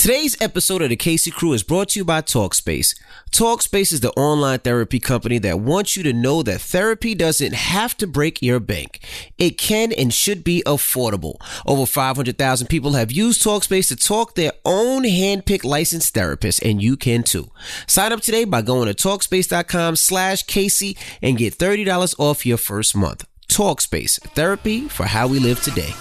Today's 0.00 0.34
episode 0.40 0.80
of 0.80 0.88
the 0.88 0.96
Casey 0.96 1.30
Crew 1.30 1.52
is 1.52 1.62
brought 1.62 1.90
to 1.90 2.00
you 2.00 2.06
by 2.06 2.22
Talkspace. 2.22 2.98
Talkspace 3.32 3.92
is 3.92 4.00
the 4.00 4.12
online 4.12 4.60
therapy 4.60 4.98
company 4.98 5.36
that 5.40 5.60
wants 5.60 5.94
you 5.94 6.02
to 6.04 6.14
know 6.14 6.42
that 6.42 6.62
therapy 6.62 7.14
doesn't 7.14 7.52
have 7.52 7.94
to 7.98 8.06
break 8.06 8.40
your 8.40 8.60
bank. 8.60 9.06
It 9.36 9.58
can 9.58 9.92
and 9.92 10.10
should 10.10 10.42
be 10.42 10.62
affordable. 10.64 11.34
Over 11.66 11.84
500,000 11.84 12.68
people 12.68 12.94
have 12.94 13.12
used 13.12 13.42
Talkspace 13.42 13.88
to 13.88 13.96
talk 13.96 14.36
their 14.36 14.52
own 14.64 15.02
handpicked 15.02 15.64
licensed 15.64 16.14
therapist, 16.14 16.62
and 16.62 16.82
you 16.82 16.96
can 16.96 17.22
too. 17.22 17.50
Sign 17.86 18.10
up 18.10 18.22
today 18.22 18.46
by 18.46 18.62
going 18.62 18.90
to 18.90 18.94
Talkspace.com 18.94 19.96
slash 19.96 20.44
Casey 20.44 20.96
and 21.20 21.36
get 21.36 21.58
$30 21.58 22.18
off 22.18 22.46
your 22.46 22.56
first 22.56 22.96
month. 22.96 23.26
Talkspace, 23.48 24.18
therapy 24.30 24.88
for 24.88 25.04
how 25.04 25.26
we 25.26 25.38
live 25.38 25.60
today. 25.60 25.92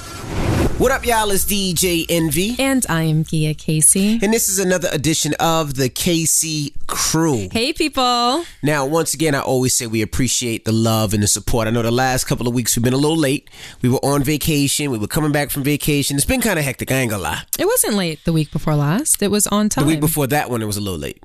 What 0.80 0.94
up, 0.94 1.06
y'all? 1.06 1.30
It's 1.30 1.44
DJ 1.44 2.06
Envy. 2.08 2.56
And 2.58 2.86
I 2.88 3.04
am 3.04 3.26
Gia 3.26 3.54
Casey. 3.54 4.18
And 4.22 4.34
this 4.34 4.48
is 4.48 4.60
another 4.60 4.88
edition 4.94 5.34
of 5.38 5.74
the 5.74 5.90
Casey 5.90 6.74
Crew. 6.88 7.50
Hey, 7.52 7.74
people. 7.74 8.46
Now, 8.64 8.86
once 8.86 9.14
again, 9.14 9.36
I 9.36 9.42
always 9.42 9.74
say 9.74 9.88
we 9.88 10.02
appreciate 10.02 10.64
the 10.64 10.72
love 10.72 11.14
and 11.14 11.22
the 11.22 11.28
support. 11.28 11.68
I 11.68 11.72
know 11.72 11.82
the 11.82 11.92
last 11.92 12.28
couple 12.28 12.48
of 12.48 12.54
weeks 12.54 12.78
we've 12.78 12.84
been 12.86 12.94
a 12.94 12.98
little 12.98 13.18
late. 13.18 13.50
We 13.82 13.90
were 13.90 14.00
on 14.06 14.24
vacation. 14.24 14.90
We 14.90 14.98
were 14.98 15.08
coming 15.08 15.34
back 15.34 15.50
from 15.50 15.66
vacation. 15.66 16.16
It's 16.16 16.26
been 16.26 16.40
kind 16.40 16.58
of 16.58 16.64
hectic. 16.64 16.94
I 16.94 16.96
ain't 16.96 17.12
gonna 17.12 17.24
lie. 17.24 17.42
It 17.60 17.66
wasn't 17.66 17.96
late 17.96 18.24
the 18.24 18.32
week 18.32 18.50
before 18.50 18.76
last. 18.76 19.22
It 19.22 19.32
was 19.32 19.48
on 19.48 19.68
time. 19.68 19.84
The 19.84 19.90
week 19.90 20.00
before 20.00 20.28
that 20.28 20.50
one, 20.50 20.62
it 20.62 20.66
was 20.66 20.78
a 20.78 20.82
little 20.82 20.98
late. 20.98 21.22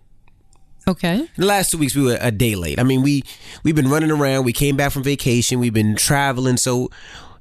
Okay. 0.87 1.29
The 1.37 1.47
last 1.47 1.71
two 1.71 1.79
weeks 1.79 1.95
we 1.95 2.03
were 2.03 2.19
a 2.21 2.31
day 2.31 2.57
late. 2.57 2.79
I 2.79 2.83
mean, 2.83 3.03
we 3.03 3.23
we've 3.63 3.75
been 3.75 3.89
running 3.89 4.11
around. 4.11 4.45
We 4.45 4.53
came 4.53 4.77
back 4.77 4.93
from 4.93 5.03
vacation. 5.03 5.59
We've 5.59 5.73
been 5.73 5.97
traveling, 5.97 6.57
so 6.57 6.91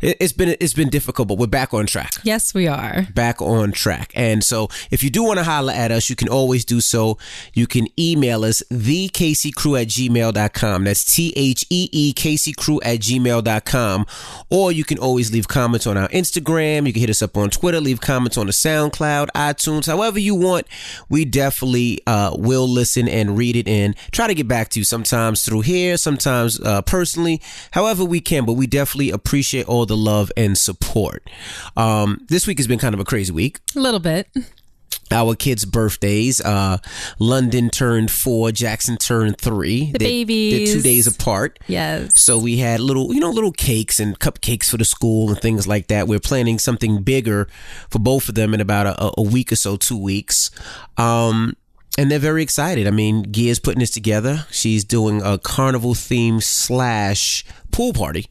it's 0.01 0.33
been 0.33 0.55
it's 0.59 0.73
been 0.73 0.89
difficult, 0.89 1.27
but 1.27 1.37
we're 1.37 1.47
back 1.47 1.73
on 1.73 1.85
track. 1.85 2.11
Yes, 2.23 2.53
we 2.53 2.67
are. 2.67 3.07
Back 3.13 3.41
on 3.41 3.71
track. 3.71 4.11
And 4.15 4.43
so 4.43 4.69
if 4.91 5.03
you 5.03 5.09
do 5.09 5.23
want 5.23 5.39
to 5.39 5.43
holler 5.43 5.73
at 5.73 5.91
us, 5.91 6.09
you 6.09 6.15
can 6.15 6.29
always 6.29 6.65
do 6.65 6.81
so. 6.81 7.17
You 7.53 7.67
can 7.67 7.87
email 7.99 8.43
us 8.43 8.61
thecaseycrew 8.71 9.81
at 9.81 9.87
gmail.com. 9.87 10.83
That's 10.83 11.03
T-H-E-E 11.15 12.13
Crew 12.13 12.81
at 12.81 12.99
gmail.com. 12.99 14.05
Or 14.49 14.71
you 14.71 14.83
can 14.83 14.97
always 14.97 15.31
leave 15.31 15.47
comments 15.47 15.87
on 15.87 15.97
our 15.97 16.09
Instagram. 16.09 16.87
You 16.87 16.93
can 16.93 16.99
hit 16.99 17.09
us 17.09 17.21
up 17.21 17.37
on 17.37 17.49
Twitter, 17.49 17.79
leave 17.79 18.01
comments 18.01 18.37
on 18.37 18.47
the 18.47 18.51
SoundCloud, 18.51 19.27
iTunes, 19.35 19.87
however 19.87 20.19
you 20.19 20.35
want. 20.35 20.67
We 21.09 21.25
definitely 21.25 21.99
uh, 22.07 22.35
will 22.37 22.67
listen 22.67 23.07
and 23.07 23.37
read 23.37 23.55
it 23.55 23.67
and 23.67 23.95
try 24.11 24.27
to 24.27 24.33
get 24.33 24.47
back 24.47 24.69
to 24.69 24.79
you 24.79 24.83
sometimes 24.83 25.43
through 25.43 25.61
here, 25.61 25.97
sometimes 25.97 26.59
uh, 26.59 26.81
personally, 26.81 27.41
however 27.71 28.03
we 28.03 28.19
can. 28.19 28.45
But 28.45 28.53
we 28.53 28.67
definitely 28.67 29.11
appreciate 29.11 29.67
all 29.67 29.85
the 29.85 29.92
love 29.95 30.31
and 30.37 30.57
support. 30.57 31.29
Um, 31.77 32.25
this 32.29 32.47
week 32.47 32.57
has 32.59 32.67
been 32.67 32.79
kind 32.79 32.93
of 32.93 32.99
a 32.99 33.05
crazy 33.05 33.31
week. 33.31 33.59
A 33.75 33.79
little 33.79 33.99
bit. 33.99 34.27
Our 35.11 35.35
kids' 35.35 35.65
birthdays. 35.65 36.41
Uh, 36.41 36.77
London 37.19 37.69
turned 37.69 38.09
four. 38.09 38.51
Jackson 38.51 38.97
turned 38.97 39.37
three. 39.37 39.91
The 39.91 39.99
They're- 39.99 40.07
babies. 40.07 40.69
They're 40.69 40.75
two 40.77 40.81
days 40.81 41.05
apart. 41.07 41.59
Yes. 41.67 42.19
So 42.19 42.39
we 42.39 42.57
had 42.57 42.79
little, 42.79 43.13
you 43.13 43.19
know, 43.19 43.29
little 43.29 43.51
cakes 43.51 43.99
and 43.99 44.17
cupcakes 44.19 44.69
for 44.69 44.77
the 44.77 44.85
school 44.85 45.29
and 45.29 45.39
things 45.39 45.67
like 45.67 45.87
that. 45.87 46.07
We're 46.07 46.19
planning 46.19 46.57
something 46.57 47.03
bigger 47.03 47.47
for 47.89 47.99
both 47.99 48.27
of 48.29 48.35
them 48.35 48.53
in 48.53 48.61
about 48.61 48.87
a, 48.87 49.11
a 49.19 49.21
week 49.21 49.51
or 49.51 49.55
so, 49.55 49.75
two 49.75 49.97
weeks. 49.97 50.49
Um, 50.97 51.55
and 51.95 52.09
they're 52.09 52.17
very 52.17 52.41
excited. 52.41 52.87
I 52.87 52.91
mean, 52.91 53.31
Gia's 53.31 53.59
putting 53.59 53.81
this 53.81 53.91
together. 53.91 54.47
She's 54.49 54.83
doing 54.83 55.21
a 55.21 55.37
carnival 55.37 55.93
theme 55.93 56.41
slash 56.41 57.45
pool 57.71 57.93
party. 57.93 58.27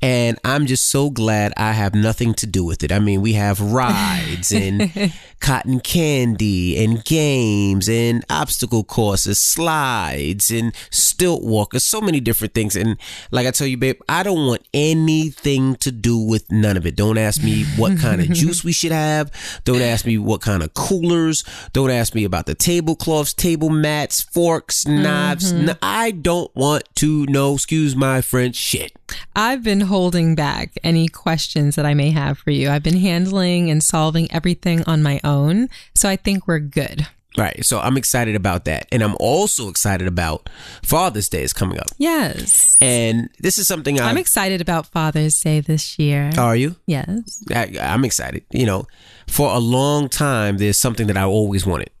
And 0.00 0.38
I'm 0.44 0.66
just 0.66 0.88
so 0.88 1.10
glad 1.10 1.52
I 1.56 1.72
have 1.72 1.94
nothing 1.94 2.34
to 2.34 2.46
do 2.46 2.64
with 2.64 2.82
it. 2.82 2.92
I 2.92 2.98
mean, 2.98 3.20
we 3.20 3.34
have 3.34 3.60
rides 3.60 4.52
and 4.52 5.12
cotton 5.40 5.80
candy 5.80 6.82
and 6.82 7.04
games 7.04 7.88
and 7.88 8.24
obstacle 8.28 8.84
courses, 8.84 9.38
slides 9.38 10.50
and 10.50 10.74
stilt 10.90 11.42
walkers, 11.42 11.84
so 11.84 12.00
many 12.00 12.20
different 12.20 12.54
things. 12.54 12.76
And 12.76 12.96
like 13.30 13.46
I 13.46 13.50
tell 13.50 13.66
you, 13.66 13.76
babe, 13.76 14.00
I 14.08 14.22
don't 14.22 14.46
want 14.46 14.66
anything 14.74 15.76
to 15.76 15.90
do 15.90 16.18
with 16.18 16.50
none 16.50 16.76
of 16.76 16.86
it. 16.86 16.96
Don't 16.96 17.18
ask 17.18 17.42
me 17.42 17.64
what 17.76 17.98
kind 17.98 18.20
of 18.20 18.28
juice 18.32 18.64
we 18.64 18.72
should 18.72 18.92
have. 18.92 19.30
Don't 19.64 19.82
ask 19.82 20.06
me 20.06 20.18
what 20.18 20.40
kind 20.40 20.62
of 20.62 20.74
coolers. 20.74 21.44
Don't 21.72 21.90
ask 21.90 22.14
me 22.14 22.24
about 22.24 22.46
the 22.46 22.54
tablecloths, 22.54 23.34
table 23.34 23.70
mats, 23.70 24.22
forks, 24.22 24.86
knives. 24.86 25.52
Mm-hmm. 25.52 25.66
No, 25.66 25.74
I 25.82 26.10
don't 26.10 26.54
want 26.54 26.84
to 26.96 27.26
know, 27.26 27.54
excuse 27.54 27.96
my 27.96 28.20
French, 28.20 28.56
shit. 28.56 28.92
I've 29.34 29.62
been 29.62 29.82
holding 29.82 30.34
back 30.34 30.78
any 30.82 31.08
questions 31.08 31.76
that 31.76 31.86
I 31.86 31.94
may 31.94 32.10
have 32.10 32.38
for 32.38 32.50
you. 32.50 32.70
I've 32.70 32.82
been 32.82 32.98
handling 32.98 33.70
and 33.70 33.82
solving 33.82 34.30
everything 34.32 34.82
on 34.84 35.02
my 35.02 35.20
own. 35.24 35.68
So 35.94 36.08
I 36.08 36.16
think 36.16 36.46
we're 36.46 36.58
good. 36.58 37.06
Right. 37.36 37.64
So 37.64 37.78
I'm 37.78 37.96
excited 37.96 38.34
about 38.34 38.64
that. 38.64 38.88
And 38.90 39.00
I'm 39.02 39.14
also 39.20 39.68
excited 39.68 40.08
about 40.08 40.48
Father's 40.82 41.28
Day 41.28 41.42
is 41.42 41.52
coming 41.52 41.78
up. 41.78 41.86
Yes. 41.96 42.76
And 42.80 43.28
this 43.38 43.58
is 43.58 43.68
something 43.68 44.00
I, 44.00 44.08
I'm 44.08 44.18
excited 44.18 44.60
about 44.60 44.86
Father's 44.86 45.38
Day 45.38 45.60
this 45.60 45.98
year. 45.98 46.32
Are 46.36 46.56
you? 46.56 46.74
yes. 46.86 47.44
I, 47.54 47.76
I'm 47.80 48.04
excited. 48.04 48.44
You 48.50 48.66
know, 48.66 48.86
for 49.28 49.54
a 49.54 49.58
long 49.58 50.08
time, 50.08 50.58
there's 50.58 50.80
something 50.80 51.06
that 51.06 51.16
I 51.16 51.24
always 51.24 51.64
wanted. 51.64 51.90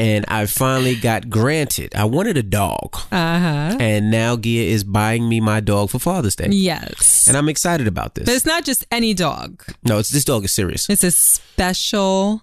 and 0.00 0.24
I 0.28 0.46
finally 0.46 0.96
got 0.96 1.28
granted. 1.28 1.94
I 1.94 2.04
wanted 2.06 2.36
a 2.38 2.42
dog. 2.42 2.96
Uh 3.12 3.38
huh. 3.46 3.76
And 3.78 4.10
now 4.10 4.36
Gia 4.36 4.64
is 4.74 4.82
buying 4.82 5.28
me 5.28 5.40
my 5.40 5.60
dog 5.60 5.90
for 5.90 5.98
Father's 5.98 6.34
Day. 6.36 6.48
Yes. 6.50 7.28
And 7.28 7.36
I'm 7.36 7.48
excited 7.48 7.86
about 7.86 8.14
this. 8.14 8.24
but 8.24 8.34
it's 8.34 8.46
not 8.46 8.64
just 8.64 8.84
any 8.90 9.12
dog. 9.14 9.62
no, 9.84 9.98
it's 9.98 10.10
this 10.10 10.24
dog 10.24 10.44
is 10.44 10.52
serious. 10.52 10.88
It's 10.88 11.04
a 11.04 11.10
special 11.10 12.42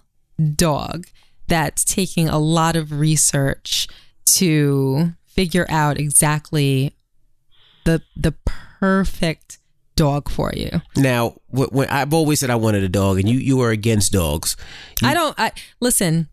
dog 0.54 1.06
that's 1.48 1.84
taking 1.84 2.28
a 2.28 2.38
lot 2.38 2.76
of 2.76 2.92
research 2.92 3.88
to 4.36 5.14
figure 5.26 5.66
out 5.68 5.98
exactly 5.98 6.94
the 7.84 8.02
the 8.16 8.32
perfect 8.78 9.58
dog 9.96 10.28
for 10.30 10.52
you. 10.54 10.80
Now, 10.96 11.30
wh- 11.50 11.72
when 11.72 11.88
I've 11.88 12.14
always 12.14 12.38
said 12.40 12.50
I 12.50 12.56
wanted 12.56 12.84
a 12.84 12.88
dog, 12.88 13.18
and 13.18 13.28
you 13.28 13.38
you 13.38 13.60
are 13.62 13.70
against 13.70 14.12
dogs. 14.12 14.56
I 15.02 15.14
don't 15.14 15.34
I 15.38 15.50
listen, 15.80 16.28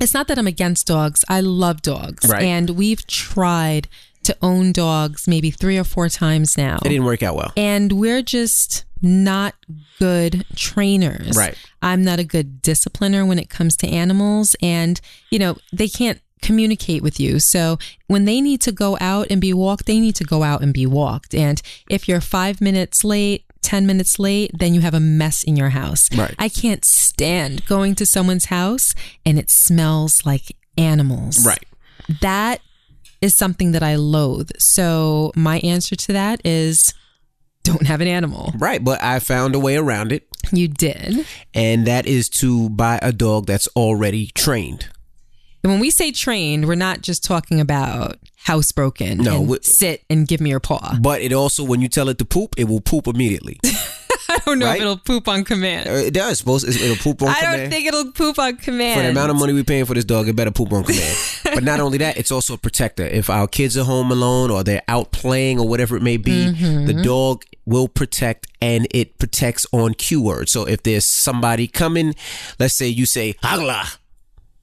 it's 0.00 0.14
not 0.14 0.28
that 0.28 0.38
I'm 0.38 0.46
against 0.46 0.86
dogs. 0.86 1.24
I 1.28 1.40
love 1.40 1.82
dogs. 1.82 2.28
Right. 2.28 2.42
And 2.42 2.70
we've 2.70 3.06
tried 3.06 3.88
to 4.24 4.36
own 4.40 4.72
dogs 4.72 5.28
maybe 5.28 5.50
3 5.50 5.78
or 5.78 5.84
4 5.84 6.08
times 6.08 6.56
now. 6.56 6.78
It 6.84 6.88
didn't 6.88 7.04
work 7.04 7.22
out 7.22 7.36
well. 7.36 7.52
and 7.56 7.92
we're 7.92 8.22
just 8.22 8.84
not 9.02 9.54
good 9.98 10.46
trainers. 10.56 11.36
Right. 11.36 11.56
I'm 11.82 12.02
not 12.02 12.18
a 12.18 12.24
good 12.24 12.62
discipliner 12.62 13.26
when 13.28 13.38
it 13.38 13.50
comes 13.50 13.76
to 13.78 13.86
animals 13.86 14.56
and 14.62 15.00
you 15.30 15.38
know, 15.38 15.58
they 15.72 15.88
can't 15.88 16.20
communicate 16.40 17.02
with 17.02 17.20
you. 17.20 17.38
So 17.38 17.78
when 18.06 18.24
they 18.24 18.40
need 18.40 18.60
to 18.62 18.72
go 18.72 18.96
out 19.00 19.26
and 19.30 19.40
be 19.40 19.52
walked, 19.52 19.86
they 19.86 20.00
need 20.00 20.14
to 20.16 20.24
go 20.24 20.42
out 20.42 20.62
and 20.62 20.72
be 20.72 20.86
walked. 20.86 21.34
And 21.34 21.60
if 21.90 22.08
you're 22.08 22.20
5 22.20 22.60
minutes 22.60 23.04
late, 23.04 23.44
10 23.64 23.86
minutes 23.86 24.18
late, 24.18 24.50
then 24.54 24.74
you 24.74 24.80
have 24.82 24.94
a 24.94 25.00
mess 25.00 25.42
in 25.42 25.56
your 25.56 25.70
house. 25.70 26.08
Right. 26.16 26.34
I 26.38 26.48
can't 26.48 26.84
stand 26.84 27.64
going 27.66 27.94
to 27.96 28.06
someone's 28.06 28.46
house 28.46 28.94
and 29.26 29.38
it 29.38 29.50
smells 29.50 30.24
like 30.24 30.56
animals 30.78 31.44
Right. 31.46 31.64
that 32.20 32.60
is 33.20 33.34
something 33.34 33.72
that 33.72 33.82
I 33.82 33.96
loathe. 33.96 34.50
So 34.58 35.32
my 35.34 35.58
answer 35.60 35.96
to 35.96 36.12
that 36.12 36.40
is 36.44 36.92
don't 37.62 37.86
have 37.86 38.00
an 38.02 38.08
animal. 38.08 38.52
Right. 38.58 38.84
But 38.84 39.02
I 39.02 39.18
found 39.20 39.54
a 39.54 39.58
way 39.58 39.76
around 39.76 40.12
it. 40.12 40.26
You 40.52 40.68
did. 40.68 41.24
and 41.54 41.86
that 41.86 42.06
is 42.06 42.28
to 42.40 42.68
buy 42.68 42.98
a 43.00 43.12
dog 43.12 43.46
that's 43.46 43.66
already 43.68 44.26
trained. 44.34 44.88
And 45.64 45.72
when 45.72 45.80
we 45.80 45.90
say 45.90 46.12
trained, 46.12 46.68
we're 46.68 46.74
not 46.74 47.00
just 47.00 47.24
talking 47.24 47.58
about 47.58 48.18
housebroken 48.46 49.16
No, 49.16 49.42
and 49.54 49.64
sit 49.64 50.04
and 50.10 50.28
give 50.28 50.40
me 50.40 50.50
your 50.50 50.60
paw. 50.60 50.96
But 51.00 51.22
it 51.22 51.32
also, 51.32 51.64
when 51.64 51.80
you 51.80 51.88
tell 51.88 52.08
it 52.10 52.18
to 52.18 52.24
poop, 52.26 52.54
it 52.58 52.64
will 52.64 52.82
poop 52.82 53.06
immediately. 53.06 53.58
I 54.28 54.38
don't 54.46 54.58
know 54.58 54.66
Right? 54.66 54.76
if 54.76 54.82
it'll 54.82 54.96
poop 54.98 55.26
on 55.28 55.42
command. 55.44 55.88
Uh, 55.88 55.92
it 55.92 56.12
does. 56.14 56.38
Supposed 56.38 56.68
it'll 56.68 56.96
poop 56.96 57.22
on 57.22 57.28
I 57.28 57.34
command. 57.40 57.60
don't 57.62 57.70
think 57.70 57.86
it'll 57.86 58.12
poop 58.12 58.38
on 58.38 58.56
command. 58.56 58.98
for 58.98 59.02
the 59.04 59.10
amount 59.10 59.30
of 59.30 59.36
money 59.38 59.52
we're 59.54 59.64
paying 59.64 59.84
for 59.86 59.94
this 59.94 60.04
dog, 60.04 60.28
it 60.28 60.36
better 60.36 60.50
poop 60.50 60.72
on 60.72 60.84
command. 60.84 61.16
but 61.44 61.62
not 61.64 61.80
only 61.80 61.98
that, 61.98 62.16
it's 62.18 62.30
also 62.30 62.54
a 62.54 62.58
protector. 62.58 63.04
If 63.04 63.28
our 63.30 63.46
kids 63.48 63.76
are 63.78 63.84
home 63.84 64.10
alone 64.10 64.50
or 64.50 64.64
they're 64.64 64.82
out 64.88 65.12
playing 65.12 65.58
or 65.58 65.66
whatever 65.68 65.96
it 65.96 66.02
may 66.02 66.16
be, 66.18 66.32
Mm-hmm. 66.54 66.86
the 66.86 66.94
dog 67.02 67.44
will 67.64 67.88
protect 67.88 68.46
and 68.60 68.86
it 68.90 69.18
protects 69.18 69.64
on 69.72 69.94
cue 69.94 70.20
words. 70.20 70.52
So 70.52 70.66
if 70.66 70.82
there's 70.82 71.06
somebody 71.06 71.66
coming, 71.66 72.14
let's 72.58 72.74
say 72.74 72.88
you 72.88 73.06
say 73.06 73.32
"Hagla," 73.42 73.96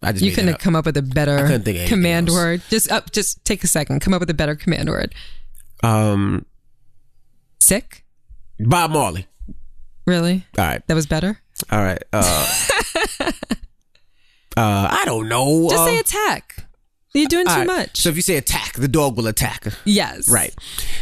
I 0.03 0.11
just 0.13 0.23
you 0.23 0.31
couldn't 0.31 0.57
come 0.59 0.75
up 0.75 0.85
with 0.85 0.97
a 0.97 1.01
better 1.01 1.37
couldn't 1.37 1.63
think 1.63 1.75
of 1.75 1.81
anything 1.81 1.87
command 1.97 2.29
else. 2.29 2.35
word. 2.37 2.61
Just 2.69 2.91
up, 2.91 3.11
just 3.11 3.43
take 3.45 3.63
a 3.63 3.67
second. 3.67 3.99
Come 4.01 4.13
up 4.13 4.19
with 4.19 4.29
a 4.29 4.33
better 4.33 4.55
command 4.55 4.89
word. 4.89 5.13
um 5.83 6.45
Sick? 7.59 8.03
Bob 8.59 8.91
Marley. 8.91 9.27
Really? 10.07 10.45
All 10.57 10.65
right, 10.65 10.85
That 10.87 10.95
was 10.95 11.05
better? 11.05 11.39
all 11.71 11.79
right. 11.83 12.01
Uh, 12.11 12.47
uh, 14.57 14.87
I 14.91 15.03
don't 15.05 15.29
know. 15.29 15.69
Just 15.69 15.81
uh, 15.81 15.85
say 15.85 15.99
attack. 15.99 16.67
You're 17.13 17.27
doing 17.27 17.45
too 17.45 17.51
right. 17.51 17.67
much. 17.67 17.97
So 17.99 18.09
if 18.09 18.15
you 18.15 18.21
say 18.21 18.37
attack, 18.37 18.73
the 18.73 18.87
dog 18.87 19.17
will 19.17 19.27
attack. 19.27 19.67
yes. 19.85 20.29
Right. 20.31 20.55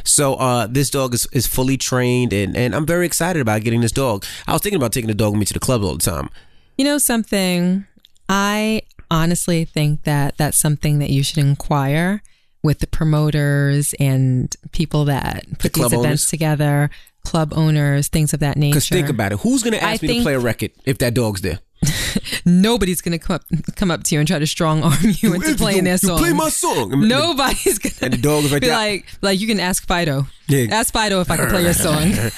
So 0.03 0.33
uh, 0.35 0.67
this 0.67 0.89
dog 0.89 1.13
is, 1.13 1.27
is 1.31 1.45
fully 1.47 1.77
trained, 1.77 2.33
and, 2.33 2.57
and 2.57 2.75
I'm 2.75 2.85
very 2.85 3.05
excited 3.05 3.41
about 3.41 3.61
getting 3.61 3.81
this 3.81 3.91
dog. 3.91 4.25
I 4.47 4.53
was 4.53 4.61
thinking 4.61 4.77
about 4.77 4.91
taking 4.91 5.07
the 5.07 5.13
dog 5.13 5.31
with 5.33 5.39
me 5.39 5.45
to 5.45 5.53
the 5.53 5.59
club 5.59 5.83
all 5.83 5.93
the 5.95 5.99
time. 6.03 6.29
You 6.77 6.85
know 6.85 6.97
something? 6.97 7.85
I 8.29 8.83
honestly 9.11 9.65
think 9.65 10.03
that 10.03 10.37
that's 10.37 10.59
something 10.59 10.99
that 10.99 11.09
you 11.09 11.23
should 11.23 11.39
inquire 11.39 12.21
with 12.61 12.79
the 12.79 12.87
promoters 12.87 13.93
and 13.99 14.55
people 14.71 15.05
that 15.05 15.45
put 15.59 15.73
these 15.73 15.85
events 15.85 16.05
owners? 16.05 16.27
together, 16.27 16.89
club 17.23 17.53
owners, 17.55 18.07
things 18.07 18.33
of 18.33 18.39
that 18.41 18.57
nature. 18.57 18.75
Because 18.75 18.89
think 18.89 19.09
about 19.09 19.31
it. 19.31 19.39
Who's 19.39 19.63
going 19.63 19.73
to 19.73 19.83
I 19.83 19.93
ask 19.93 20.01
me 20.01 20.17
to 20.17 20.21
play 20.21 20.35
a 20.35 20.39
record 20.39 20.71
if 20.85 20.99
that 20.99 21.13
dog's 21.13 21.41
there? 21.41 21.59
Nobody's 22.45 23.01
going 23.01 23.17
to 23.17 23.25
come 23.25 23.35
up, 23.35 23.43
come 23.75 23.91
up 23.91 24.03
to 24.03 24.15
you 24.15 24.19
and 24.19 24.27
try 24.27 24.39
to 24.39 24.47
strong 24.47 24.83
arm 24.83 24.97
you 25.01 25.33
into 25.33 25.55
playing 25.55 25.83
their 25.83 25.97
song. 25.97 26.17
play 26.17 26.33
my 26.33 26.49
song. 26.49 27.07
Nobody's 27.07 27.79
gonna 27.79 27.95
And 28.01 28.13
the 28.13 28.17
dog 28.17 28.43
is 28.43 28.51
right 28.51 28.61
be 28.61 28.67
there. 28.67 28.75
like, 28.75 29.05
like 29.21 29.39
you 29.39 29.47
can 29.47 29.59
ask 29.59 29.85
Fido. 29.87 30.27
Yeah. 30.47 30.67
Ask 30.71 30.91
Fido 30.93 31.21
if 31.21 31.29
I 31.29 31.37
can 31.37 31.49
play 31.49 31.63
your 31.63 31.73
song. 31.73 32.13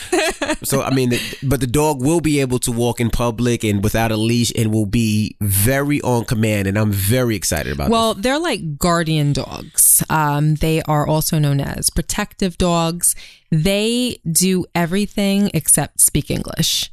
So 0.64 0.82
I 0.82 0.94
mean, 0.94 1.10
the, 1.10 1.38
but 1.44 1.60
the 1.60 1.68
dog 1.68 2.02
will 2.02 2.20
be 2.22 2.40
able 2.40 2.60
to 2.60 2.72
walk 2.72 3.00
in 3.00 3.10
public 3.10 3.64
and 3.64 3.84
without 3.84 4.12
a 4.12 4.18
leash, 4.18 4.52
and 4.56 4.72
will 4.72 4.86
be 4.86 5.36
very 5.42 6.02
on 6.02 6.26
command. 6.26 6.68
And 6.68 6.78
I'm 6.78 6.92
very 6.92 7.36
excited 7.36 7.72
about. 7.74 7.90
Well, 7.90 8.14
they're 8.14 8.40
like 8.40 8.78
guardian 8.78 9.34
dogs. 9.34 10.04
Um, 10.10 10.56
they 10.56 10.82
are 10.84 11.08
also 11.08 11.40
known 11.40 11.60
as 11.62 11.90
protective 11.90 12.58
dogs. 12.58 13.16
They 13.50 14.20
do 14.30 14.66
everything 14.76 15.50
except 15.54 16.00
speak 16.00 16.30
English. 16.30 16.92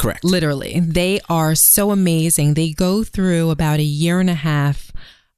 Correct. 0.00 0.24
Literally, 0.24 0.80
they 0.80 1.20
are 1.28 1.54
so 1.54 1.90
amazing. 1.90 2.54
They 2.54 2.72
go 2.72 3.04
through 3.04 3.50
about 3.50 3.78
a 3.78 3.84
year 3.84 4.20
and 4.20 4.30
a 4.30 4.34
half 4.34 4.92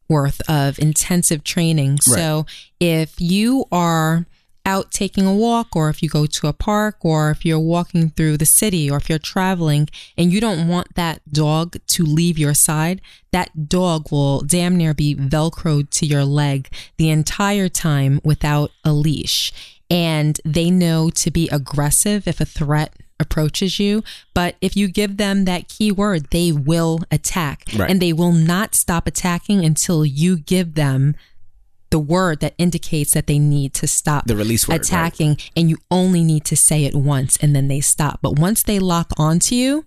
worth 0.09 0.41
of 0.49 0.79
intensive 0.79 1.43
training. 1.43 2.01
So 2.01 2.47
if 2.81 3.21
you 3.21 3.65
are 3.73 4.27
out 4.65 4.93
taking 4.93 5.27
a 5.27 5.35
walk, 5.35 5.75
or 5.75 5.89
if 5.89 6.03
you 6.03 6.09
go 6.09 6.27
to 6.27 6.47
a 6.47 6.53
park, 6.53 6.99
or 7.03 7.31
if 7.31 7.45
you're 7.45 7.59
walking 7.59 8.11
through 8.11 8.37
the 8.37 8.47
city, 8.47 8.91
or 8.91 8.97
if 8.97 9.09
you're 9.09 9.19
traveling 9.19 9.89
and 10.17 10.33
you 10.33 10.41
don't 10.41 10.69
want 10.69 10.95
that 10.95 11.21
dog 11.33 11.77
to 11.89 12.05
leave 12.05 12.39
your 12.39 12.55
side, 12.55 13.01
that 13.33 13.69
dog 13.69 14.13
will 14.13 14.43
damn 14.43 14.77
near 14.77 14.95
be 14.95 15.15
velcroed 15.15 15.91
to 15.91 16.07
your 16.07 16.25
leg 16.25 16.69
the 16.97 17.11
entire 17.11 17.69
time 17.69 18.21
without 18.23 18.71
a 18.85 18.93
leash. 18.93 19.53
And 19.91 20.41
they 20.45 20.71
know 20.71 21.11
to 21.11 21.31
be 21.31 21.49
aggressive 21.49 22.29
if 22.29 22.41
a 22.41 22.47
threat 22.47 22.95
approaches 23.23 23.79
you. 23.79 24.05
But 24.35 24.57
if 24.61 24.77
you 24.77 24.89
give 24.89 25.17
them 25.17 25.47
that 25.47 25.69
key 25.69 25.91
word, 25.91 26.27
they 26.31 26.53
will 26.53 27.01
attack. 27.11 27.65
Right. 27.75 27.91
And 27.91 28.03
they 28.03 28.13
will 28.13 28.33
not 28.33 28.75
stop 28.75 29.07
attacking 29.07 29.65
until 29.65 30.05
you 30.05 30.37
give 30.37 30.75
them 30.75 31.15
the 31.89 31.99
word 31.99 32.41
that 32.41 32.55
indicates 32.59 33.13
that 33.13 33.27
they 33.27 33.39
need 33.39 33.75
to 33.75 33.87
stop 33.87 34.27
The 34.27 34.37
release 34.37 34.67
word, 34.67 34.75
right. 34.75 34.81
attacking. 34.83 35.37
And 35.57 35.71
you 35.71 35.79
only 35.91 36.23
need 36.25 36.45
to 36.47 36.57
say 36.57 36.85
it 36.85 36.95
once 36.95 37.37
and 37.39 37.55
then 37.55 37.69
they 37.69 37.81
stop. 37.81 38.21
But 38.23 38.39
once 38.39 38.63
they 38.63 38.79
lock 38.79 39.13
onto 39.19 39.55
you, 39.55 39.85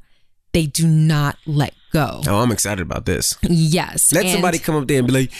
they 0.53 0.67
do 0.67 0.87
not 0.87 1.37
let 1.45 1.73
go. 1.91 2.21
Oh, 2.27 2.39
I'm 2.41 2.51
excited 2.51 2.81
about 2.81 3.05
this. 3.05 3.35
Yes. 3.41 4.13
Let 4.13 4.25
and- 4.25 4.33
somebody 4.33 4.57
come 4.59 4.75
up 4.75 4.87
there 4.87 4.99
and 4.99 5.07
be 5.07 5.13
like, 5.13 5.31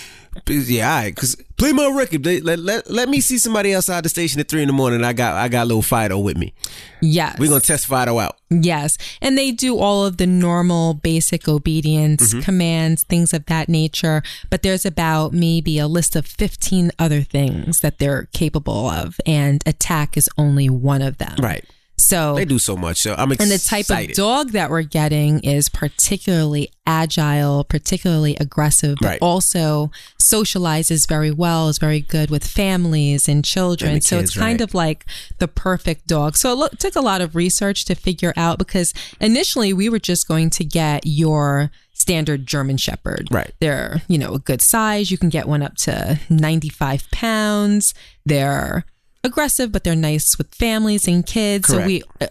"Yeah, 0.48 0.88
right, 1.02 1.16
cause 1.16 1.36
play 1.58 1.72
my 1.74 1.90
record. 1.90 2.24
They- 2.24 2.42
Let, 2.42 2.60
let, 2.60 2.90
let 2.92 3.10
me 3.10 3.22
see 3.22 3.38
somebody 3.38 3.74
outside 3.74 4.04
the 4.04 4.10
station 4.10 4.40
at 4.40 4.48
three 4.48 4.62
in 4.62 4.68
the 4.68 4.74
morning. 4.74 5.04
I 5.04 5.14
got 5.14 5.36
I 5.36 5.48
got 5.48 5.64
a 5.64 5.66
little 5.68 5.82
Fido 5.82 6.20
with 6.20 6.38
me. 6.38 6.54
Yes. 7.02 7.38
We're 7.40 7.50
gonna 7.50 7.62
test 7.62 7.86
Fido 7.88 8.20
out. 8.20 8.38
Yes. 8.50 8.98
And 9.22 9.38
they 9.38 9.52
do 9.52 9.78
all 9.78 10.06
of 10.06 10.18
the 10.18 10.28
normal 10.28 10.94
basic 10.96 11.48
obedience 11.48 12.34
Mm-hmm. 12.34 12.42
commands, 12.42 13.04
things 13.04 13.34
of 13.34 13.46
that 13.48 13.70
nature. 13.70 14.22
But 14.50 14.62
there's 14.64 14.86
about 14.86 15.34
maybe 15.34 15.80
a 15.80 15.88
list 15.88 16.16
of 16.16 16.26
15 16.26 16.92
other 17.00 17.22
things 17.22 17.82
that 17.82 18.00
they're 18.00 18.28
capable 18.34 18.90
of. 18.90 19.20
And 19.26 19.64
attack 19.66 20.18
is 20.18 20.30
only 20.38 20.70
one 20.70 21.02
of 21.02 21.18
them. 21.18 21.36
Right. 21.40 21.66
So, 22.06 22.36
They 22.36 22.46
do 22.46 22.60
so 22.60 22.76
much. 22.78 22.98
So 23.02 23.16
I'm 23.18 23.32
excited. 23.32 23.52
and 23.52 23.60
the 23.60 23.64
type 23.64 23.90
of 23.90 24.16
dog 24.16 24.52
that 24.52 24.70
we're 24.70 24.84
getting 24.84 25.40
is 25.40 25.70
particularly 25.70 26.70
agile, 26.86 27.64
particularly 27.64 28.36
aggressive, 28.40 28.98
but 29.02 29.08
Right. 29.08 29.20
also 29.22 29.90
socializes 30.22 31.08
very 31.08 31.32
well, 31.32 31.68
is 31.70 31.80
very 31.80 32.00
good 32.02 32.30
with 32.30 32.46
families 32.46 33.28
and 33.28 33.44
children. 33.44 33.94
And 33.94 34.02
the 34.02 34.06
so 34.06 34.20
it's 34.20 34.36
kind 34.38 34.60
right. 34.60 34.70
of 34.70 34.74
like 34.76 35.06
the 35.40 35.48
perfect 35.48 36.06
dog. 36.08 36.38
So 36.38 36.52
it 36.52 36.56
lo- 36.56 36.68
took 36.78 36.96
a 36.96 37.02
lot 37.02 37.22
of 37.22 37.36
research 37.36 37.86
to 37.86 37.96
figure 37.96 38.34
out 38.38 38.60
because 38.60 38.94
initially 39.20 39.74
we 39.74 39.90
were 39.90 40.00
just 40.00 40.28
going 40.28 40.50
to 40.52 40.64
get 40.64 41.08
your 41.08 41.72
standard 41.94 42.46
German 42.46 42.78
Shepherd. 42.78 43.30
Right. 43.32 43.52
They're, 43.60 44.02
you 44.08 44.18
know, 44.20 44.34
a 44.36 44.40
good 44.40 44.62
size. 44.62 45.10
You 45.10 45.18
can 45.18 45.30
get 45.30 45.48
one 45.48 45.64
up 45.64 45.76
to 45.78 46.20
95 46.30 47.10
pounds. 47.12 47.94
They're 48.26 48.86
aggressive, 49.26 49.72
but 49.72 49.84
they're 49.84 49.96
nice 49.96 50.38
with 50.38 50.54
families 50.54 51.08
and 51.08 51.26
kids. 51.26 51.68
So 51.68 51.86
we 51.86 52.04
uh, 52.22 52.28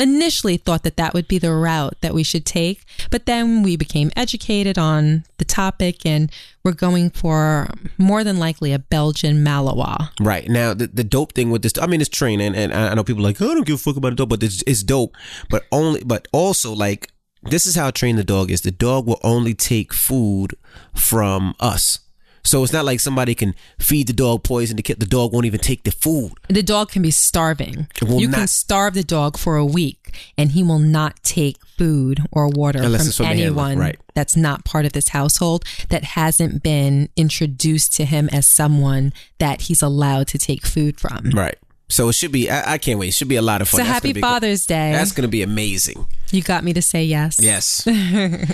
initially 0.00 0.56
thought 0.56 0.82
that 0.82 0.96
that 0.96 1.12
would 1.14 1.28
be 1.28 1.38
the 1.38 1.52
route 1.52 1.96
that 2.00 2.14
we 2.14 2.22
should 2.22 2.46
take. 2.46 2.82
But 3.10 3.26
then 3.26 3.62
we 3.62 3.76
became 3.76 4.10
educated 4.16 4.78
on 4.78 5.24
the 5.38 5.44
topic 5.44 6.06
and 6.06 6.32
we're 6.64 6.72
going 6.72 7.10
for 7.10 7.68
more 7.98 8.24
than 8.24 8.38
likely 8.38 8.72
a 8.72 8.78
Belgian 8.78 9.44
Malinois. 9.44 10.10
Right 10.20 10.48
now, 10.48 10.74
the, 10.74 10.86
the 10.86 11.04
dope 11.04 11.34
thing 11.34 11.50
with 11.50 11.62
this, 11.62 11.72
I 11.80 11.86
mean, 11.86 12.00
it's 12.00 12.10
training, 12.10 12.54
and 12.54 12.72
I 12.72 12.94
know 12.94 13.04
people 13.04 13.22
are 13.22 13.28
like, 13.28 13.40
"Oh, 13.40 13.50
I 13.50 13.54
don't 13.54 13.66
give 13.66 13.76
a 13.76 13.78
fuck 13.78 13.96
about 13.96 14.10
the 14.10 14.16
dog, 14.16 14.30
but 14.30 14.42
it's, 14.42 14.62
it's 14.66 14.82
dope. 14.82 15.16
But 15.48 15.64
only, 15.72 16.02
but 16.04 16.28
also, 16.32 16.74
like, 16.74 17.08
this 17.42 17.66
is 17.66 17.76
how 17.76 17.90
trained 17.90 18.18
the 18.18 18.24
dog 18.24 18.50
is. 18.50 18.60
The 18.60 18.70
dog 18.70 19.06
will 19.06 19.20
only 19.22 19.54
take 19.54 19.94
food 19.94 20.54
from 20.94 21.54
us. 21.60 22.00
So 22.42 22.62
it's 22.62 22.72
not 22.72 22.84
like 22.84 23.00
somebody 23.00 23.34
can 23.34 23.54
feed 23.78 24.06
the 24.06 24.12
dog 24.12 24.42
poison. 24.42 24.76
The 24.76 24.82
kid, 24.82 25.00
the 25.00 25.06
dog 25.06 25.32
won't 25.32 25.46
even 25.46 25.60
take 25.60 25.84
the 25.84 25.90
food. 25.90 26.32
The 26.48 26.62
dog 26.62 26.90
can 26.90 27.02
be 27.02 27.10
starving. 27.10 27.88
You 28.02 28.28
can 28.28 28.46
starve 28.46 28.94
the 28.94 29.04
dog 29.04 29.38
for 29.38 29.56
a 29.56 29.64
week 29.64 30.16
and 30.36 30.52
he 30.52 30.62
will 30.62 30.78
not 30.78 31.22
take 31.22 31.56
food 31.78 32.20
or 32.32 32.48
water 32.48 32.80
Unless 32.82 33.16
from 33.16 33.26
anyone 33.26 33.78
right. 33.78 33.98
that's 34.14 34.36
not 34.36 34.64
part 34.64 34.84
of 34.84 34.92
this 34.92 35.08
household 35.08 35.64
that 35.88 36.04
hasn't 36.04 36.62
been 36.62 37.08
introduced 37.16 37.94
to 37.96 38.04
him 38.04 38.28
as 38.32 38.46
someone 38.46 39.12
that 39.38 39.62
he's 39.62 39.82
allowed 39.82 40.28
to 40.28 40.38
take 40.38 40.66
food 40.66 41.00
from. 41.00 41.30
Right. 41.30 41.56
So 41.88 42.08
it 42.08 42.14
should 42.14 42.30
be. 42.30 42.48
I, 42.48 42.74
I 42.74 42.78
can't 42.78 43.00
wait. 43.00 43.08
It 43.08 43.14
should 43.14 43.28
be 43.28 43.36
a 43.36 43.42
lot 43.42 43.60
of 43.60 43.68
fun. 43.68 43.78
So 43.78 43.84
That's 43.84 44.04
happy 44.04 44.20
Father's 44.20 44.64
Day. 44.64 44.92
That's 44.92 45.10
going 45.10 45.22
to 45.22 45.28
be 45.28 45.42
amazing. 45.42 46.06
you 46.30 46.40
got 46.40 46.62
me 46.62 46.72
to 46.72 46.82
say 46.82 47.02
yes. 47.02 47.38
Yes. 47.40 47.86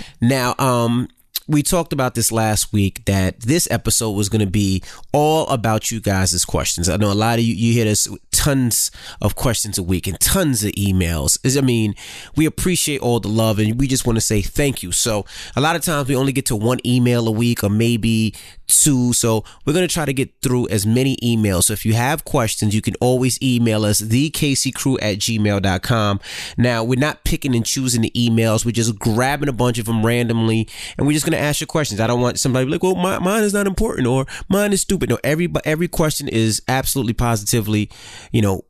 now, 0.21 0.55
um, 0.57 1.07
we 1.47 1.63
talked 1.63 1.93
about 1.93 2.13
this 2.13 2.31
last 2.31 2.73
week 2.73 3.05
that 3.05 3.39
this 3.41 3.67
episode 3.71 4.11
was 4.11 4.29
going 4.29 4.45
to 4.45 4.51
be 4.51 4.83
all 5.13 5.47
about 5.47 5.91
you 5.91 6.01
guys' 6.01 6.43
questions. 6.45 6.89
I 6.89 6.97
know 6.97 7.11
a 7.11 7.13
lot 7.13 7.39
of 7.39 7.45
you, 7.45 7.53
you 7.53 7.73
hit 7.73 7.87
us 7.87 8.07
tons 8.31 8.91
of 9.21 9.35
questions 9.35 9.77
a 9.77 9.83
week 9.83 10.07
and 10.07 10.19
tons 10.19 10.63
of 10.63 10.71
emails. 10.73 11.37
I 11.57 11.61
mean, 11.61 11.95
we 12.35 12.45
appreciate 12.45 13.01
all 13.01 13.19
the 13.19 13.29
love 13.29 13.59
and 13.59 13.79
we 13.79 13.87
just 13.87 14.05
want 14.05 14.17
to 14.17 14.21
say 14.21 14.41
thank 14.41 14.83
you. 14.83 14.91
So, 14.91 15.25
a 15.55 15.61
lot 15.61 15.75
of 15.75 15.81
times 15.81 16.07
we 16.07 16.15
only 16.15 16.33
get 16.33 16.45
to 16.47 16.55
one 16.55 16.79
email 16.85 17.27
a 17.27 17.31
week 17.31 17.63
or 17.63 17.69
maybe 17.69 18.35
two. 18.67 19.13
So, 19.13 19.43
we're 19.65 19.73
going 19.73 19.87
to 19.87 19.93
try 19.93 20.05
to 20.05 20.13
get 20.13 20.41
through 20.41 20.69
as 20.69 20.85
many 20.85 21.17
emails. 21.17 21.65
So, 21.65 21.73
if 21.73 21.85
you 21.85 21.93
have 21.93 22.25
questions, 22.25 22.75
you 22.75 22.81
can 22.81 22.95
always 23.01 23.41
email 23.41 23.85
us, 23.85 24.01
thekcrew 24.01 24.97
at 25.01 25.17
gmail.com. 25.17 26.19
Now, 26.57 26.83
we're 26.83 26.99
not 26.99 27.23
picking 27.23 27.55
and 27.55 27.65
choosing 27.65 28.01
the 28.01 28.11
emails. 28.11 28.65
We're 28.65 28.71
just 28.71 28.97
grabbing 28.99 29.49
a 29.49 29.53
bunch 29.53 29.77
of 29.77 29.85
them 29.85 30.05
randomly 30.05 30.67
and 30.97 31.05
we're 31.05 31.13
just 31.13 31.25
going 31.25 31.37
to 31.37 31.43
ask 31.43 31.61
you 31.61 31.67
questions. 31.67 31.99
I 31.99 32.07
don't 32.07 32.21
want 32.21 32.39
somebody 32.39 32.65
to 32.65 32.67
be 32.67 32.71
like, 32.73 32.83
well, 32.83 32.95
my, 32.95 33.19
mine 33.19 33.43
is 33.43 33.53
not 33.53 33.67
important 33.67 34.07
or 34.07 34.25
mine 34.49 34.73
is 34.73 34.81
stupid. 34.81 35.09
No, 35.09 35.19
every, 35.23 35.51
every 35.65 35.87
question 35.87 36.27
is 36.27 36.61
absolutely 36.67 37.13
positively, 37.13 37.89
you 38.31 38.41
know, 38.41 38.63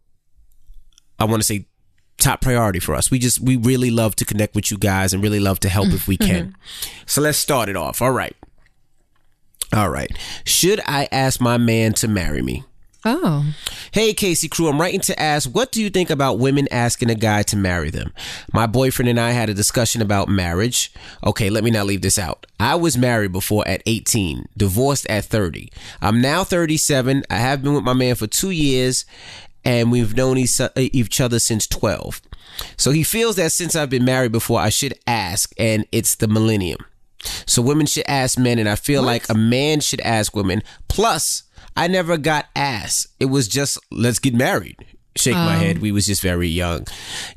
I 1.20 1.26
want 1.26 1.42
to 1.42 1.46
say 1.46 1.68
top 2.18 2.42
priority 2.42 2.80
for 2.80 2.96
us. 2.96 3.12
We 3.12 3.20
just, 3.20 3.40
we 3.40 3.56
really 3.56 3.92
love 3.92 4.16
to 4.18 4.26
connect 4.26 4.56
with 4.56 4.72
you 4.72 4.78
guys 4.78 5.14
and 5.14 5.22
really 5.22 5.40
love 5.40 5.60
to 5.62 5.70
help 5.70 5.88
if 5.90 6.08
we 6.08 6.18
mm-hmm. 6.18 6.32
can. 6.32 6.46
Mm-hmm. 6.48 7.04
So 7.06 7.22
let's 7.22 7.38
start 7.38 7.70
it 7.70 7.76
off. 7.76 8.02
All 8.02 8.12
right. 8.12 8.36
All 9.74 9.90
right. 9.90 10.12
Should 10.46 10.80
I 10.86 11.08
ask 11.12 11.42
my 11.42 11.58
man 11.58 11.94
to 11.94 12.08
marry 12.08 12.42
me? 12.42 12.64
Oh. 13.06 13.54
Hey, 13.92 14.14
Casey 14.14 14.50
Crew, 14.50 14.68
I'm 14.68 14.82
writing 14.82 15.00
to 15.02 15.18
ask, 15.20 15.50
what 15.50 15.72
do 15.72 15.82
you 15.82 15.90
think 15.90 16.10
about 16.10 16.40
women 16.40 16.68
asking 16.72 17.10
a 17.10 17.16
guy 17.16 17.44
to 17.44 17.56
marry 17.56 17.90
them? 17.90 18.12
My 18.52 18.68
boyfriend 18.68 19.08
and 19.08 19.20
I 19.20 19.32
had 19.32 19.50
a 19.50 19.54
discussion 19.54 20.02
about 20.02 20.28
marriage. 20.28 20.92
Okay, 21.26 21.50
let 21.50 21.64
me 21.64 21.72
not 21.72 21.86
leave 21.86 22.02
this 22.02 22.18
out. 22.18 22.46
I 22.60 22.76
was 22.76 22.98
married 22.98 23.32
before 23.32 23.66
at 23.68 23.82
18, 23.86 24.50
divorced 24.58 25.08
at 25.10 25.26
30. 25.26 25.72
I'm 26.02 26.22
now 26.22 26.44
37. 26.44 27.24
I 27.30 27.38
have 27.38 27.64
been 27.64 27.74
with 27.74 27.84
my 27.84 27.94
man 27.94 28.16
for 28.16 28.28
two 28.28 28.52
years, 28.52 29.06
and 29.64 29.92
we've 29.92 30.16
known 30.16 30.38
each 30.38 30.60
each 30.76 31.22
other 31.22 31.40
since 31.40 31.66
12. 31.68 32.22
So 32.76 32.92
he 32.92 33.04
feels 33.04 33.36
that 33.36 33.52
since 33.52 33.76
I've 33.76 33.90
been 33.90 34.06
married 34.06 34.32
before, 34.32 34.60
I 34.60 34.70
should 34.70 34.96
ask, 35.06 35.54
and 35.58 35.86
it's 35.92 36.16
the 36.16 36.28
millennium. 36.28 36.80
So 37.46 37.62
women 37.62 37.86
should 37.86 38.06
ask 38.08 38.38
men, 38.38 38.60
and 38.60 38.70
I 38.70 38.76
feel 38.76 39.02
like 39.02 39.30
a 39.30 39.36
man 39.36 39.80
should 39.80 40.02
ask 40.02 40.36
women. 40.36 40.64
Plus, 40.88 41.44
I 41.76 41.88
never 41.88 42.18
got 42.18 42.48
asked. 42.56 43.08
It 43.20 43.26
was 43.26 43.48
just 43.48 43.78
let's 43.92 44.20
get 44.20 44.34
married. 44.34 44.78
Shake 45.18 45.34
my 45.34 45.56
um, 45.56 45.60
head. 45.60 45.80
We 45.80 45.92
was 45.92 46.06
just 46.06 46.22
very 46.22 46.48
young. 46.48 46.86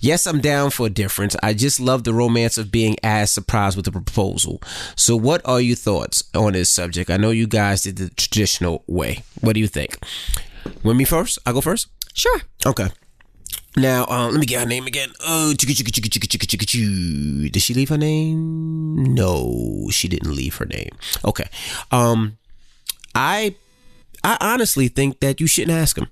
Yes, 0.00 0.26
I'm 0.26 0.40
down 0.40 0.70
for 0.70 0.86
a 0.86 0.90
difference. 0.90 1.34
I 1.42 1.54
just 1.54 1.80
love 1.80 2.04
the 2.04 2.12
romance 2.12 2.58
of 2.58 2.70
being 2.70 2.96
asked 3.02 3.34
surprised 3.34 3.76
with 3.76 3.86
a 3.86 3.92
proposal. 3.92 4.60
So, 4.96 5.16
what 5.16 5.40
are 5.46 5.60
your 5.60 5.76
thoughts 5.76 6.22
on 6.34 6.52
this 6.52 6.68
subject? 6.68 7.10
I 7.10 7.16
know 7.16 7.30
you 7.30 7.46
guys 7.46 7.82
did 7.82 7.96
the 7.96 8.10
traditional 8.10 8.84
way. 8.86 9.22
What 9.40 9.54
do 9.54 9.60
you 9.60 9.66
think? 9.66 9.98
Want 10.84 10.98
me 10.98 11.04
first? 11.04 11.38
I 11.46 11.52
go 11.52 11.60
first. 11.60 11.88
Sure. 12.12 12.40
Okay. 12.66 12.88
Now, 13.76 14.04
um, 14.06 14.32
let 14.32 14.40
me 14.40 14.46
get 14.46 14.60
her 14.60 14.66
name 14.66 14.86
again. 14.86 15.10
Oh, 15.20 15.54
did 15.54 15.68
she 17.60 17.74
leave 17.74 17.88
her 17.88 17.98
name? 17.98 19.14
No, 19.14 19.88
she 19.90 20.08
didn't 20.08 20.34
leave 20.34 20.56
her 20.56 20.66
name. 20.66 20.90
Okay. 21.24 21.48
Um, 21.92 22.38
I, 23.14 23.54
I 24.24 24.36
honestly 24.40 24.88
think 24.88 25.20
that 25.20 25.40
you 25.40 25.46
shouldn't 25.46 25.76
ask 25.76 25.96
him. 25.96 26.08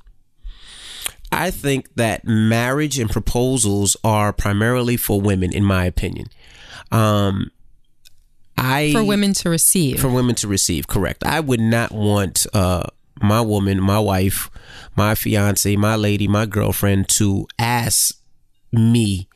I 1.30 1.50
think 1.50 1.94
that 1.96 2.24
marriage 2.24 2.98
and 2.98 3.10
proposals 3.10 3.96
are 4.02 4.32
primarily 4.32 4.96
for 4.96 5.20
women, 5.20 5.52
in 5.52 5.64
my 5.64 5.84
opinion. 5.84 6.28
Um, 6.90 7.50
I 8.56 8.92
for 8.92 9.04
women 9.04 9.34
to 9.34 9.50
receive. 9.50 10.00
For 10.00 10.08
women 10.08 10.34
to 10.36 10.48
receive, 10.48 10.88
correct. 10.88 11.24
I 11.24 11.40
would 11.40 11.60
not 11.60 11.92
want 11.92 12.46
uh, 12.54 12.84
my 13.22 13.40
woman, 13.40 13.80
my 13.80 13.98
wife, 13.98 14.50
my 14.96 15.14
fiance, 15.14 15.74
my 15.76 15.96
lady, 15.96 16.28
my 16.28 16.46
girlfriend 16.46 17.08
to 17.10 17.46
ask 17.58 18.20
me 18.72 19.28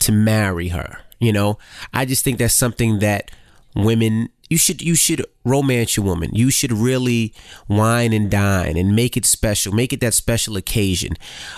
to 0.00 0.12
marry 0.12 0.68
her. 0.68 0.98
You 1.18 1.32
know, 1.32 1.58
I 1.92 2.04
just 2.04 2.24
think 2.24 2.38
that's 2.38 2.54
something 2.54 2.98
that 2.98 3.30
women 3.74 4.28
you 4.48 4.56
should 4.56 4.80
you 4.80 4.94
should 4.94 5.24
romance 5.44 5.96
your 5.96 6.06
woman. 6.06 6.30
You 6.32 6.50
should 6.50 6.72
really 6.72 7.34
wine 7.68 8.12
and 8.12 8.30
dine 8.30 8.76
and 8.76 8.94
make 8.94 9.16
it 9.16 9.26
special. 9.26 9.72
Make 9.72 9.92
it 9.92 10.00
that 10.00 10.14
special 10.14 10.56
occasion, 10.56 11.14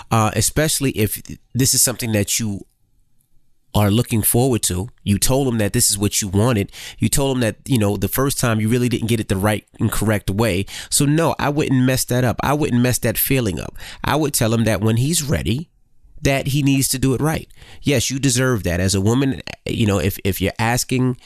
uh, 0.09 0.31
especially 0.35 0.91
if 0.91 1.21
this 1.53 1.73
is 1.73 1.83
something 1.83 2.11
that 2.13 2.39
you 2.39 2.65
are 3.73 3.91
looking 3.91 4.21
forward 4.21 4.63
to. 4.63 4.89
You 5.03 5.17
told 5.17 5.47
them 5.47 5.57
that 5.59 5.73
this 5.73 5.89
is 5.89 5.97
what 5.97 6.21
you 6.21 6.27
wanted. 6.27 6.71
You 6.97 7.09
told 7.09 7.35
them 7.35 7.41
that, 7.41 7.57
you 7.65 7.77
know, 7.77 7.97
the 7.97 8.07
first 8.07 8.39
time 8.39 8.59
you 8.59 8.69
really 8.69 8.89
didn't 8.89 9.07
get 9.07 9.19
it 9.19 9.27
the 9.27 9.37
right 9.37 9.65
and 9.79 9.91
correct 9.91 10.29
way. 10.29 10.65
So 10.89 11.05
no, 11.05 11.35
I 11.39 11.49
wouldn't 11.49 11.85
mess 11.85 12.05
that 12.05 12.23
up. 12.23 12.37
I 12.41 12.53
wouldn't 12.53 12.81
mess 12.81 12.97
that 12.99 13.17
feeling 13.17 13.59
up. 13.59 13.75
I 14.03 14.15
would 14.15 14.33
tell 14.33 14.53
him 14.53 14.63
that 14.63 14.81
when 14.81 14.97
he's 14.97 15.23
ready, 15.23 15.69
that 16.21 16.47
he 16.47 16.61
needs 16.61 16.89
to 16.89 16.99
do 16.99 17.13
it 17.13 17.21
right. 17.21 17.47
Yes, 17.81 18.09
you 18.09 18.19
deserve 18.19 18.63
that. 18.63 18.79
As 18.79 18.93
a 18.93 19.01
woman, 19.01 19.41
you 19.65 19.85
know, 19.85 19.99
if, 19.99 20.19
if 20.25 20.41
you're 20.41 20.51
asking, 20.59 21.17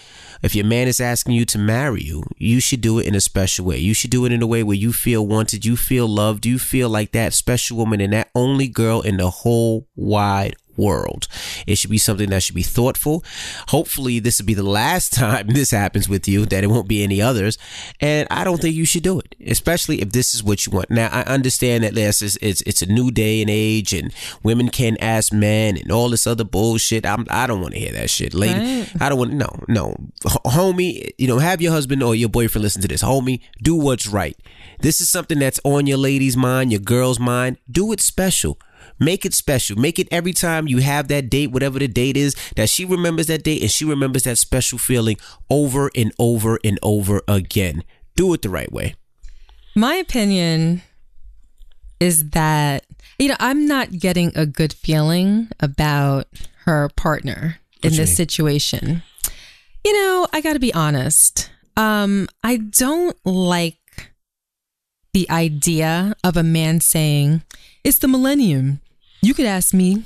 if 0.41 0.53
your 0.53 0.65
man 0.65 0.87
is 0.87 1.01
asking 1.01 1.33
you 1.33 1.45
to 1.45 1.57
marry 1.57 2.03
you, 2.03 2.23
you 2.37 2.59
should 2.59 2.81
do 2.81 2.99
it 2.99 3.07
in 3.07 3.15
a 3.15 3.21
special 3.21 3.65
way. 3.65 3.77
You 3.77 3.93
should 3.93 4.11
do 4.11 4.25
it 4.25 4.31
in 4.31 4.41
a 4.41 4.47
way 4.47 4.61
where 4.61 4.77
you 4.77 4.93
feel 4.93 5.25
wanted, 5.25 5.65
you 5.65 5.75
feel 5.75 6.07
loved, 6.07 6.45
you 6.45 6.59
feel 6.59 6.89
like 6.89 7.11
that 7.13 7.33
special 7.33 7.77
woman 7.77 8.01
and 8.01 8.13
that 8.13 8.29
only 8.35 8.67
girl 8.67 9.01
in 9.01 9.17
the 9.17 9.29
whole 9.29 9.87
wide 9.95 10.55
world. 10.77 11.27
It 11.67 11.77
should 11.77 11.89
be 11.89 11.97
something 11.97 12.29
that 12.29 12.43
should 12.43 12.55
be 12.55 12.63
thoughtful. 12.63 13.23
Hopefully, 13.69 14.19
this 14.19 14.39
will 14.39 14.45
be 14.45 14.53
the 14.53 14.63
last 14.63 15.13
time 15.13 15.47
this 15.47 15.71
happens 15.71 16.09
with 16.09 16.27
you, 16.27 16.45
that 16.45 16.63
it 16.63 16.67
won't 16.67 16.87
be 16.87 17.03
any 17.03 17.21
others. 17.21 17.57
And 17.99 18.27
I 18.31 18.43
don't 18.43 18.61
think 18.61 18.75
you 18.75 18.85
should 18.85 19.03
do 19.03 19.19
it, 19.19 19.35
especially 19.45 20.01
if 20.01 20.11
this 20.11 20.33
is 20.33 20.43
what 20.43 20.65
you 20.65 20.71
want. 20.71 20.89
Now, 20.89 21.09
I 21.11 21.21
understand 21.23 21.83
that 21.83 21.95
this 21.95 22.21
is 22.21 22.37
it's, 22.41 22.61
it's 22.61 22.81
a 22.81 22.85
new 22.85 23.11
day 23.11 23.41
and 23.41 23.49
age, 23.49 23.93
and 23.93 24.13
women 24.43 24.69
can't 24.69 24.97
ask 25.01 25.31
men 25.31 25.77
and 25.77 25.91
all 25.91 26.09
this 26.09 26.27
other 26.27 26.43
bullshit. 26.43 27.05
I'm, 27.05 27.25
I 27.29 27.47
don't 27.47 27.61
want 27.61 27.73
to 27.73 27.79
hear 27.79 27.93
that 27.93 28.09
shit, 28.09 28.33
lady. 28.33 28.59
Right. 28.59 29.01
I 29.01 29.09
don't 29.09 29.17
want 29.17 29.33
no, 29.33 29.63
no, 29.67 29.95
homie. 30.23 31.11
You 31.17 31.27
know, 31.27 31.39
have 31.39 31.61
your 31.61 31.71
husband 31.71 32.03
or 32.03 32.15
your 32.15 32.29
boyfriend 32.29 32.63
listen 32.63 32.81
to 32.81 32.87
this, 32.87 33.03
homie. 33.03 33.41
Do 33.61 33.75
what's 33.75 34.07
right. 34.07 34.37
This 34.79 34.99
is 34.99 35.09
something 35.09 35.39
that's 35.39 35.59
on 35.63 35.87
your 35.87 35.97
lady's 35.97 36.35
mind, 36.35 36.71
your 36.71 36.81
girl's 36.81 37.19
mind. 37.19 37.57
Do 37.69 37.91
it 37.91 38.01
special. 38.01 38.59
Make 39.03 39.25
it 39.25 39.33
special. 39.33 39.77
Make 39.77 39.99
it 39.99 40.07
every 40.11 40.33
time 40.33 40.67
you 40.67 40.77
have 40.77 41.07
that 41.09 41.29
date, 41.29 41.51
whatever 41.51 41.79
the 41.79 41.87
date 41.87 42.17
is, 42.17 42.35
that 42.55 42.69
she 42.69 42.85
remembers 42.85 43.27
that 43.27 43.43
date 43.43 43.61
and 43.61 43.71
she 43.71 43.85
remembers 43.85 44.23
that 44.23 44.37
special 44.37 44.77
feeling 44.77 45.17
over 45.49 45.91
and 45.95 46.13
over 46.19 46.59
and 46.63 46.79
over 46.81 47.21
again. 47.27 47.83
Do 48.15 48.33
it 48.33 48.41
the 48.41 48.49
right 48.49 48.71
way. 48.71 48.95
My 49.75 49.95
opinion 49.95 50.83
is 51.99 52.29
that, 52.29 52.85
you 53.17 53.27
know, 53.27 53.35
I'm 53.39 53.65
not 53.67 53.91
getting 53.91 54.31
a 54.35 54.45
good 54.45 54.73
feeling 54.73 55.49
about 55.59 56.27
her 56.65 56.89
partner 56.95 57.57
in 57.81 57.95
this 57.95 58.15
situation. 58.15 59.03
You 59.83 59.93
know, 59.93 60.27
I 60.31 60.41
got 60.41 60.53
to 60.53 60.59
be 60.59 60.73
honest. 60.73 61.49
Um, 61.75 62.27
I 62.43 62.57
don't 62.57 63.17
like 63.25 63.77
the 65.13 65.29
idea 65.29 66.15
of 66.23 66.37
a 66.37 66.43
man 66.43 66.79
saying, 66.79 67.43
It's 67.83 67.99
the 67.99 68.07
millennium. 68.07 68.79
You 69.23 69.33
could 69.33 69.45
ask 69.45 69.73
me. 69.73 70.03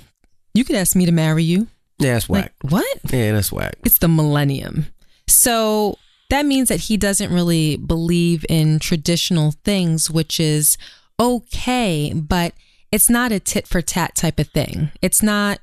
You 0.53 0.63
could 0.63 0.75
ask 0.75 0.95
me 0.95 1.05
to 1.05 1.11
marry 1.11 1.43
you. 1.43 1.67
Yeah, 1.97 2.13
that's 2.13 2.29
whack. 2.29 2.53
Like, 2.63 2.71
what? 2.71 2.97
Yeah, 3.11 3.31
that's 3.31 3.51
whack. 3.51 3.75
It's 3.83 3.97
the 3.97 4.07
millennium. 4.07 4.87
So 5.27 5.97
that 6.29 6.45
means 6.45 6.69
that 6.69 6.81
he 6.81 6.97
doesn't 6.97 7.33
really 7.33 7.77
believe 7.77 8.45
in 8.47 8.77
traditional 8.77 9.53
things, 9.63 10.11
which 10.11 10.39
is 10.39 10.77
okay, 11.19 12.13
but 12.13 12.53
it's 12.91 13.09
not 13.09 13.31
a 13.31 13.39
tit 13.39 13.67
for 13.67 13.81
tat 13.81 14.13
type 14.13 14.39
of 14.39 14.49
thing. 14.49 14.91
It's 15.01 15.23
not 15.23 15.59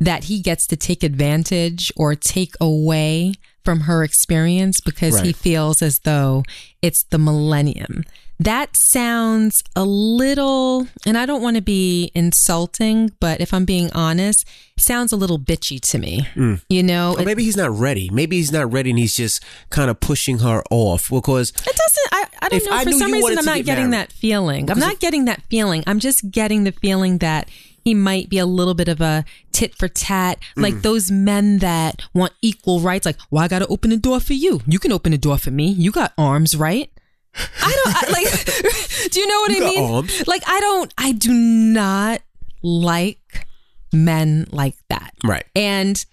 that 0.00 0.24
he 0.24 0.40
gets 0.40 0.66
to 0.66 0.76
take 0.76 1.04
advantage 1.04 1.92
or 1.96 2.16
take 2.16 2.54
away 2.60 3.34
from 3.66 3.80
her 3.80 4.02
experience 4.02 4.80
because 4.80 5.16
right. 5.16 5.26
he 5.26 5.32
feels 5.34 5.82
as 5.82 5.98
though 6.00 6.42
it's 6.80 7.02
the 7.02 7.18
millennium 7.18 8.02
that 8.38 8.76
sounds 8.76 9.64
a 9.74 9.84
little, 9.84 10.86
and 11.06 11.16
I 11.16 11.24
don't 11.24 11.40
want 11.40 11.56
to 11.56 11.62
be 11.62 12.10
insulting, 12.14 13.10
but 13.18 13.40
if 13.40 13.54
I'm 13.54 13.64
being 13.64 13.90
honest, 13.92 14.46
sounds 14.76 15.10
a 15.12 15.16
little 15.16 15.38
bitchy 15.38 15.80
to 15.90 15.98
me. 15.98 16.28
Mm. 16.34 16.60
You 16.68 16.82
know, 16.82 17.16
or 17.18 17.24
maybe 17.24 17.44
he's 17.44 17.56
not 17.56 17.70
ready. 17.70 18.10
Maybe 18.10 18.36
he's 18.36 18.52
not 18.52 18.70
ready, 18.70 18.90
and 18.90 18.98
he's 18.98 19.16
just 19.16 19.42
kind 19.70 19.90
of 19.90 20.00
pushing 20.00 20.40
her 20.40 20.62
off 20.70 21.08
because 21.08 21.48
it 21.50 21.64
doesn't. 21.64 22.08
I, 22.12 22.26
I 22.42 22.48
don't 22.50 22.64
know. 22.66 22.72
I 22.72 22.84
for 22.84 22.92
some 22.92 23.12
reason, 23.12 23.38
I'm 23.38 23.44
not 23.46 23.56
get 23.56 23.64
getting 23.64 23.90
married. 23.90 24.10
that 24.10 24.12
feeling. 24.12 24.70
I'm 24.70 24.78
not 24.78 25.00
getting 25.00 25.24
that 25.24 25.42
feeling. 25.48 25.82
I'm 25.86 25.98
just 25.98 26.30
getting 26.30 26.64
the 26.64 26.72
feeling 26.72 27.18
that 27.18 27.48
he 27.86 27.94
might 27.94 28.28
be 28.28 28.38
a 28.38 28.46
little 28.46 28.74
bit 28.74 28.88
of 28.88 29.00
a 29.00 29.24
tit 29.52 29.72
for 29.76 29.86
tat, 29.86 30.40
like 30.56 30.74
mm. 30.74 30.82
those 30.82 31.08
men 31.08 31.58
that 31.58 32.02
want 32.12 32.32
equal 32.42 32.80
rights. 32.80 33.06
Like, 33.06 33.16
well, 33.30 33.44
I 33.44 33.48
got 33.48 33.60
to 33.60 33.66
open 33.68 33.90
the 33.90 33.96
door 33.96 34.18
for 34.18 34.32
you. 34.32 34.60
You 34.66 34.80
can 34.80 34.90
open 34.90 35.12
the 35.12 35.18
door 35.18 35.38
for 35.38 35.52
me. 35.52 35.68
You 35.68 35.92
got 35.92 36.12
arms, 36.18 36.56
right? 36.56 36.90
I 37.36 37.80
don't 37.84 37.96
I, 37.96 38.10
like. 38.10 39.10
do 39.12 39.20
you 39.20 39.28
know 39.28 39.38
what 39.38 39.52
you 39.52 39.64
I 39.64 39.70
mean? 39.70 39.94
Arms. 39.94 40.26
Like 40.26 40.42
I 40.48 40.58
don't. 40.58 40.92
I 40.98 41.12
do 41.12 41.32
not 41.32 42.22
like 42.60 43.46
men 43.92 44.48
like 44.50 44.74
that. 44.88 45.14
Right. 45.24 45.44
And 45.54 46.04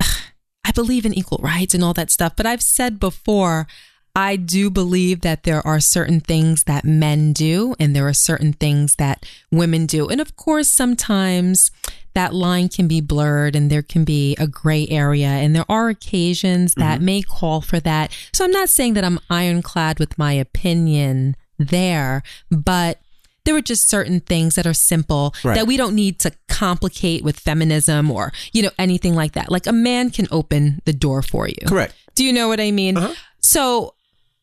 I 0.00 0.72
believe 0.74 1.06
in 1.06 1.14
equal 1.14 1.38
rights 1.44 1.74
and 1.74 1.84
all 1.84 1.94
that 1.94 2.10
stuff. 2.10 2.34
But 2.34 2.46
I've 2.46 2.60
said 2.60 2.98
before, 2.98 3.68
I 4.14 4.36
do 4.36 4.70
believe 4.70 5.22
that 5.22 5.44
there 5.44 5.66
are 5.66 5.80
certain 5.80 6.20
things 6.20 6.64
that 6.64 6.84
men 6.84 7.32
do 7.32 7.74
and 7.80 7.96
there 7.96 8.06
are 8.06 8.12
certain 8.12 8.52
things 8.52 8.96
that 8.96 9.24
women 9.50 9.86
do. 9.86 10.08
And 10.08 10.20
of 10.20 10.36
course, 10.36 10.68
sometimes 10.68 11.70
that 12.14 12.34
line 12.34 12.68
can 12.68 12.88
be 12.88 13.00
blurred 13.00 13.56
and 13.56 13.70
there 13.70 13.82
can 13.82 14.04
be 14.04 14.36
a 14.38 14.46
gray 14.46 14.86
area. 14.88 15.28
And 15.28 15.56
there 15.56 15.64
are 15.68 15.88
occasions 15.88 16.74
that 16.74 16.96
mm-hmm. 16.96 17.04
may 17.06 17.22
call 17.22 17.62
for 17.62 17.80
that. 17.80 18.14
So 18.34 18.44
I'm 18.44 18.50
not 18.50 18.68
saying 18.68 18.94
that 18.94 19.04
I'm 19.04 19.18
ironclad 19.30 19.98
with 19.98 20.18
my 20.18 20.34
opinion 20.34 21.34
there, 21.58 22.22
but 22.50 23.00
there 23.44 23.56
are 23.56 23.62
just 23.62 23.88
certain 23.88 24.20
things 24.20 24.56
that 24.56 24.66
are 24.66 24.74
simple 24.74 25.34
right. 25.42 25.54
that 25.54 25.66
we 25.66 25.78
don't 25.78 25.94
need 25.94 26.20
to 26.20 26.32
complicate 26.48 27.24
with 27.24 27.40
feminism 27.40 28.10
or, 28.10 28.30
you 28.52 28.62
know, 28.62 28.70
anything 28.78 29.14
like 29.14 29.32
that. 29.32 29.50
Like 29.50 29.66
a 29.66 29.72
man 29.72 30.10
can 30.10 30.28
open 30.30 30.82
the 30.84 30.92
door 30.92 31.22
for 31.22 31.48
you. 31.48 31.66
Correct. 31.66 31.94
Do 32.14 32.24
you 32.24 32.32
know 32.32 32.48
what 32.48 32.60
I 32.60 32.70
mean? 32.70 32.98
Uh-huh. 32.98 33.14
So 33.40 33.94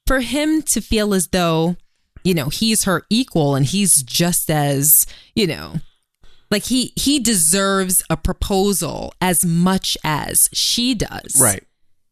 for 0.10 0.22
him 0.22 0.64
to 0.64 0.82
feel 0.82 1.14
as 1.14 1.28
though, 1.28 1.76
you 2.24 2.34
know, 2.34 2.50
he's 2.50 2.86
her 2.86 3.06
equal 3.12 3.54
and 3.54 3.64
he's 3.64 4.02
just 4.02 4.50
as, 4.50 5.06
you 5.36 5.46
know, 5.46 5.76
like 6.50 6.64
he 6.64 6.94
he 6.96 7.20
deserves 7.20 8.04
a 8.10 8.18
proposal 8.18 9.14
as 9.22 9.46
much 9.46 9.96
as 10.04 10.50
she 10.52 10.96
does. 10.96 11.40
Right. 11.40 11.64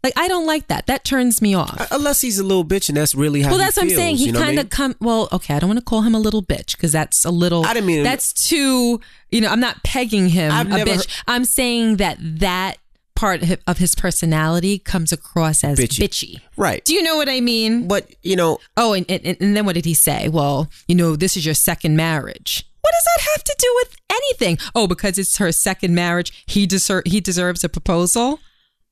Like 0.03 0.13
I 0.15 0.27
don't 0.27 0.45
like 0.45 0.67
that. 0.67 0.85
That 0.85 1.05
turns 1.05 1.41
me 1.41 1.55
off. 1.55 1.81
Uh, 1.81 1.87
unless 1.89 2.21
he's 2.21 2.37
a 2.37 2.43
little 2.43 2.63
bitch, 2.63 2.87
and 2.87 2.95
that's 2.95 3.15
really 3.15 3.41
how. 3.41 3.49
Well, 3.49 3.57
that's 3.57 3.77
what 3.77 3.83
I'm 3.85 3.89
saying. 3.89 4.17
He 4.17 4.31
kind 4.31 4.43
of 4.43 4.59
I 4.59 4.61
mean? 4.61 4.67
come. 4.67 4.95
Well, 5.01 5.27
okay. 5.33 5.55
I 5.55 5.59
don't 5.59 5.67
want 5.67 5.79
to 5.79 5.83
call 5.83 6.03
him 6.03 6.13
a 6.13 6.19
little 6.19 6.43
bitch 6.43 6.77
because 6.77 6.91
that's 6.91 7.25
a 7.25 7.31
little. 7.31 7.65
I 7.65 7.73
didn't 7.73 7.87
mean 7.87 8.03
that's 8.03 8.31
too. 8.31 9.01
You 9.31 9.41
know, 9.41 9.49
I'm 9.49 9.59
not 9.59 9.83
pegging 9.83 10.29
him 10.29 10.51
I've 10.51 10.67
a 10.67 10.75
bitch. 10.85 10.97
Heard, 10.97 11.07
I'm 11.27 11.45
saying 11.45 11.97
that 11.97 12.19
that 12.21 12.77
part 13.17 13.41
of 13.65 13.77
his 13.79 13.95
personality 13.95 14.77
comes 14.77 15.11
across 15.11 15.63
as 15.63 15.79
bitchy. 15.79 16.07
bitchy. 16.07 16.41
Right. 16.55 16.85
Do 16.85 16.93
you 16.93 17.01
know 17.01 17.17
what 17.17 17.27
I 17.27 17.41
mean? 17.41 17.87
But 17.87 18.15
you 18.21 18.35
know. 18.35 18.59
Oh, 18.77 18.93
and, 18.93 19.09
and 19.09 19.25
and 19.25 19.57
then 19.57 19.65
what 19.65 19.75
did 19.75 19.85
he 19.85 19.93
say? 19.93 20.29
Well, 20.29 20.69
you 20.87 20.95
know, 20.95 21.15
this 21.15 21.35
is 21.35 21.45
your 21.45 21.55
second 21.55 21.97
marriage. 21.97 22.63
What 22.81 22.93
does 22.93 23.03
that 23.03 23.31
have 23.31 23.43
to 23.43 23.55
do 23.57 23.73
with 23.75 23.95
anything? 24.09 24.57
Oh, 24.73 24.87
because 24.87 25.17
it's 25.17 25.37
her 25.37 25.51
second 25.51 25.93
marriage, 25.95 26.45
he 26.45 26.65
deserve 26.65 27.03
he 27.05 27.19
deserves 27.19 27.63
a 27.63 27.69
proposal. 27.69 28.39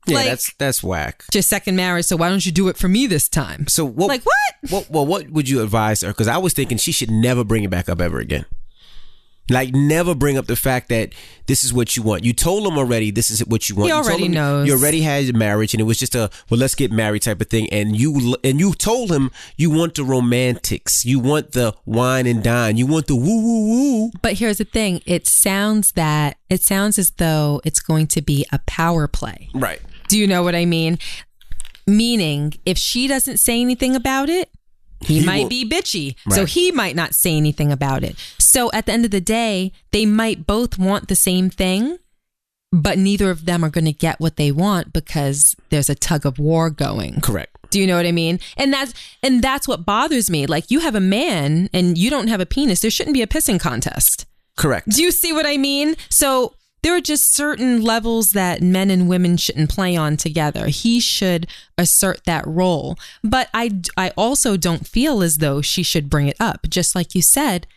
Yeah, 0.08 0.16
like, 0.16 0.26
that's 0.26 0.54
that's 0.56 0.84
whack. 0.84 1.24
Just 1.32 1.50
second 1.50 1.76
marriage, 1.76 2.06
so 2.06 2.18
why 2.18 2.30
don't 2.30 2.46
you 2.46 2.52
do 2.52 2.68
it 2.68 2.78
for 2.78 2.88
me 2.88 3.08
this 3.08 3.30
time? 3.30 3.68
So 3.68 3.86
what? 3.86 4.08
Like 4.08 4.24
what? 4.26 4.72
What? 4.72 4.90
Well, 4.90 5.06
what 5.06 5.30
would 5.30 5.48
you 5.48 5.62
advise 5.62 6.02
her? 6.02 6.10
Because 6.10 6.28
I 6.28 6.38
was 6.38 6.54
thinking 6.54 6.78
she 6.78 6.92
should 6.92 7.12
never 7.12 7.44
bring 7.44 7.64
it 7.64 7.70
back 7.70 7.90
up 7.90 8.02
ever 8.02 8.20
again. 8.20 8.46
Like 9.50 9.74
never 9.76 10.16
bring 10.16 10.38
up 10.38 10.48
the 10.48 10.56
fact 10.56 10.90
that 10.90 11.14
this 11.46 11.64
is 11.64 11.72
what 11.72 11.96
you 11.96 12.02
want. 12.02 12.24
You 12.24 12.34
told 12.34 12.66
him 12.66 12.78
already 12.80 13.12
this 13.12 13.30
is 13.30 13.46
what 13.46 13.70
you 13.70 13.76
want. 13.76 13.92
He 13.92 13.96
you 13.96 14.02
told 14.02 14.08
already 14.08 14.26
him 14.26 14.32
knows. 14.32 14.68
You 14.68 14.74
already 14.74 15.02
had 15.02 15.36
marriage 15.36 15.74
and 15.76 15.82
it 15.82 15.84
was 15.84 16.00
just 16.00 16.16
a 16.16 16.32
well 16.50 16.60
let's 16.60 16.74
get 16.74 16.92
married 16.92 17.22
type 17.22 17.40
of 17.42 17.48
thing 17.48 17.70
and 17.72 17.96
you 17.96 18.36
and 18.44 18.60
you 18.60 18.74
told 18.74 19.12
him 19.12 19.30
you 19.56 19.70
want 19.70 19.96
the 19.96 20.04
romantics. 20.04 21.06
You 21.06 21.20
want 21.20 21.52
the 21.52 21.76
wine 21.86 22.26
and 22.26 22.42
dine. 22.44 22.78
You 22.78 22.88
want 22.88 23.06
the 23.06 23.16
woo 23.16 23.42
woo 23.42 23.70
woo. 23.70 24.12
But 24.22 24.34
here's 24.34 24.58
the 24.58 24.66
thing: 24.66 25.02
it 25.06 25.28
sounds 25.28 25.92
that 25.92 26.38
it 26.50 26.64
sounds 26.64 26.98
as 26.98 27.12
though 27.18 27.62
it's 27.64 27.80
going 27.80 28.08
to 28.08 28.22
be 28.24 28.48
a 28.52 28.60
power 28.66 29.08
play. 29.08 29.50
Right. 29.54 29.80
Do 30.08 30.18
you 30.18 30.26
know 30.26 30.42
what 30.42 30.56
I 30.56 30.66
mean? 30.66 30.98
Meaning, 31.88 32.54
if 32.66 32.80
she 32.80 33.08
doesn't 33.08 33.38
say 33.38 33.62
anything 33.62 33.96
about 33.96 34.28
it, 34.28 34.50
he, 35.02 35.20
He 35.20 35.26
might 35.26 35.44
will- 35.44 35.50
be 35.50 35.70
bitchy. 35.70 36.16
So 36.32 36.46
he 36.46 36.72
might 36.72 36.96
not 36.96 37.14
say 37.14 37.38
anything 37.38 37.72
about 37.72 38.04
it. 38.04 38.16
So 38.56 38.72
at 38.72 38.86
the 38.86 38.94
end 38.94 39.04
of 39.04 39.12
the 39.12 39.20
day, 39.20 39.74
they 39.92 40.06
might 40.06 40.48
both 40.48 40.80
want 40.80 41.10
the 41.10 41.16
same 41.18 41.50
thing, 41.50 41.98
but 42.72 42.98
neither 42.98 43.30
of 43.30 43.46
them 43.46 43.66
are 43.66 43.70
going 43.70 43.84
to 43.84 43.92
get 43.92 44.22
what 44.22 44.38
they 44.38 44.50
want 44.50 44.94
because 44.94 45.58
there's 45.72 45.90
a 45.90 45.94
tug 45.94 46.26
of 46.26 46.40
war 46.40 46.70
going. 46.70 47.20
Correct. 47.20 47.54
Do 47.70 47.82
you 47.82 47.86
know 47.86 47.98
what 47.98 48.06
I 48.06 48.14
mean? 48.14 48.40
And 48.56 48.72
that's 48.72 48.94
and 49.22 49.44
that's 49.44 49.68
what 49.68 49.86
bothers 49.86 50.30
me. 50.30 50.46
Like 50.46 50.72
you 50.72 50.80
have 50.80 50.96
a 50.96 51.02
man 51.02 51.70
and 51.74 51.98
you 51.98 52.10
don't 52.10 52.30
have 52.30 52.40
a 52.40 52.46
penis. 52.46 52.80
There 52.80 52.90
shouldn't 52.90 53.14
be 53.14 53.22
a 53.22 53.28
pissing 53.28 53.60
contest. 53.60 54.26
Correct. 54.56 54.88
Do 54.88 55.04
you 55.04 55.12
see 55.12 55.34
what 55.34 55.46
I 55.46 55.58
mean? 55.58 55.98
So 56.08 56.54
there 56.82 56.96
are 56.96 57.02
just 57.02 57.36
certain 57.36 57.82
levels 57.82 58.32
that 58.32 58.62
men 58.62 58.90
and 58.90 59.10
women 59.10 59.36
shouldn't 59.36 59.70
play 59.70 59.98
on 59.98 60.16
together. 60.16 60.68
He 60.68 61.02
should 61.02 61.46
assert 61.78 62.24
that 62.24 62.48
role. 62.48 62.98
But 63.22 63.50
I, 63.54 63.82
I 63.98 64.14
also 64.16 64.56
don't 64.56 64.88
feel 64.88 65.22
as 65.22 65.40
though 65.40 65.62
she 65.62 65.84
should 65.84 66.10
bring 66.10 66.30
it 66.30 66.38
up. 66.40 66.70
Just 66.70 66.96
like 66.96 67.16
you 67.16 67.22
said, 67.22 67.68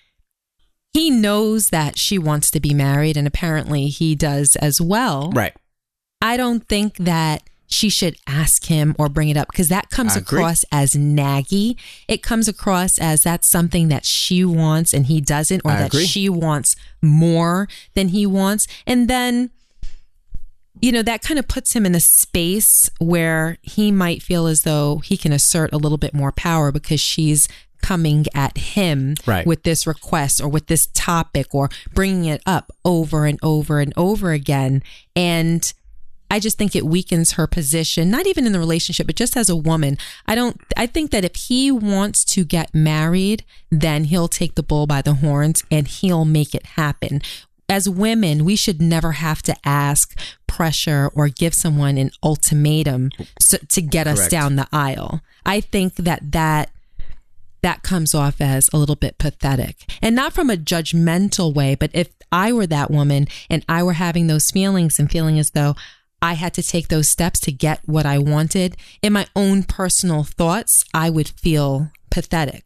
he 0.92 1.10
knows 1.10 1.68
that 1.68 1.98
she 1.98 2.18
wants 2.18 2.50
to 2.50 2.60
be 2.60 2.74
married, 2.74 3.16
and 3.16 3.26
apparently 3.26 3.86
he 3.86 4.14
does 4.14 4.56
as 4.56 4.80
well. 4.80 5.30
Right. 5.34 5.54
I 6.20 6.36
don't 6.36 6.66
think 6.66 6.96
that 6.96 7.42
she 7.68 7.90
should 7.90 8.16
ask 8.26 8.64
him 8.64 8.96
or 8.98 9.08
bring 9.08 9.28
it 9.28 9.36
up 9.36 9.48
because 9.50 9.68
that 9.68 9.90
comes 9.90 10.16
across 10.16 10.64
as 10.72 10.92
naggy. 10.92 11.78
It 12.08 12.22
comes 12.22 12.48
across 12.48 12.98
as 12.98 13.22
that's 13.22 13.48
something 13.48 13.88
that 13.88 14.06
she 14.06 14.44
wants 14.44 14.94
and 14.94 15.06
he 15.06 15.20
doesn't, 15.20 15.60
or 15.64 15.72
I 15.72 15.76
that 15.76 15.88
agree. 15.88 16.06
she 16.06 16.30
wants 16.30 16.74
more 17.02 17.68
than 17.94 18.08
he 18.08 18.24
wants. 18.24 18.66
And 18.86 19.06
then, 19.06 19.50
you 20.80 20.90
know, 20.92 21.02
that 21.02 21.20
kind 21.20 21.38
of 21.38 21.46
puts 21.46 21.74
him 21.74 21.84
in 21.84 21.94
a 21.94 22.00
space 22.00 22.90
where 23.00 23.58
he 23.60 23.92
might 23.92 24.22
feel 24.22 24.46
as 24.46 24.62
though 24.62 24.98
he 24.98 25.18
can 25.18 25.32
assert 25.32 25.72
a 25.74 25.78
little 25.78 25.98
bit 25.98 26.14
more 26.14 26.32
power 26.32 26.72
because 26.72 27.00
she's 27.00 27.48
coming 27.82 28.26
at 28.34 28.56
him 28.58 29.14
Right. 29.26 29.46
with 29.46 29.62
this 29.62 29.86
request 29.86 30.40
or 30.40 30.48
with 30.48 30.66
this 30.66 30.88
topic 30.94 31.54
or 31.54 31.68
bringing 31.94 32.24
it 32.26 32.42
up 32.46 32.70
over 32.84 33.26
and 33.26 33.38
over 33.42 33.80
and 33.80 33.92
over 33.96 34.32
again. 34.32 34.82
And 35.16 35.72
I 36.30 36.40
just 36.40 36.58
think 36.58 36.76
it 36.76 36.84
weakens 36.84 37.32
her 37.32 37.46
position, 37.46 38.10
not 38.10 38.26
even 38.26 38.46
in 38.46 38.52
the 38.52 38.58
relationship, 38.58 39.06
but 39.06 39.16
just 39.16 39.34
as 39.36 39.48
a 39.48 39.56
woman. 39.56 39.96
I 40.26 40.34
don't, 40.34 40.60
I 40.76 40.86
think 40.86 41.10
that 41.10 41.24
if 41.24 41.34
he 41.36 41.70
wants 41.70 42.22
to 42.26 42.44
get 42.44 42.74
married, 42.74 43.44
then 43.70 44.04
he'll 44.04 44.28
take 44.28 44.54
the 44.54 44.62
bull 44.62 44.86
by 44.86 45.00
the 45.00 45.14
horns 45.14 45.62
and 45.70 45.88
he'll 45.88 46.26
make 46.26 46.54
it 46.54 46.66
happen. 46.76 47.22
As 47.70 47.88
women, 47.88 48.44
we 48.44 48.56
should 48.56 48.80
never 48.80 49.12
have 49.12 49.42
to 49.42 49.54
ask, 49.64 50.18
pressure, 50.46 51.10
or 51.14 51.28
give 51.28 51.52
someone 51.54 51.98
an 51.98 52.10
ultimatum 52.22 53.10
so, 53.38 53.58
to 53.68 53.82
get 53.82 54.06
us 54.06 54.18
Correct. 54.18 54.30
down 54.30 54.56
the 54.56 54.68
aisle. 54.72 55.20
I 55.44 55.60
think 55.60 55.96
that 55.96 56.32
that 56.32 56.70
that 57.62 57.82
comes 57.82 58.14
off 58.14 58.40
as 58.40 58.68
a 58.72 58.78
little 58.78 58.96
bit 58.96 59.18
pathetic 59.18 59.76
and 60.02 60.14
not 60.14 60.32
from 60.32 60.50
a 60.50 60.56
judgmental 60.56 61.52
way 61.54 61.74
but 61.74 61.90
if 61.94 62.08
i 62.32 62.52
were 62.52 62.66
that 62.66 62.90
woman 62.90 63.26
and 63.50 63.64
i 63.68 63.82
were 63.82 63.94
having 63.94 64.26
those 64.26 64.50
feelings 64.50 64.98
and 64.98 65.10
feeling 65.10 65.38
as 65.38 65.50
though 65.50 65.74
i 66.22 66.34
had 66.34 66.54
to 66.54 66.62
take 66.62 66.88
those 66.88 67.08
steps 67.08 67.40
to 67.40 67.52
get 67.52 67.80
what 67.86 68.06
i 68.06 68.18
wanted 68.18 68.76
in 69.02 69.12
my 69.12 69.26
own 69.36 69.62
personal 69.62 70.24
thoughts 70.24 70.84
i 70.94 71.08
would 71.10 71.28
feel 71.28 71.90
pathetic 72.10 72.64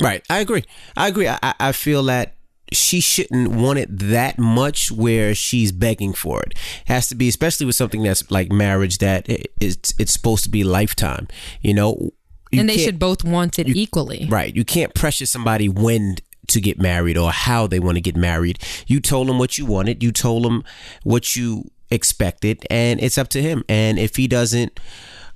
Right. 0.00 0.22
I 0.30 0.38
agree. 0.38 0.64
I 0.96 1.08
agree. 1.08 1.28
I, 1.28 1.38
I- 1.58 1.72
feel 1.72 2.04
that 2.04 2.34
she 2.72 3.00
shouldn't 3.00 3.48
want 3.48 3.80
it 3.80 3.88
that 3.98 4.38
much 4.38 4.90
where 4.92 5.34
she's 5.34 5.72
begging 5.72 6.14
for 6.14 6.40
it. 6.42 6.54
Has 6.86 7.08
to 7.08 7.14
be, 7.16 7.28
especially 7.28 7.66
with 7.66 7.74
something 7.74 8.02
that's 8.04 8.30
like 8.30 8.50
marriage 8.52 8.98
that 8.98 9.28
it, 9.28 9.52
it's 9.60 9.92
it's 9.98 10.12
supposed 10.12 10.44
to 10.44 10.48
be 10.50 10.62
lifetime. 10.62 11.26
You 11.60 11.74
know, 11.74 12.12
and 12.52 12.68
they 12.68 12.78
should 12.78 12.98
both 12.98 13.24
want 13.24 13.58
it 13.58 13.68
equally 13.68 14.26
Right. 14.28 14.54
You 14.54 14.64
can't 14.64 14.94
pressure 14.94 15.26
somebody 15.26 15.68
when 15.68 16.16
to 16.48 16.60
get 16.60 16.80
married 16.80 17.16
or 17.16 17.30
how 17.30 17.66
they 17.66 17.80
want 17.80 17.96
to 17.96 18.00
get 18.00 18.16
married. 18.16 18.58
You 18.86 19.00
told 19.00 19.28
them 19.28 19.38
what 19.38 19.56
you 19.56 19.66
wanted. 19.66 20.02
You 20.02 20.12
told 20.12 20.44
them 20.44 20.64
what 21.04 21.36
you 21.36 21.70
expected, 21.90 22.66
and 22.70 23.00
it's 23.00 23.18
up 23.18 23.28
to 23.28 23.42
him. 23.42 23.64
And 23.68 23.98
if 23.98 24.16
he 24.16 24.26
doesn't 24.28 24.78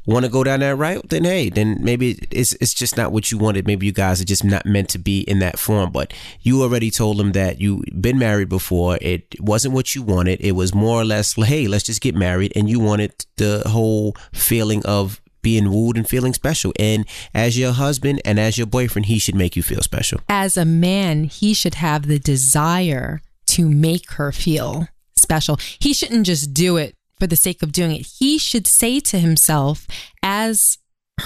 want 0.07 0.25
to 0.25 0.31
go 0.31 0.45
down 0.45 0.61
that 0.61 0.77
route, 0.77 1.09
then 1.09 1.25
hey, 1.25 1.49
then 1.49 1.79
maybe 1.81 2.19
it's 2.31 2.53
it's 2.55 2.75
just 2.75 2.97
not 2.97 3.13
what 3.13 3.31
you 3.31 3.39
wanted. 3.39 3.67
Maybe 3.67 3.87
you 3.87 3.93
guys 3.93 4.21
are 4.21 4.27
just 4.27 4.45
not 4.45 4.67
meant 4.67 4.89
to 4.91 4.99
be 4.99 5.21
in 5.21 5.39
that 5.39 5.59
form. 5.59 5.93
But 5.93 6.13
you 6.41 6.63
already 6.63 6.91
told 6.91 7.21
him 7.21 7.33
that 7.33 7.61
you've 7.61 7.85
been 8.01 8.19
married 8.19 8.49
before. 8.49 8.99
It 9.01 9.41
wasn't 9.41 9.75
what 9.75 9.95
you 9.95 10.03
wanted. 10.03 10.41
It 10.41 10.53
was 10.53 10.75
more 10.75 11.01
or 11.01 11.05
less, 11.05 11.35
hey, 11.35 11.67
let's 11.67 11.85
just 11.85 12.01
get 12.01 12.15
married, 12.15 12.53
and 12.57 12.69
you 12.69 12.81
wanted 12.81 13.25
the 13.37 13.63
whole 13.67 14.17
feeling 14.33 14.85
of 14.85 15.21
being 15.45 15.71
wooed 15.71 15.97
and 15.97 16.09
feeling 16.09 16.35
special. 16.35 16.73
And 16.81 17.07
as 17.33 17.57
your 17.57 17.73
husband 17.73 18.21
and 18.25 18.41
as 18.41 18.59
your 18.59 18.67
boyfriend, 18.67 19.07
he 19.07 19.21
should 19.21 19.37
make 19.37 19.55
you 19.55 19.63
feel 19.63 19.83
special. 19.83 20.21
as 20.29 20.57
a 20.57 20.65
man, 20.65 21.25
he 21.25 21.55
should 21.55 21.77
have 21.77 22.09
the 22.09 22.19
desire 22.19 23.21
to 23.47 23.69
make 23.69 24.11
her 24.13 24.33
feel 24.33 24.89
special. 25.15 25.57
He 25.79 25.95
shouldn't 25.95 26.27
just 26.27 26.53
do 26.53 26.77
it 26.77 26.97
for 27.21 27.29
the 27.29 27.37
sake 27.37 27.63
of 27.63 27.71
doing 27.71 27.95
it. 27.95 28.07
He 28.19 28.39
should 28.39 28.67
say 28.67 28.99
to 29.01 29.19
himself, 29.21 29.87
as 30.23 30.79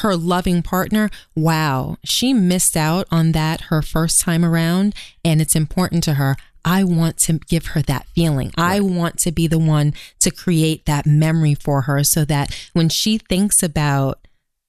her 0.03 0.15
loving 0.15 0.63
partner, 0.63 1.09
wow, 1.35 1.97
she 2.05 2.35
missed 2.35 2.77
out 2.77 3.07
on 3.11 3.33
that 3.33 3.63
her 3.71 3.81
first 3.81 4.21
time 4.21 4.45
around, 4.45 4.95
and 5.25 5.41
it's 5.41 5.57
important 5.57 6.05
to 6.05 6.15
her. 6.15 6.37
I 6.65 6.85
want 6.85 7.17
to 7.19 7.35
give 7.49 7.67
her 7.69 7.83
that 7.83 8.07
feeling. 8.15 8.53
I 8.57 8.81
want 8.81 9.19
to 9.21 9.33
be 9.33 9.47
the 9.47 9.59
one 9.59 9.95
to 10.21 10.31
create 10.31 10.87
that 10.87 11.07
memory 11.07 11.55
for 11.55 11.83
her 11.83 12.05
so 12.05 12.25
that 12.27 12.55
when 12.73 12.89
she 12.89 13.19
thinks 13.19 13.63
about 13.63 14.27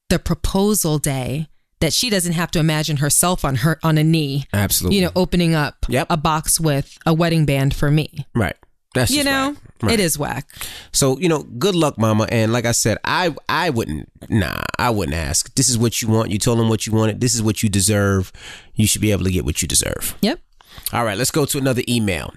the 0.10 0.20
proposal 0.20 0.98
day, 1.00 1.48
that 1.82 1.94
she 1.94 2.10
doesn't 2.10 2.34
have 2.34 2.52
to 2.52 2.60
imagine 2.60 2.98
herself 2.98 3.46
on 3.46 3.56
her 3.58 3.80
on 3.84 3.98
a 3.98 4.04
knee 4.04 4.46
Absolutely. 4.54 4.98
you 4.98 5.06
know, 5.06 5.12
opening 5.16 5.56
up 5.56 5.86
Yep. 5.88 6.08
a 6.10 6.18
box 6.18 6.60
with 6.60 6.98
a 7.06 7.14
wedding 7.14 7.46
band 7.46 7.74
for 7.74 7.90
me. 7.90 8.26
right. 8.36 8.56
That's 8.96 9.12
You 9.12 9.24
know. 9.24 9.56
Right. 9.84 9.94
it 9.94 10.00
is 10.00 10.18
whack. 10.18 10.48
So 10.92 11.20
you 11.20 11.30
know, 11.30 11.44
good 11.44 11.76
luck, 11.76 12.00
Mama. 12.00 12.28
And 12.32 12.52
like 12.52 12.66
I 12.66 12.72
said, 12.72 12.98
I 13.06 13.36
I 13.48 13.70
wouldn't. 13.70 14.10
Nah, 14.30 14.62
I 14.80 14.90
wouldn't 14.90 15.16
ask. 15.16 15.54
This 15.54 15.70
is 15.70 15.78
what 15.78 16.02
you 16.02 16.08
want. 16.08 16.32
You 16.32 16.40
told 16.40 16.58
them 16.58 16.70
what 16.70 16.88
you 16.88 16.92
wanted. 16.94 17.22
This 17.22 17.36
is 17.36 17.44
what 17.44 17.62
you 17.62 17.70
deserve. 17.70 18.32
You 18.74 18.88
should 18.88 19.02
be 19.02 19.12
able 19.12 19.26
to 19.26 19.32
get 19.32 19.46
what 19.46 19.62
you 19.62 19.68
deserve. 19.68 20.18
Yep. 20.24 20.40
All 20.94 21.06
right, 21.06 21.18
let's 21.18 21.32
go 21.32 21.46
to 21.46 21.58
another 21.58 21.84
email. 21.88 22.34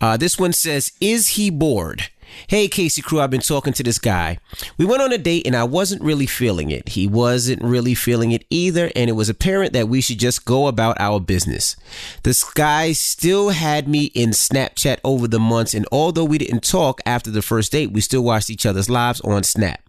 Uh, 0.00 0.16
this 0.16 0.38
one 0.38 0.52
says, 0.52 0.92
Is 1.00 1.28
he 1.28 1.50
bored? 1.50 2.08
Hey, 2.46 2.68
Casey 2.68 3.02
Crew, 3.02 3.20
I've 3.20 3.30
been 3.30 3.40
talking 3.40 3.72
to 3.72 3.82
this 3.82 3.98
guy. 3.98 4.38
We 4.76 4.84
went 4.84 5.02
on 5.02 5.12
a 5.12 5.18
date 5.18 5.46
and 5.46 5.56
I 5.56 5.64
wasn't 5.64 6.02
really 6.02 6.26
feeling 6.26 6.70
it. 6.70 6.90
He 6.90 7.06
wasn't 7.06 7.62
really 7.62 7.94
feeling 7.94 8.32
it 8.32 8.44
either, 8.50 8.90
and 8.94 9.08
it 9.08 9.14
was 9.14 9.28
apparent 9.28 9.72
that 9.72 9.88
we 9.88 10.00
should 10.00 10.18
just 10.18 10.44
go 10.44 10.66
about 10.66 11.00
our 11.00 11.20
business. 11.20 11.74
This 12.22 12.44
guy 12.44 12.92
still 12.92 13.50
had 13.50 13.88
me 13.88 14.04
in 14.14 14.30
Snapchat 14.30 14.98
over 15.04 15.26
the 15.26 15.40
months, 15.40 15.74
and 15.74 15.86
although 15.90 16.24
we 16.24 16.38
didn't 16.38 16.62
talk 16.62 17.00
after 17.06 17.30
the 17.30 17.42
first 17.42 17.72
date, 17.72 17.92
we 17.92 18.00
still 18.00 18.22
watched 18.22 18.50
each 18.50 18.66
other's 18.66 18.90
lives 18.90 19.20
on 19.22 19.42
Snap. 19.42 19.80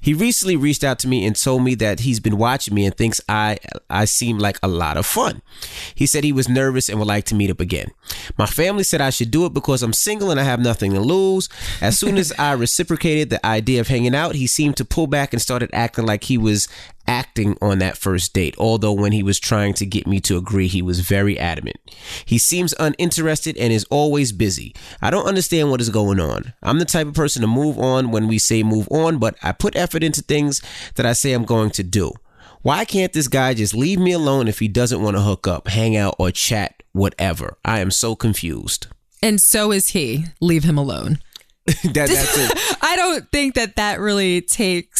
He 0.00 0.14
recently 0.14 0.56
reached 0.56 0.84
out 0.84 0.98
to 1.00 1.08
me 1.08 1.24
and 1.26 1.36
told 1.36 1.62
me 1.62 1.74
that 1.76 2.00
he's 2.00 2.20
been 2.20 2.36
watching 2.36 2.74
me 2.74 2.84
and 2.84 2.96
thinks 2.96 3.20
I 3.28 3.58
I 3.88 4.04
seem 4.04 4.38
like 4.38 4.58
a 4.62 4.68
lot 4.68 4.96
of 4.96 5.06
fun. 5.06 5.42
He 5.94 6.06
said 6.06 6.24
he 6.24 6.32
was 6.32 6.48
nervous 6.48 6.88
and 6.88 6.98
would 6.98 7.08
like 7.08 7.24
to 7.26 7.34
meet 7.34 7.50
up 7.50 7.60
again. 7.60 7.90
My 8.36 8.46
family 8.46 8.84
said 8.84 9.00
I 9.00 9.10
should 9.10 9.30
do 9.30 9.46
it 9.46 9.54
because 9.54 9.82
I'm 9.82 9.92
single 9.92 10.30
and 10.30 10.38
I 10.38 10.44
have 10.44 10.60
nothing 10.60 10.92
to 10.92 11.00
lose. 11.00 11.48
As 11.80 11.98
soon 11.98 12.16
as 12.18 12.32
I 12.38 12.52
reciprocated 12.52 13.30
the 13.30 13.44
idea 13.44 13.80
of 13.80 13.88
hanging 13.88 14.14
out, 14.14 14.34
he 14.34 14.46
seemed 14.46 14.76
to 14.76 14.84
pull 14.84 15.06
back 15.06 15.32
and 15.32 15.40
started 15.40 15.70
acting 15.72 16.06
like 16.06 16.24
he 16.24 16.38
was 16.38 16.68
acting 17.06 17.56
on 17.60 17.78
that 17.78 17.96
first 17.96 18.32
date. 18.32 18.54
Although 18.58 18.92
when 18.92 19.12
he 19.12 19.22
was 19.22 19.38
trying 19.38 19.74
to 19.74 19.86
get 19.86 20.06
me 20.06 20.20
to 20.20 20.36
agree, 20.36 20.68
he 20.68 20.82
was 20.82 21.00
very 21.00 21.38
adamant. 21.38 21.76
He 22.24 22.38
seems 22.38 22.74
uninterested 22.78 23.56
and 23.56 23.72
is 23.72 23.86
always 23.90 24.32
busy. 24.32 24.74
I 25.00 25.10
don't 25.10 25.26
understand 25.26 25.70
what 25.70 25.80
is 25.80 25.90
going 25.90 26.20
on. 26.20 26.54
I'm 26.62 26.78
the 26.78 26.84
type 26.84 27.06
of 27.06 27.14
person 27.14 27.42
to 27.42 27.48
move 27.48 27.78
on 27.78 28.10
when 28.10 28.28
we 28.28 28.38
say 28.38 28.62
move 28.62 28.88
on, 28.90 29.18
but 29.18 29.36
I 29.42 29.52
put 29.52 29.76
effort 29.76 30.02
into 30.02 30.22
things 30.22 30.62
that 30.96 31.06
I 31.06 31.12
say 31.12 31.32
I'm 31.32 31.44
going 31.44 31.70
to 31.70 31.82
do. 31.82 32.12
Why 32.62 32.86
can't 32.86 33.12
this 33.12 33.28
guy 33.28 33.52
just 33.52 33.74
leave 33.74 33.98
me 33.98 34.12
alone 34.12 34.48
if 34.48 34.58
he 34.58 34.68
doesn't 34.68 35.02
want 35.02 35.16
to 35.16 35.22
hook 35.22 35.46
up, 35.46 35.68
hang 35.68 35.96
out, 35.96 36.16
or 36.18 36.30
chat, 36.30 36.82
whatever? 36.92 37.58
I 37.62 37.80
am 37.80 37.90
so 37.90 38.16
confused. 38.16 38.86
And 39.22 39.40
so 39.40 39.70
is 39.70 39.88
he. 39.88 40.26
Leave 40.40 40.64
him 40.64 40.78
alone. 40.78 41.18
that, 41.66 41.92
that's 41.94 42.38
it. 42.38 42.78
I 42.82 42.96
don't 42.96 43.30
think 43.30 43.54
that 43.54 43.76
that 43.76 43.98
really 43.98 44.42
takes 44.42 44.93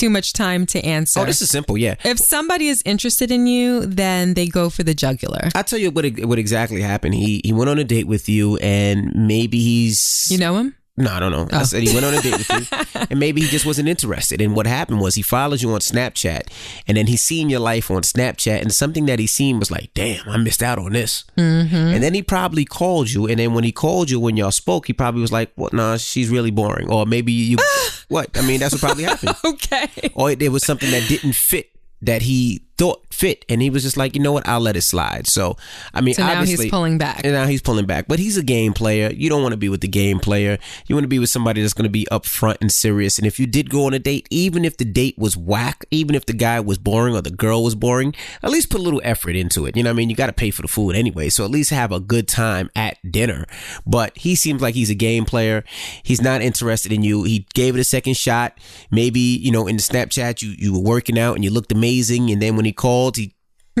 too 0.00 0.10
much 0.10 0.32
time 0.32 0.66
to 0.66 0.80
answer. 0.84 1.20
Oh, 1.20 1.24
this 1.24 1.42
is 1.42 1.50
simple. 1.50 1.76
Yeah. 1.76 1.94
if 2.04 2.18
somebody 2.18 2.68
is 2.68 2.82
interested 2.84 3.30
in 3.30 3.46
you, 3.46 3.84
then 3.86 4.34
they 4.34 4.46
go 4.46 4.70
for 4.70 4.82
the 4.82 4.94
jugular. 4.94 5.50
I'll 5.54 5.64
tell 5.64 5.78
you 5.78 5.90
what 5.90 6.04
what 6.20 6.38
exactly 6.38 6.80
happened. 6.80 7.14
He 7.14 7.40
he 7.44 7.52
went 7.52 7.68
on 7.68 7.78
a 7.78 7.84
date 7.84 8.06
with 8.06 8.28
you, 8.28 8.56
and 8.58 9.12
maybe 9.14 9.60
he's 9.60 10.28
You 10.30 10.38
know 10.38 10.56
him? 10.56 10.74
No, 11.00 11.10
I 11.14 11.18
don't 11.18 11.32
know. 11.32 11.48
I 11.50 11.62
said 11.62 11.82
he 11.82 11.94
went 11.94 12.04
on 12.04 12.12
a 12.12 12.20
date 12.20 12.36
with 12.36 12.50
you, 12.50 13.04
and 13.10 13.18
maybe 13.18 13.40
he 13.40 13.48
just 13.48 13.64
wasn't 13.64 13.88
interested. 13.88 14.42
And 14.42 14.54
what 14.54 14.66
happened 14.66 15.00
was 15.00 15.14
he 15.14 15.22
follows 15.22 15.62
you 15.62 15.70
on 15.72 15.80
Snapchat, 15.80 16.52
and 16.86 16.96
then 16.96 17.06
he's 17.06 17.22
seen 17.22 17.48
your 17.48 17.60
life 17.60 17.90
on 17.90 18.02
Snapchat, 18.02 18.60
and 18.60 18.70
something 18.70 19.06
that 19.06 19.18
he 19.18 19.26
seen 19.26 19.58
was 19.58 19.70
like, 19.70 19.94
"Damn, 19.94 20.28
I 20.28 20.36
missed 20.36 20.62
out 20.62 20.78
on 20.78 20.92
this." 20.92 21.24
Mm-hmm. 21.38 21.74
And 21.74 22.02
then 22.02 22.12
he 22.12 22.22
probably 22.22 22.66
called 22.66 23.10
you, 23.10 23.26
and 23.26 23.38
then 23.38 23.54
when 23.54 23.64
he 23.64 23.72
called 23.72 24.10
you, 24.10 24.20
when 24.20 24.36
y'all 24.36 24.50
spoke, 24.50 24.86
he 24.86 24.92
probably 24.92 25.22
was 25.22 25.32
like, 25.32 25.50
"What? 25.54 25.72
Nah, 25.72 25.96
she's 25.96 26.28
really 26.28 26.50
boring." 26.50 26.90
Or 26.90 27.06
maybe 27.06 27.32
you, 27.32 27.56
what? 28.08 28.36
I 28.36 28.42
mean, 28.42 28.60
that's 28.60 28.74
what 28.74 28.82
probably 28.82 29.04
happened. 29.04 29.36
Okay. 29.50 30.10
Or 30.14 30.30
it 30.30 30.52
was 30.52 30.64
something 30.64 30.90
that 30.90 31.08
didn't 31.08 31.34
fit 31.34 31.70
that 32.02 32.22
he 32.22 32.62
thought 32.78 33.04
fit. 33.20 33.44
And 33.48 33.60
he 33.60 33.70
was 33.70 33.82
just 33.82 33.96
like 33.96 34.14
you 34.14 34.22
know 34.22 34.32
what? 34.32 34.48
I'll 34.48 34.60
let 34.60 34.76
it 34.76 34.82
slide. 34.82 35.26
So 35.26 35.56
i 35.94 36.00
mean 36.00 36.14
So 36.14 36.22
now 36.22 36.40
obviously 36.40 36.64
he's 36.66 36.70
pulling 36.70 36.98
back. 36.98 37.20
and 37.24 37.32
now 37.32 37.46
he's 37.46 37.62
pulling 37.62 37.86
back. 37.86 38.06
But 38.08 38.18
he's 38.18 38.36
a 38.36 38.42
game 38.42 38.72
player. 38.72 39.10
You 39.12 39.28
don't 39.28 39.42
want 39.42 39.52
to 39.52 39.56
be 39.58 39.68
with 39.68 39.82
the 39.82 39.88
game 39.88 40.18
player. 40.18 40.58
You 40.86 40.94
want 40.96 41.04
to 41.04 41.08
be 41.08 41.18
with 41.18 41.30
somebody 41.30 41.60
that's 41.60 41.74
going 41.74 41.84
to 41.84 41.90
be 41.90 42.06
upfront 42.10 42.56
and 42.60 42.72
serious. 42.72 43.18
And 43.18 43.26
if 43.26 43.38
you 43.38 43.46
did 43.46 43.70
go 43.70 43.84
on 43.86 43.94
a 43.94 43.98
date 43.98 44.26
even 44.30 44.64
if 44.64 44.76
the 44.76 44.84
date 44.84 45.16
was 45.18 45.36
whack 45.36 45.84
even 45.90 46.14
if 46.14 46.26
the 46.26 46.32
guy 46.32 46.60
was 46.60 46.78
boring 46.78 47.14
or 47.14 47.20
the 47.22 47.30
girl 47.30 47.62
was 47.62 47.74
boring 47.74 48.14
at 48.42 48.50
least 48.50 48.70
put 48.70 48.80
a 48.80 48.82
little 48.82 49.00
effort 49.04 49.36
into 49.36 49.66
it. 49.66 49.76
You 49.76 49.82
know 49.82 49.90
what 49.90 49.94
i 49.94 49.96
mean? 49.96 50.10
You 50.10 50.16
got 50.16 50.26
to 50.26 50.32
pay 50.32 50.50
for 50.50 50.62
the 50.62 50.68
food 50.68 50.96
anyway. 50.96 51.28
So 51.28 51.44
at 51.44 51.50
least 51.50 51.70
have 51.70 51.92
a 51.92 52.00
good 52.00 52.26
time 52.26 52.70
at 52.74 52.96
dinner. 53.10 53.44
But 53.86 54.16
he 54.16 54.34
seems 54.34 54.62
like 54.62 54.74
he's 54.74 54.90
a 54.90 54.94
game 54.94 55.24
player. 55.24 55.64
He's 56.02 56.22
not 56.22 56.40
interested 56.42 56.92
in 56.92 57.02
you. 57.02 57.24
He 57.24 57.46
gave 57.54 57.76
it 57.76 57.80
a 57.80 57.84
second 57.84 58.16
shot. 58.16 58.58
Maybe 58.90 59.20
you 59.20 59.50
know 59.50 59.66
in 59.66 59.76
the 59.76 59.82
snapchat 59.82 60.42
you 60.42 60.54
you 60.58 60.72
were 60.72 60.80
working 60.80 61.18
out 61.18 61.34
and 61.34 61.44
you 61.44 61.50
looked 61.50 61.72
amazing. 61.72 62.30
And 62.30 62.40
then 62.40 62.56
when 62.56 62.64
he 62.64 62.72
called 62.72 63.09
he 63.16 63.34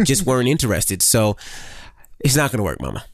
just 0.04 0.24
weren't 0.24 0.48
interested 0.48 1.02
so 1.02 1.36
it's 2.20 2.36
not 2.36 2.50
gonna 2.50 2.62
work 2.62 2.80
mama 2.80 3.04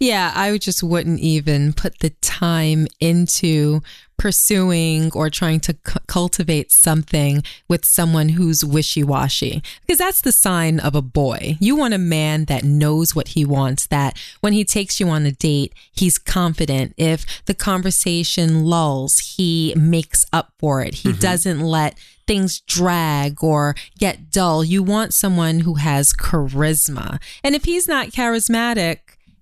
Yeah, 0.00 0.32
I 0.34 0.56
just 0.58 0.82
wouldn't 0.82 1.18
even 1.20 1.72
put 1.72 1.98
the 1.98 2.10
time 2.20 2.86
into 3.00 3.80
pursuing 4.16 5.10
or 5.12 5.30
trying 5.30 5.60
to 5.60 5.74
cu- 5.74 6.00
cultivate 6.06 6.70
something 6.70 7.42
with 7.68 7.84
someone 7.84 8.30
who's 8.30 8.64
wishy 8.64 9.02
washy. 9.02 9.62
Because 9.80 9.98
that's 9.98 10.20
the 10.20 10.32
sign 10.32 10.78
of 10.80 10.94
a 10.94 11.02
boy. 11.02 11.56
You 11.60 11.76
want 11.76 11.94
a 11.94 11.98
man 11.98 12.44
that 12.46 12.64
knows 12.64 13.14
what 13.14 13.28
he 13.28 13.44
wants, 13.44 13.86
that 13.86 14.18
when 14.40 14.52
he 14.52 14.64
takes 14.64 15.00
you 15.00 15.08
on 15.08 15.26
a 15.26 15.32
date, 15.32 15.72
he's 15.92 16.18
confident. 16.18 16.94
If 16.96 17.44
the 17.46 17.54
conversation 17.54 18.64
lulls, 18.64 19.34
he 19.36 19.74
makes 19.76 20.26
up 20.32 20.52
for 20.58 20.82
it. 20.82 20.94
He 20.94 21.10
mm-hmm. 21.10 21.20
doesn't 21.20 21.60
let 21.60 21.96
things 22.28 22.60
drag 22.60 23.42
or 23.42 23.74
get 23.98 24.30
dull. 24.30 24.62
You 24.62 24.84
want 24.84 25.12
someone 25.12 25.60
who 25.60 25.74
has 25.74 26.12
charisma. 26.12 27.18
And 27.42 27.56
if 27.56 27.64
he's 27.64 27.88
not 27.88 28.10
charismatic, 28.10 28.98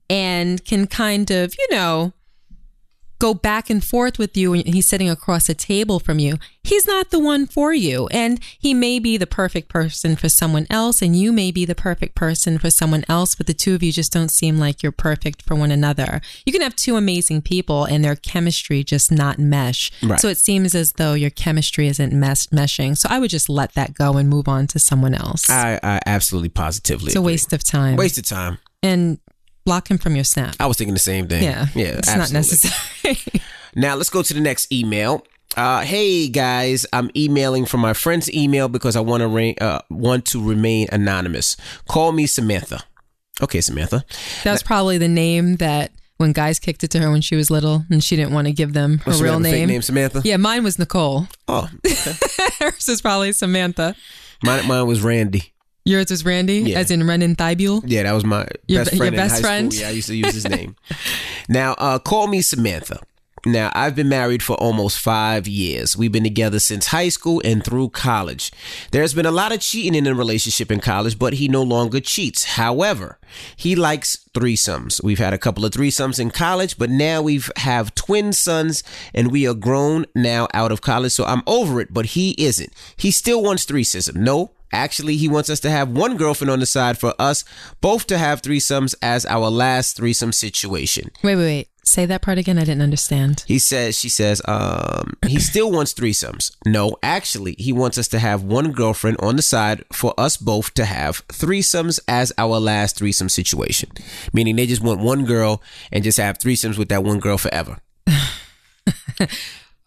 and 0.08 0.64
can 0.64 0.86
kind 0.86 1.30
of, 1.30 1.54
you 1.58 1.66
know, 1.70 2.12
go 3.18 3.34
back 3.34 3.70
and 3.70 3.82
forth 3.82 4.18
with 4.18 4.36
you 4.36 4.52
and 4.52 4.66
he's 4.66 4.88
sitting 4.88 5.08
across 5.08 5.48
a 5.48 5.54
table 5.54 5.98
from 5.98 6.18
you, 6.18 6.36
he's 6.62 6.86
not 6.86 7.10
the 7.10 7.18
one 7.18 7.46
for 7.46 7.72
you. 7.72 8.08
And 8.08 8.40
he 8.58 8.74
may 8.74 8.98
be 8.98 9.16
the 9.16 9.26
perfect 9.26 9.68
person 9.68 10.16
for 10.16 10.28
someone 10.28 10.66
else, 10.70 11.02
and 11.02 11.16
you 11.16 11.32
may 11.32 11.50
be 11.50 11.64
the 11.64 11.74
perfect 11.74 12.14
person 12.14 12.58
for 12.58 12.70
someone 12.70 13.04
else, 13.08 13.34
but 13.34 13.46
the 13.46 13.54
two 13.54 13.74
of 13.74 13.82
you 13.82 13.92
just 13.92 14.12
don't 14.12 14.30
seem 14.30 14.58
like 14.58 14.82
you're 14.82 14.92
perfect 14.92 15.42
for 15.42 15.54
one 15.54 15.70
another. 15.70 16.20
You 16.44 16.52
can 16.52 16.62
have 16.62 16.76
two 16.76 16.96
amazing 16.96 17.42
people 17.42 17.84
and 17.84 18.04
their 18.04 18.16
chemistry 18.16 18.84
just 18.84 19.10
not 19.10 19.38
mesh. 19.38 19.90
Right. 20.02 20.20
So 20.20 20.28
it 20.28 20.38
seems 20.38 20.74
as 20.74 20.92
though 20.92 21.14
your 21.14 21.30
chemistry 21.30 21.88
isn't 21.88 22.12
mes- 22.12 22.48
meshing. 22.48 22.96
So 22.96 23.08
I 23.10 23.18
would 23.18 23.30
just 23.30 23.48
let 23.48 23.74
that 23.74 23.94
go 23.94 24.16
and 24.16 24.28
move 24.28 24.48
on 24.48 24.66
to 24.68 24.78
someone 24.78 25.14
else. 25.14 25.48
I, 25.48 25.80
I 25.82 26.00
absolutely 26.06 26.50
positively 26.50 27.08
it's 27.08 27.16
a 27.16 27.22
waste 27.22 27.52
of 27.52 27.62
time. 27.62 27.96
waste 27.96 28.18
of 28.18 28.24
time. 28.24 28.58
And 28.82 29.18
block 29.66 29.90
him 29.90 29.98
from 29.98 30.14
your 30.14 30.24
snap. 30.24 30.54
I 30.58 30.66
was 30.66 30.78
thinking 30.78 30.94
the 30.94 31.00
same 31.00 31.28
thing. 31.28 31.42
Yeah. 31.42 31.66
yeah, 31.74 31.98
It's 31.98 32.16
not 32.16 32.32
necessary. 32.32 33.18
Now 33.78 33.94
let's 33.94 34.08
go 34.08 34.22
to 34.22 34.32
the 34.32 34.40
next 34.40 34.72
email. 34.72 35.26
Uh, 35.54 35.82
hey 35.82 36.28
guys, 36.28 36.86
I'm 36.94 37.10
emailing 37.14 37.66
from 37.66 37.80
my 37.82 37.92
friend's 37.92 38.32
email 38.32 38.68
because 38.68 38.96
I 38.96 39.00
want 39.00 39.20
to 39.20 39.28
re- 39.28 39.56
uh, 39.60 39.80
want 39.90 40.24
to 40.28 40.42
remain 40.42 40.88
anonymous. 40.90 41.58
Call 41.86 42.12
me 42.12 42.24
Samantha. 42.26 42.84
Okay, 43.42 43.60
Samantha. 43.60 44.02
That 44.44 44.52
was 44.52 44.62
probably 44.62 44.96
the 44.96 45.08
name 45.08 45.56
that 45.56 45.92
when 46.16 46.32
guys 46.32 46.58
kicked 46.58 46.84
it 46.84 46.90
to 46.92 46.98
her 47.00 47.10
when 47.10 47.20
she 47.20 47.36
was 47.36 47.50
little 47.50 47.84
and 47.90 48.02
she 48.02 48.16
didn't 48.16 48.32
want 48.32 48.46
to 48.46 48.52
give 48.54 48.72
them 48.72 48.96
her 48.98 49.10
What's 49.10 49.20
real 49.20 49.34
fake 49.42 49.52
name. 49.52 49.68
name 49.68 49.82
Samantha. 49.82 50.22
Yeah, 50.24 50.38
mine 50.38 50.64
was 50.64 50.78
Nicole. 50.78 51.28
Oh, 51.46 51.68
Hers 52.58 52.88
is 52.88 53.02
probably 53.02 53.32
Samantha. 53.32 53.94
mine, 54.42 54.66
mine 54.66 54.86
was 54.86 55.02
Randy. 55.02 55.52
Yours 55.86 56.10
was 56.10 56.24
Randy, 56.24 56.58
Yeah. 56.66 56.78
as 56.80 56.90
in 56.90 57.06
Renan 57.06 57.36
Thibule. 57.36 57.82
Yeah, 57.86 58.02
that 58.02 58.12
was 58.12 58.24
my 58.24 58.46
Your- 58.66 58.80
best 58.84 58.92
your 58.92 58.98
friend 58.98 59.14
in 59.14 59.20
best 59.20 59.34
high 59.36 59.40
friend? 59.40 59.72
school. 59.72 59.82
Yeah, 59.82 59.88
I 59.88 59.92
used 59.92 60.08
to 60.08 60.16
use 60.16 60.34
his 60.34 60.48
name. 60.58 60.74
now, 61.48 61.72
uh, 61.78 61.98
call 62.00 62.26
me 62.26 62.42
Samantha. 62.42 62.98
Now, 63.44 63.70
I've 63.76 63.94
been 63.94 64.08
married 64.08 64.42
for 64.42 64.56
almost 64.56 64.98
five 64.98 65.46
years. 65.46 65.96
We've 65.96 66.10
been 66.10 66.24
together 66.24 66.58
since 66.58 66.88
high 66.88 67.10
school 67.10 67.40
and 67.44 67.64
through 67.64 67.90
college. 67.90 68.50
There's 68.90 69.14
been 69.14 69.26
a 69.26 69.30
lot 69.30 69.52
of 69.52 69.60
cheating 69.60 69.94
in 69.94 70.02
the 70.02 70.16
relationship 70.16 70.72
in 70.72 70.80
college, 70.80 71.16
but 71.16 71.34
he 71.34 71.46
no 71.46 71.62
longer 71.62 72.00
cheats. 72.00 72.42
However, 72.56 73.20
he 73.54 73.76
likes 73.76 74.18
threesomes. 74.34 75.00
We've 75.04 75.20
had 75.20 75.32
a 75.32 75.38
couple 75.38 75.64
of 75.64 75.70
threesomes 75.70 76.18
in 76.18 76.30
college, 76.32 76.76
but 76.76 76.90
now 76.90 77.22
we've 77.22 77.48
have 77.58 77.94
twin 77.94 78.32
sons 78.32 78.82
and 79.14 79.30
we 79.30 79.46
are 79.46 79.54
grown 79.54 80.06
now 80.12 80.48
out 80.52 80.72
of 80.72 80.80
college. 80.80 81.12
So 81.12 81.24
I'm 81.24 81.44
over 81.46 81.80
it, 81.80 81.94
but 81.94 82.06
he 82.06 82.34
isn't. 82.38 82.72
He 82.96 83.12
still 83.12 83.44
wants 83.44 83.62
threesome. 83.64 84.24
No, 84.24 84.50
Actually, 84.72 85.16
he 85.16 85.28
wants 85.28 85.50
us 85.50 85.60
to 85.60 85.70
have 85.70 85.88
one 85.88 86.16
girlfriend 86.16 86.50
on 86.50 86.60
the 86.60 86.66
side 86.66 86.98
for 86.98 87.14
us 87.18 87.44
both 87.80 88.06
to 88.06 88.18
have 88.18 88.42
threesomes 88.42 88.94
as 89.00 89.24
our 89.26 89.48
last 89.48 89.96
threesome 89.96 90.32
situation. 90.32 91.10
Wait, 91.22 91.36
wait, 91.36 91.44
wait. 91.44 91.68
Say 91.86 92.04
that 92.06 92.20
part 92.20 92.36
again. 92.36 92.58
I 92.58 92.62
didn't 92.64 92.82
understand. 92.82 93.44
He 93.46 93.60
says, 93.60 93.96
she 93.96 94.08
says, 94.08 94.42
um, 94.46 95.14
he 95.26 95.38
still 95.38 95.70
wants 95.70 95.94
threesomes. 95.94 96.50
No, 96.66 96.96
actually, 97.00 97.54
he 97.58 97.72
wants 97.72 97.96
us 97.96 98.08
to 98.08 98.18
have 98.18 98.42
one 98.42 98.72
girlfriend 98.72 99.18
on 99.20 99.36
the 99.36 99.42
side 99.42 99.84
for 99.92 100.12
us 100.18 100.36
both 100.36 100.74
to 100.74 100.84
have 100.84 101.26
threesomes 101.28 102.00
as 102.08 102.32
our 102.38 102.58
last 102.58 102.96
threesome 102.98 103.28
situation. 103.28 103.90
Meaning 104.32 104.56
they 104.56 104.66
just 104.66 104.82
want 104.82 105.00
one 105.00 105.24
girl 105.24 105.62
and 105.92 106.02
just 106.02 106.18
have 106.18 106.38
threesomes 106.38 106.76
with 106.76 106.88
that 106.88 107.04
one 107.04 107.20
girl 107.20 107.38
forever. 107.38 107.78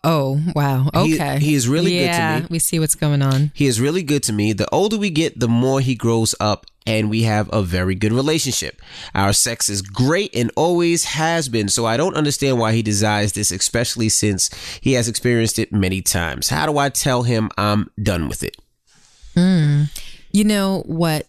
Oh, 0.04 0.40
wow. 0.56 0.90
Okay. 0.96 1.40
he 1.40 1.56
is 1.56 1.68
really 1.68 1.92
good 1.92 2.00
to 2.00 2.18
yeah, 2.18 2.40
me. 2.40 2.48
we 2.50 2.60
see 2.60 2.80
what's 2.80 2.96
going 2.96 3.22
on. 3.22 3.52
He 3.54 3.68
is 3.68 3.82
really 3.82 4.02
good 4.02 4.24
to 4.24 4.34
me. 4.34 4.54
The 4.54 4.70
older 4.74 4.98
we 4.98 5.10
get, 5.10 5.40
the 5.40 5.50
more 5.50 5.82
he 5.82 5.94
grows 5.96 6.34
up, 6.40 6.66
and 6.88 7.10
we 7.10 7.24
have 7.24 7.50
a 7.52 7.62
very 7.62 7.96
good 7.96 8.14
relationship. 8.14 8.82
Our 9.14 9.34
sex 9.34 9.68
is 9.70 9.82
great 9.82 10.34
and 10.34 10.52
always 10.56 11.04
has 11.04 11.50
been, 11.50 11.68
so 11.68 11.86
I 11.86 11.98
don't 11.98 12.16
understand 12.16 12.58
why 12.60 12.72
he 12.72 12.82
desires 12.82 13.34
this, 13.34 13.52
especially 13.52 14.08
since 14.10 14.50
he 14.82 14.94
has 14.94 15.08
experienced 15.10 15.60
it 15.60 15.72
many 15.74 16.02
times. 16.02 16.48
How 16.50 16.66
do 16.66 16.78
I 16.78 16.90
tell 16.90 17.24
him 17.24 17.50
I'm 17.58 17.92
done 18.02 18.28
with 18.30 18.42
it? 18.42 18.56
Hmm. 19.36 19.84
You 20.32 20.46
know 20.46 20.84
what 20.86 21.28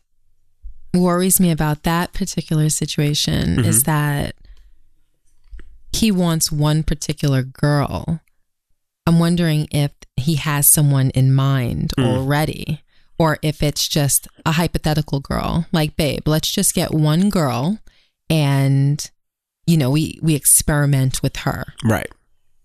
worries 0.95 1.41
me 1.41 1.51
about 1.51 1.83
that 1.83 2.13
particular 2.13 2.69
situation 2.69 3.57
Mm-hmm. 3.57 3.65
is 3.69 3.83
that 3.83 4.35
he 5.93 6.11
wants 6.13 6.53
one 6.53 6.83
particular 6.85 7.43
girl. 7.43 8.21
I'm 9.07 9.19
wondering 9.19 9.67
if 9.71 9.93
he 10.17 10.37
has 10.37 10.69
someone 10.69 11.11
in 11.11 11.33
mind 11.35 11.93
Mm. 11.99 12.05
already 12.07 12.83
or 13.19 13.39
if 13.43 13.63
it's 13.63 13.89
just 13.89 14.29
a 14.47 14.53
hypothetical 14.53 15.21
girl. 15.21 15.67
Like, 15.73 15.97
babe, 15.97 16.27
let's 16.27 16.51
just 16.51 16.75
get 16.75 16.93
one 16.95 17.29
girl 17.31 17.79
and 18.29 19.11
you 19.67 19.77
know, 19.77 19.91
we 19.91 20.19
we 20.23 20.35
experiment 20.35 21.23
with 21.23 21.37
her. 21.39 21.75
Right. 21.85 22.11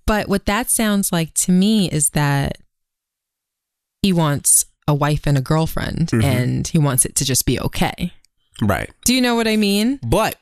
But 0.08 0.28
what 0.28 0.46
that 0.46 0.70
sounds 0.72 1.12
like 1.12 1.34
to 1.36 1.52
me 1.52 1.88
is 1.90 2.10
that 2.12 2.58
he 4.02 4.12
wants 4.14 4.66
a 4.88 4.94
wife 4.94 5.26
and 5.28 5.38
a 5.38 5.42
girlfriend 5.42 6.10
Mhm. 6.10 6.24
and 6.24 6.68
he 6.68 6.78
wants 6.78 7.06
it 7.06 7.16
to 7.18 7.26
just 7.26 7.46
be 7.46 7.60
okay. 7.60 8.14
Right. 8.62 8.90
Do 9.04 9.14
you 9.14 9.22
know 9.22 9.36
what 9.36 9.48
I 9.48 9.56
mean? 9.58 10.00
But, 10.04 10.38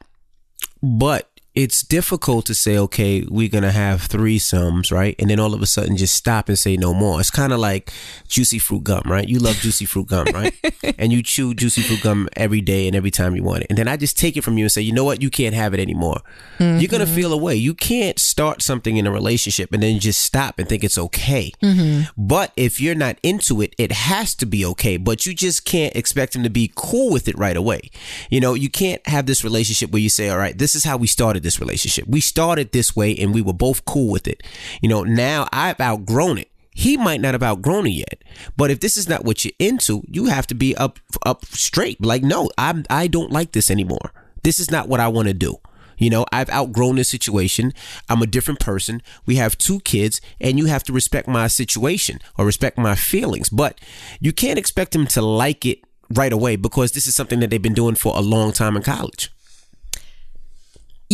but 0.82 1.30
it's 1.56 1.84
difficult 1.84 2.48
to 2.48 2.56
say, 2.56 2.78
okay, 2.80 3.24
we're 3.30 3.50
going 3.50 3.64
to 3.64 3.72
have 3.72 4.08
threesomes, 4.08 4.92
right? 4.92 5.16
And 5.20 5.30
then 5.30 5.40
all 5.40 5.54
of 5.54 5.62
a 5.62 5.68
sudden 5.68 5.98
just 5.98 6.16
stop 6.16 6.50
and 6.50 6.58
say 6.58 6.78
no 6.78 6.96
more. 6.96 7.20
It's 7.20 7.30
kind 7.30 7.54
of 7.54 7.60
like 7.60 7.92
juicy 8.28 8.58
fruit 8.58 8.84
gum, 8.84 9.04
right? 9.06 9.28
You 9.28 9.38
love 9.38 9.58
juicy 9.58 9.86
fruit 9.86 10.08
gum, 10.08 10.26
right? 10.34 10.56
and 10.98 11.14
you 11.14 11.22
chew 11.22 11.54
juicy 11.54 11.84
fruit 11.84 12.02
gum 12.02 12.28
every 12.36 12.62
day 12.62 12.88
and 12.88 12.96
every 12.96 13.12
time 13.12 13.36
you 13.36 13.44
want 13.44 13.62
it. 13.62 13.68
And 13.70 13.78
then 13.78 13.88
I 13.88 13.98
just 13.98 14.18
take 14.18 14.36
it 14.36 14.42
from 14.42 14.58
you 14.58 14.66
and 14.66 14.72
say, 14.72 14.82
you 14.82 14.94
know 14.94 15.04
what? 15.04 15.22
You 15.22 15.30
can't 15.30 15.54
have 15.54 15.76
it 15.76 15.80
anymore. 15.80 16.22
You're 16.60 16.88
going 16.88 17.02
to 17.02 17.06
mm-hmm. 17.06 17.16
feel 17.16 17.34
away. 17.34 17.56
You 17.56 17.74
can't 17.74 18.18
start 18.18 18.62
something 18.62 18.96
in 18.96 19.06
a 19.06 19.12
relationship 19.12 19.74
and 19.74 19.84
then 19.84 20.00
just 20.00 20.24
stop 20.24 20.58
and 20.58 20.68
think 20.68 20.84
it's 20.84 20.98
okay. 20.98 21.52
Mm-hmm. 21.62 22.10
But 22.18 22.52
if 22.56 22.80
you're 22.80 22.96
not 22.96 23.18
into 23.22 23.62
it, 23.62 23.76
it 23.78 23.92
has 23.92 24.34
to 24.36 24.46
be 24.46 24.66
okay. 24.68 24.98
But 24.98 25.26
you 25.26 25.34
just 25.36 25.66
can't 25.66 25.96
expect 25.96 26.36
him 26.36 26.44
to 26.44 26.50
be 26.50 26.72
cool 26.74 27.12
with 27.12 27.28
it 27.28 27.38
right 27.38 27.58
away. 27.58 27.92
You 28.30 28.40
know, 28.40 28.54
you 28.54 28.70
can't 28.70 29.06
have 29.08 29.26
this 29.26 29.44
relationship 29.44 29.92
where 29.92 30.02
you 30.02 30.10
say, 30.10 30.30
all 30.30 30.38
right, 30.38 30.58
this 30.58 30.74
is 30.74 30.86
how 30.86 30.98
we 30.98 31.08
started 31.08 31.43
this 31.44 31.60
relationship. 31.60 32.08
We 32.08 32.22
started 32.22 32.72
this 32.72 32.96
way 32.96 33.16
and 33.18 33.34
we 33.34 33.42
were 33.42 33.54
both 33.54 33.86
cool 33.86 34.12
with 34.12 34.28
it. 34.28 34.42
You 34.82 34.90
know, 34.90 35.04
now 35.04 35.48
I've 35.52 35.80
outgrown 35.80 36.38
it. 36.40 36.50
he 36.76 36.98
might 36.98 37.22
not 37.22 37.34
have 37.34 37.44
outgrown 37.44 37.88
it 37.88 37.92
yet. 37.92 38.24
But 38.58 38.72
if 38.72 38.80
this 38.80 38.98
is 38.98 39.08
not 39.08 39.24
what 39.24 39.46
you're 39.46 39.54
into, 39.60 40.04
you 40.10 40.26
have 40.26 40.48
to 40.48 40.56
be 40.56 40.76
up 40.76 41.00
up 41.26 41.46
straight. 41.46 42.04
Like, 42.04 42.24
no, 42.24 42.50
I'm 42.58 42.86
I 42.90 43.08
don't 43.08 43.32
like 43.32 43.52
this 43.52 43.70
anymore. 43.70 44.12
This 44.44 44.60
is 44.60 44.72
not 44.72 44.88
what 44.90 45.00
I 45.00 45.08
want 45.08 45.28
to 45.28 45.34
do. 45.34 45.58
You 45.98 46.10
know, 46.10 46.26
I've 46.32 46.50
outgrown 46.50 46.96
this 46.96 47.10
situation. 47.10 47.72
I'm 48.10 48.22
a 48.22 48.28
different 48.28 48.60
person. 48.60 49.02
We 49.26 49.36
have 49.36 49.58
two 49.58 49.80
kids, 49.82 50.20
and 50.42 50.58
you 50.58 50.66
have 50.66 50.84
to 50.86 50.94
respect 50.94 51.28
my 51.28 51.48
situation 51.48 52.20
or 52.38 52.46
respect 52.46 52.78
my 52.78 52.96
feelings. 52.96 53.50
But 53.50 53.80
you 54.20 54.34
can't 54.34 54.60
expect 54.60 54.96
him 54.96 55.06
to 55.08 55.22
like 55.22 55.66
it 55.66 55.80
right 56.10 56.34
away 56.34 56.56
because 56.56 56.92
this 56.92 57.08
is 57.08 57.16
something 57.16 57.40
that 57.40 57.52
they've 57.52 57.62
been 57.62 57.74
doing 57.74 57.96
for 57.96 58.18
a 58.18 58.22
long 58.22 58.52
time 58.52 58.76
in 58.76 58.84
college. 58.84 59.33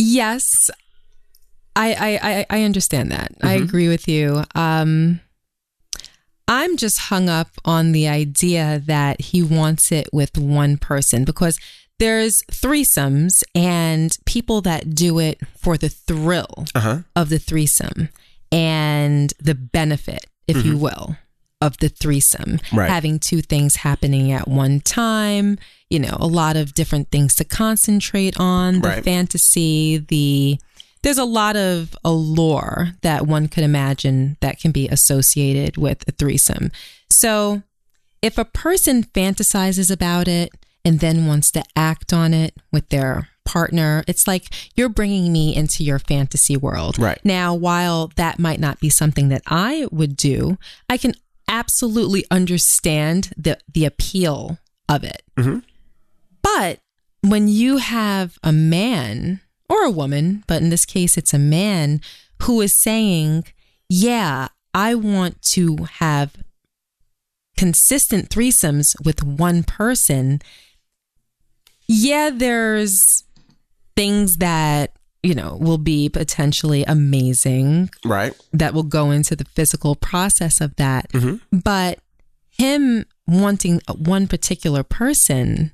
Yes, 0.00 0.70
I 1.76 2.46
I 2.50 2.58
I 2.58 2.62
understand 2.64 3.12
that. 3.12 3.32
Mm-hmm. 3.32 3.46
I 3.46 3.52
agree 3.54 3.88
with 3.88 4.08
you. 4.08 4.44
Um, 4.54 5.20
I'm 6.48 6.76
just 6.76 6.98
hung 6.98 7.28
up 7.28 7.48
on 7.64 7.92
the 7.92 8.08
idea 8.08 8.82
that 8.86 9.20
he 9.20 9.42
wants 9.42 9.92
it 9.92 10.08
with 10.12 10.36
one 10.36 10.78
person 10.78 11.24
because 11.24 11.60
there's 12.00 12.42
threesomes 12.50 13.44
and 13.54 14.16
people 14.24 14.60
that 14.62 14.94
do 14.94 15.20
it 15.20 15.38
for 15.56 15.76
the 15.76 15.88
thrill 15.90 16.64
uh-huh. 16.74 17.00
of 17.14 17.28
the 17.28 17.38
threesome 17.38 18.08
and 18.50 19.32
the 19.38 19.54
benefit, 19.54 20.26
if 20.48 20.56
mm-hmm. 20.56 20.68
you 20.68 20.78
will, 20.78 21.16
of 21.60 21.76
the 21.78 21.88
threesome. 21.88 22.60
Right. 22.72 22.88
Having 22.88 23.20
two 23.20 23.42
things 23.42 23.76
happening 23.76 24.32
at 24.32 24.48
one 24.48 24.80
time, 24.80 25.58
you 25.88 25.98
know, 25.98 26.16
a 26.18 26.26
lot 26.26 26.56
of 26.56 26.74
different 26.74 27.10
things 27.10 27.34
to 27.36 27.44
concentrate 27.44 28.38
on, 28.38 28.80
the 28.80 28.88
right. 28.88 29.04
fantasy, 29.04 29.98
the 29.98 30.58
there's 31.02 31.18
a 31.18 31.24
lot 31.24 31.56
of 31.56 31.96
allure 32.04 32.90
that 33.00 33.26
one 33.26 33.48
could 33.48 33.64
imagine 33.64 34.36
that 34.40 34.60
can 34.60 34.70
be 34.70 34.86
associated 34.88 35.78
with 35.78 36.06
a 36.06 36.12
threesome. 36.12 36.70
So, 37.08 37.62
if 38.20 38.36
a 38.36 38.44
person 38.44 39.04
fantasizes 39.04 39.90
about 39.90 40.28
it 40.28 40.52
and 40.84 41.00
then 41.00 41.26
wants 41.26 41.50
to 41.52 41.62
act 41.74 42.12
on 42.12 42.34
it 42.34 42.54
with 42.70 42.88
their 42.90 43.30
partner. 43.44 44.04
It's 44.06 44.26
like 44.26 44.44
you're 44.76 44.88
bringing 44.88 45.32
me 45.32 45.54
into 45.54 45.82
your 45.82 45.98
fantasy 45.98 46.56
world. 46.56 46.98
Right. 46.98 47.18
Now, 47.24 47.54
while 47.54 48.12
that 48.16 48.38
might 48.38 48.60
not 48.60 48.80
be 48.80 48.90
something 48.90 49.28
that 49.30 49.42
I 49.46 49.88
would 49.90 50.16
do, 50.16 50.56
I 50.88 50.96
can 50.96 51.14
absolutely 51.50 52.24
understand 52.30 53.32
the 53.36 53.58
the 53.72 53.84
appeal 53.84 54.58
of 54.88 55.04
it. 55.04 55.22
Mm-hmm. 55.36 55.58
But 56.42 56.80
when 57.20 57.48
you 57.48 57.76
have 57.76 58.38
a 58.42 58.52
man 58.52 59.40
or 59.68 59.84
a 59.84 59.90
woman, 59.90 60.44
but 60.46 60.62
in 60.62 60.70
this 60.70 60.86
case 60.86 61.18
it's 61.18 61.34
a 61.34 61.38
man 61.38 62.00
who 62.42 62.60
is 62.62 62.74
saying, 62.74 63.44
"Yeah, 63.88 64.48
I 64.72 64.94
want 64.94 65.42
to 65.52 65.84
have 65.98 66.36
consistent 67.56 68.30
threesomes 68.30 68.94
with 69.04 69.22
one 69.22 69.62
person." 69.62 70.40
yeah, 71.92 72.30
there's 72.32 73.24
things 73.96 74.36
that, 74.36 74.92
you 75.22 75.34
know, 75.34 75.56
will 75.60 75.78
be 75.78 76.08
potentially 76.08 76.84
amazing. 76.84 77.90
Right. 78.04 78.32
That 78.52 78.74
will 78.74 78.84
go 78.84 79.10
into 79.10 79.36
the 79.36 79.44
physical 79.44 79.94
process 79.94 80.60
of 80.60 80.76
that. 80.76 81.10
Mm-hmm. 81.12 81.58
But 81.58 81.98
him 82.48 83.04
wanting 83.26 83.80
one 83.96 84.26
particular 84.26 84.82
person, 84.82 85.72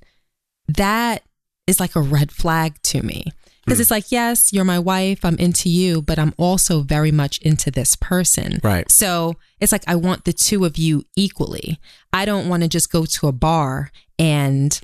that 0.68 1.22
is 1.66 1.80
like 1.80 1.96
a 1.96 2.00
red 2.00 2.32
flag 2.32 2.80
to 2.82 3.02
me. 3.02 3.24
Because 3.64 3.78
mm. 3.78 3.82
it's 3.82 3.90
like, 3.90 4.12
yes, 4.12 4.52
you're 4.52 4.64
my 4.64 4.78
wife, 4.78 5.24
I'm 5.24 5.38
into 5.38 5.68
you, 5.68 6.00
but 6.00 6.18
I'm 6.18 6.34
also 6.36 6.82
very 6.82 7.10
much 7.10 7.38
into 7.38 7.70
this 7.70 7.96
person. 7.96 8.60
Right. 8.62 8.90
So 8.90 9.34
it's 9.60 9.72
like, 9.72 9.82
I 9.88 9.96
want 9.96 10.24
the 10.24 10.32
two 10.32 10.64
of 10.64 10.78
you 10.78 11.04
equally. 11.16 11.80
I 12.12 12.24
don't 12.24 12.48
want 12.48 12.62
to 12.62 12.68
just 12.68 12.92
go 12.92 13.04
to 13.04 13.26
a 13.26 13.32
bar 13.32 13.90
and 14.18 14.80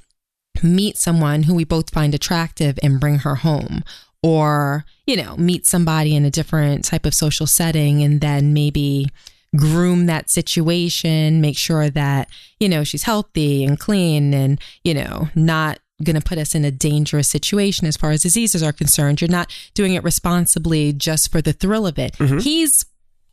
meet 0.62 0.96
someone 0.98 1.44
who 1.44 1.54
we 1.54 1.64
both 1.64 1.90
find 1.90 2.14
attractive 2.14 2.78
and 2.82 3.00
bring 3.00 3.20
her 3.20 3.36
home 3.36 3.84
or 4.22 4.84
you 5.06 5.16
know 5.16 5.36
meet 5.36 5.66
somebody 5.66 6.14
in 6.14 6.24
a 6.24 6.30
different 6.30 6.84
type 6.84 7.06
of 7.06 7.14
social 7.14 7.46
setting 7.46 8.02
and 8.02 8.20
then 8.20 8.52
maybe 8.52 9.08
groom 9.54 10.06
that 10.06 10.30
situation 10.30 11.40
make 11.40 11.58
sure 11.58 11.90
that 11.90 12.28
you 12.58 12.68
know 12.68 12.84
she's 12.84 13.02
healthy 13.02 13.64
and 13.64 13.78
clean 13.78 14.32
and 14.32 14.60
you 14.82 14.94
know 14.94 15.28
not 15.34 15.78
going 16.02 16.16
to 16.16 16.22
put 16.22 16.38
us 16.38 16.54
in 16.54 16.64
a 16.64 16.70
dangerous 16.70 17.28
situation 17.28 17.86
as 17.86 17.96
far 17.96 18.10
as 18.10 18.22
diseases 18.22 18.62
are 18.62 18.72
concerned. 18.72 19.20
You're 19.20 19.30
not 19.30 19.54
doing 19.74 19.94
it 19.94 20.02
responsibly 20.02 20.92
just 20.92 21.30
for 21.30 21.40
the 21.40 21.52
thrill 21.52 21.86
of 21.86 21.98
it. 21.98 22.14
Mm-hmm. 22.14 22.38
he's 22.38 22.84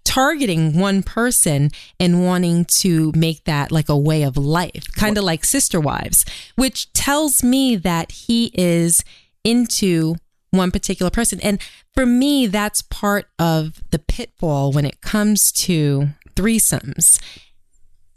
targeting 0.05 0.79
one 0.79 1.03
person 1.03 1.69
and 1.99 2.25
wanting 2.25 2.65
to 2.65 3.11
make 3.15 3.43
that 3.43 3.71
like 3.71 3.89
a 3.89 3.97
way 3.97 4.23
of 4.23 4.37
life, 4.37 4.85
kind 4.95 5.19
of 5.19 5.23
like 5.23 5.45
sister 5.45 5.79
wives, 5.79 6.25
which 6.55 6.91
tells 6.93 7.43
me 7.43 7.75
that 7.75 8.11
he 8.11 8.51
is 8.55 9.03
into 9.43 10.15
one 10.51 10.71
particular 10.71 11.09
person. 11.09 11.39
And 11.41 11.59
for 11.93 12.05
me, 12.05 12.47
that's 12.47 12.81
part 12.81 13.27
of 13.37 13.81
the 13.91 13.99
pitfall 13.99 14.71
when 14.71 14.85
it 14.85 15.01
comes 15.01 15.51
to 15.53 16.09
threesomes. 16.35 17.21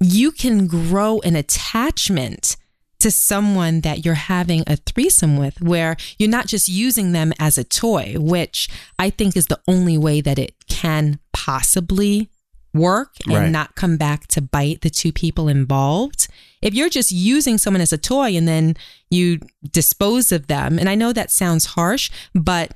You 0.00 0.32
can 0.32 0.66
grow 0.66 1.20
an 1.20 1.36
attachment 1.36 2.56
to 3.00 3.10
someone 3.10 3.80
that 3.80 4.04
you're 4.04 4.14
having 4.14 4.62
a 4.68 4.76
threesome 4.76 5.36
with, 5.36 5.60
where 5.60 5.96
you're 6.18 6.30
not 6.30 6.46
just 6.46 6.68
using 6.68 7.10
them 7.10 7.32
as 7.40 7.58
a 7.58 7.64
toy, 7.64 8.14
which 8.16 8.68
I 8.96 9.10
think 9.10 9.36
is 9.36 9.46
the 9.46 9.60
only 9.66 9.98
way 9.98 10.20
that 10.20 10.38
it 10.38 10.54
can 10.68 11.18
possibly 11.32 12.30
work 12.74 13.14
and 13.26 13.34
right. 13.34 13.50
not 13.50 13.74
come 13.74 13.96
back 13.96 14.26
to 14.28 14.40
bite 14.40 14.80
the 14.80 14.90
two 14.90 15.12
people 15.12 15.48
involved. 15.48 16.28
If 16.60 16.74
you're 16.74 16.88
just 16.88 17.12
using 17.12 17.58
someone 17.58 17.80
as 17.80 17.92
a 17.92 17.98
toy 17.98 18.36
and 18.36 18.46
then 18.46 18.76
you 19.10 19.40
dispose 19.70 20.32
of 20.32 20.46
them, 20.46 20.78
and 20.78 20.88
I 20.88 20.94
know 20.94 21.12
that 21.12 21.30
sounds 21.30 21.66
harsh, 21.66 22.10
but 22.34 22.74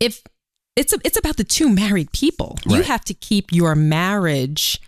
if 0.00 0.22
it's 0.76 0.92
a, 0.92 0.98
it's 1.04 1.18
about 1.18 1.36
the 1.36 1.44
two 1.44 1.68
married 1.68 2.12
people, 2.12 2.58
right. 2.66 2.76
you 2.76 2.82
have 2.82 3.04
to 3.04 3.14
keep 3.14 3.52
your 3.52 3.74
marriage 3.74 4.80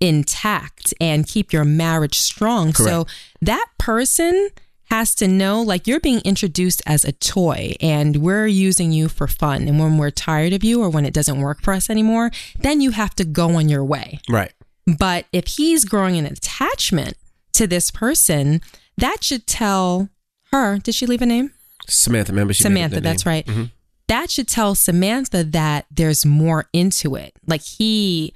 intact 0.00 0.92
and 1.00 1.26
keep 1.26 1.52
your 1.52 1.64
marriage 1.64 2.18
strong. 2.18 2.72
Correct. 2.72 2.90
So 2.90 3.06
that 3.40 3.66
person 3.78 4.50
has 4.92 5.14
to 5.14 5.26
know 5.26 5.62
like 5.62 5.86
you're 5.86 5.98
being 5.98 6.20
introduced 6.22 6.82
as 6.84 7.02
a 7.02 7.12
toy 7.12 7.74
and 7.80 8.16
we're 8.16 8.46
using 8.46 8.92
you 8.92 9.08
for 9.08 9.26
fun. 9.26 9.66
And 9.66 9.80
when 9.80 9.96
we're 9.96 10.10
tired 10.10 10.52
of 10.52 10.62
you 10.62 10.82
or 10.82 10.90
when 10.90 11.06
it 11.06 11.14
doesn't 11.14 11.40
work 11.40 11.62
for 11.62 11.72
us 11.72 11.88
anymore, 11.88 12.30
then 12.58 12.82
you 12.82 12.90
have 12.90 13.14
to 13.14 13.24
go 13.24 13.56
on 13.56 13.70
your 13.70 13.82
way. 13.82 14.20
Right. 14.28 14.52
But 14.86 15.24
if 15.32 15.46
he's 15.46 15.86
growing 15.86 16.18
an 16.18 16.26
attachment 16.26 17.16
to 17.54 17.66
this 17.66 17.90
person, 17.90 18.60
that 18.98 19.24
should 19.24 19.46
tell 19.46 20.10
her, 20.52 20.76
did 20.76 20.94
she 20.94 21.06
leave 21.06 21.22
a 21.22 21.26
name? 21.26 21.52
Samantha, 21.88 22.32
remember 22.32 22.52
she 22.52 22.62
Samantha, 22.62 23.00
that's 23.00 23.24
right. 23.24 23.46
Mm-hmm. 23.46 23.64
That 24.08 24.30
should 24.30 24.46
tell 24.46 24.74
Samantha 24.74 25.42
that 25.42 25.86
there's 25.90 26.26
more 26.26 26.66
into 26.74 27.14
it. 27.14 27.32
Like 27.46 27.62
he 27.62 28.34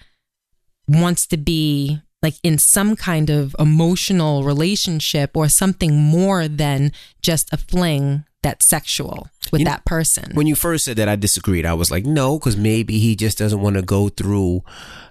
wants 0.89 1.27
to 1.27 1.37
be 1.37 2.01
like 2.23 2.35
in 2.43 2.59
some 2.59 2.97
kind 2.97 3.31
of 3.31 3.55
emotional 3.59 4.43
relationship 4.43 5.37
or 5.37 5.49
something 5.49 5.97
more 5.97 6.49
than 6.49 6.93
just 7.23 7.53
a 7.53 7.57
fling 7.57 8.25
that's 8.43 8.67
sexual 8.67 9.29
with 9.51 9.61
you 9.61 9.65
that 9.65 9.85
person. 9.85 10.31
When 10.35 10.47
you 10.47 10.55
first 10.55 10.85
said 10.85 10.97
that, 10.99 11.09
I 11.09 11.17
disagreed. 11.17 11.67
I 11.67 11.75
was 11.75 11.91
like, 11.91 12.05
no, 12.05 12.39
because 12.39 12.57
maybe 12.57 12.99
he 12.99 13.17
just 13.17 13.39
doesn't 13.39 13.61
want 13.61 13.77
to 13.77 13.83
go 13.83 14.09
through 14.09 14.63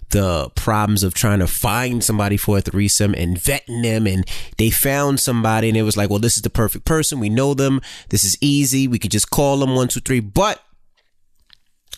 the 0.09 0.49
problems 0.55 1.03
of 1.03 1.13
trying 1.13 1.39
to 1.39 1.47
find 1.47 2.03
somebody 2.03 2.37
for 2.37 2.57
a 2.57 2.61
threesome 2.61 3.13
and 3.15 3.37
vetting 3.37 3.83
them. 3.83 4.07
And 4.07 4.25
they 4.57 4.69
found 4.69 5.19
somebody 5.19 5.67
and 5.67 5.77
it 5.77 5.83
was 5.83 5.97
like, 5.97 6.09
well, 6.09 6.19
this 6.19 6.37
is 6.37 6.43
the 6.43 6.49
perfect 6.49 6.85
person. 6.85 7.19
We 7.19 7.29
know 7.29 7.53
them. 7.53 7.81
This 8.09 8.23
is 8.23 8.37
easy. 8.39 8.87
We 8.87 8.99
could 8.99 9.11
just 9.11 9.29
call 9.29 9.57
them 9.57 9.75
one, 9.75 9.89
two, 9.89 9.99
three. 9.99 10.21
But 10.21 10.61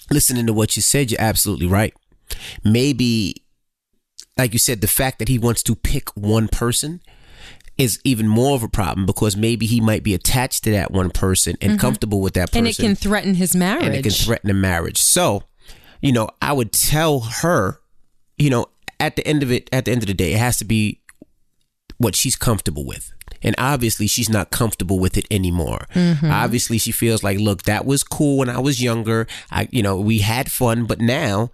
listening 0.09 0.47
to 0.47 0.53
what 0.53 0.75
you 0.75 0.81
said, 0.81 1.11
you're 1.11 1.21
absolutely 1.21 1.67
right. 1.67 1.93
Maybe 2.63 3.43
like 4.37 4.53
you 4.53 4.59
said, 4.59 4.81
the 4.81 4.87
fact 4.87 5.19
that 5.19 5.27
he 5.27 5.37
wants 5.37 5.63
to 5.63 5.75
pick 5.75 6.09
one 6.15 6.47
person 6.47 7.01
is 7.77 7.99
even 8.03 8.27
more 8.27 8.55
of 8.55 8.63
a 8.63 8.67
problem 8.67 9.05
because 9.05 9.37
maybe 9.37 9.65
he 9.65 9.79
might 9.79 10.03
be 10.03 10.13
attached 10.13 10.63
to 10.63 10.71
that 10.71 10.91
one 10.91 11.09
person 11.09 11.55
and 11.61 11.73
mm-hmm. 11.73 11.79
comfortable 11.79 12.21
with 12.21 12.33
that 12.33 12.49
person. 12.49 12.59
And 12.59 12.67
it 12.67 12.77
can 12.77 12.95
threaten 12.95 13.35
his 13.35 13.55
marriage. 13.55 13.85
And 13.85 13.95
it 13.95 14.01
can 14.01 14.11
threaten 14.11 14.49
a 14.49 14.53
marriage. 14.53 14.97
So, 14.97 15.43
you 16.01 16.11
know, 16.11 16.29
I 16.41 16.53
would 16.53 16.71
tell 16.71 17.19
her, 17.19 17.79
you 18.37 18.49
know, 18.49 18.67
at 18.99 19.15
the 19.15 19.27
end 19.27 19.43
of 19.43 19.51
it, 19.51 19.69
at 19.71 19.85
the 19.85 19.91
end 19.91 20.01
of 20.01 20.07
the 20.07 20.13
day, 20.13 20.33
it 20.33 20.39
has 20.39 20.57
to 20.57 20.65
be 20.65 21.01
what 21.97 22.15
she's 22.15 22.35
comfortable 22.35 22.85
with. 22.85 23.13
And 23.43 23.53
obviously, 23.59 24.07
she's 24.07 24.29
not 24.29 24.49
comfortable 24.49 24.97
with 24.97 25.15
it 25.15 25.25
anymore. 25.29 25.85
Mm-hmm. 25.93 26.31
Obviously, 26.31 26.79
she 26.79 26.91
feels 26.91 27.23
like, 27.23 27.39
look, 27.39 27.63
that 27.63 27.85
was 27.85 28.03
cool 28.03 28.39
when 28.39 28.49
I 28.49 28.59
was 28.59 28.81
younger. 28.81 29.27
I, 29.51 29.67
you 29.71 29.83
know, 29.83 29.97
we 29.97 30.19
had 30.19 30.51
fun, 30.51 30.85
but 30.85 30.99
now 30.99 31.51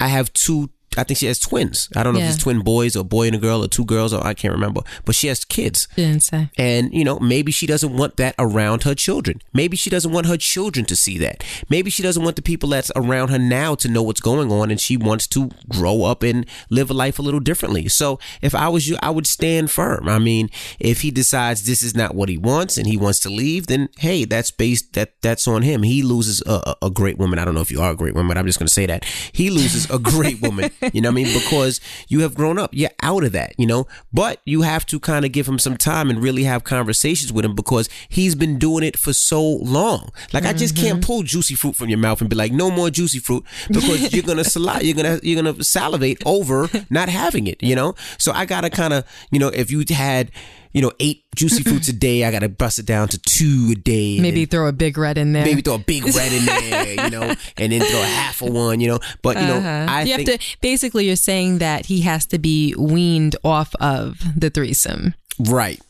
I 0.00 0.08
have 0.08 0.32
two 0.32 0.70
I 0.98 1.04
think 1.04 1.18
she 1.18 1.26
has 1.26 1.38
twins. 1.38 1.88
I 1.94 2.02
don't 2.02 2.14
know 2.14 2.18
Yeah. 2.18 2.26
if 2.30 2.34
it's 2.34 2.42
twin 2.42 2.60
boys 2.60 2.96
or 2.96 3.04
boy 3.04 3.28
and 3.28 3.36
a 3.36 3.38
girl 3.38 3.62
or 3.62 3.68
two 3.68 3.84
girls 3.84 4.12
or 4.12 4.26
I 4.26 4.34
can't 4.34 4.52
remember. 4.52 4.80
But 5.04 5.14
she 5.14 5.28
has 5.28 5.44
kids. 5.44 5.86
Didn't 5.94 6.22
say. 6.24 6.50
And, 6.58 6.92
you 6.92 7.04
know, 7.04 7.20
maybe 7.20 7.52
she 7.52 7.66
doesn't 7.66 7.96
want 7.96 8.16
that 8.16 8.34
around 8.40 8.82
her 8.82 8.94
children. 8.96 9.40
Maybe 9.54 9.76
she 9.76 9.88
doesn't 9.88 10.10
want 10.10 10.26
her 10.26 10.36
children 10.36 10.84
to 10.86 10.96
see 10.96 11.16
that. 11.18 11.44
Maybe 11.68 11.90
she 11.90 12.02
doesn't 12.02 12.22
want 12.24 12.34
the 12.34 12.42
people 12.42 12.70
that's 12.70 12.90
around 12.96 13.28
her 13.28 13.38
now 13.38 13.76
to 13.76 13.88
know 13.88 14.02
what's 14.02 14.20
going 14.20 14.50
on 14.50 14.70
and 14.72 14.80
she 14.80 14.96
wants 14.96 15.28
to 15.28 15.50
grow 15.68 16.02
up 16.02 16.24
and 16.24 16.44
live 16.70 16.90
a 16.90 16.94
life 16.94 17.20
a 17.20 17.22
little 17.22 17.40
differently. 17.40 17.86
So 17.88 18.18
if 18.42 18.52
I 18.54 18.68
was 18.68 18.88
you, 18.88 18.96
I 19.00 19.10
would 19.10 19.28
stand 19.28 19.70
firm. 19.70 20.08
I 20.08 20.18
mean, 20.18 20.50
if 20.80 21.02
he 21.02 21.12
decides 21.12 21.64
this 21.66 21.84
is 21.84 21.94
not 21.94 22.16
what 22.16 22.28
he 22.28 22.36
wants 22.36 22.76
and 22.76 22.86
he 22.88 22.96
wants 22.96 23.20
to 23.20 23.30
leave, 23.30 23.68
then 23.68 23.90
hey, 23.98 24.24
that's 24.24 24.50
based 24.50 24.94
that 24.94 25.12
that's 25.22 25.46
on 25.46 25.62
him. 25.62 25.84
He 25.84 26.02
loses 26.02 26.42
a, 26.46 26.74
a, 26.82 26.86
a 26.86 26.90
great 26.90 27.16
woman. 27.16 27.38
I 27.38 27.44
don't 27.44 27.54
know 27.54 27.60
if 27.60 27.70
you 27.70 27.80
are 27.80 27.92
a 27.92 27.96
great 27.96 28.14
woman, 28.14 28.26
but 28.28 28.38
I'm 28.38 28.46
just 28.46 28.58
gonna 28.58 28.68
say 28.68 28.86
that. 28.86 29.04
He 29.32 29.50
loses 29.50 29.88
a 29.88 29.98
great 30.00 30.42
woman. 30.42 30.70
You 30.92 31.00
know 31.00 31.10
what 31.10 31.20
I 31.20 31.24
mean? 31.24 31.32
Because 31.32 31.80
you 32.08 32.20
have 32.20 32.34
grown 32.34 32.58
up. 32.58 32.70
You're 32.72 32.90
out 33.02 33.22
of 33.22 33.32
that, 33.32 33.54
you 33.58 33.66
know? 33.66 33.86
But 34.12 34.40
you 34.44 34.62
have 34.62 34.84
to 34.86 34.98
kind 34.98 35.24
of 35.24 35.32
give 35.32 35.46
him 35.46 35.58
some 35.58 35.76
time 35.76 36.10
and 36.10 36.20
really 36.20 36.44
have 36.44 36.64
conversations 36.64 37.32
with 37.32 37.44
him 37.44 37.54
because 37.54 37.88
he's 38.08 38.34
been 38.34 38.58
doing 38.58 38.82
it 38.82 38.98
for 38.98 39.12
so 39.12 39.42
long. 39.42 40.10
Like 40.32 40.44
I 40.44 40.52
just 40.52 40.76
can't 40.76 41.00
mm-hmm. 41.00 41.06
pull 41.06 41.22
juicy 41.22 41.54
fruit 41.54 41.76
from 41.76 41.88
your 41.88 41.98
mouth 41.98 42.20
and 42.20 42.28
be 42.28 42.36
like, 42.36 42.52
no 42.52 42.70
more 42.70 42.90
juicy 42.90 43.18
fruit 43.18 43.44
because 43.68 44.12
you're 44.12 44.24
gonna 44.24 44.44
saliva, 44.54 44.84
you're 44.84 44.96
gonna 44.96 45.20
you're 45.22 45.40
gonna 45.40 45.62
salivate 45.62 46.22
over 46.26 46.68
not 46.90 47.08
having 47.08 47.46
it, 47.46 47.62
you 47.62 47.76
know? 47.76 47.94
So 48.18 48.32
I 48.32 48.46
gotta 48.46 48.70
kind 48.70 48.92
of, 48.92 49.04
you 49.30 49.38
know, 49.38 49.48
if 49.48 49.70
you 49.70 49.84
had 49.90 50.30
you 50.72 50.80
know, 50.82 50.92
eight 51.00 51.24
juicy 51.34 51.62
fruits 51.62 51.88
a 51.88 51.92
day. 51.92 52.24
I 52.24 52.30
got 52.30 52.40
to 52.40 52.48
bust 52.48 52.78
it 52.78 52.86
down 52.86 53.08
to 53.08 53.18
two 53.18 53.70
a 53.72 53.74
day. 53.74 54.20
Maybe 54.20 54.44
throw 54.46 54.68
a 54.68 54.72
big 54.72 54.96
red 54.98 55.18
in 55.18 55.32
there. 55.32 55.44
maybe 55.44 55.62
throw 55.62 55.74
a 55.74 55.78
big 55.78 56.04
red 56.04 56.32
in 56.32 56.44
there, 56.46 57.04
you 57.04 57.10
know, 57.10 57.34
and 57.56 57.72
then 57.72 57.80
throw 57.80 58.00
a 58.00 58.04
half 58.04 58.40
of 58.42 58.52
one, 58.52 58.80
you 58.80 58.88
know. 58.88 59.00
But 59.22 59.36
you 59.36 59.46
know, 59.46 59.56
Uh-huh. 59.56 59.86
I 59.88 60.02
you 60.02 60.16
think 60.16 60.28
have 60.28 60.40
to 60.40 60.46
basically 60.60 61.06
you're 61.06 61.16
saying 61.16 61.58
that 61.58 61.86
he 61.86 62.02
has 62.02 62.26
to 62.26 62.38
be 62.38 62.74
weaned 62.78 63.36
off 63.44 63.74
of 63.80 64.20
the 64.36 64.50
threesome. 64.50 65.14
right. 65.38 65.80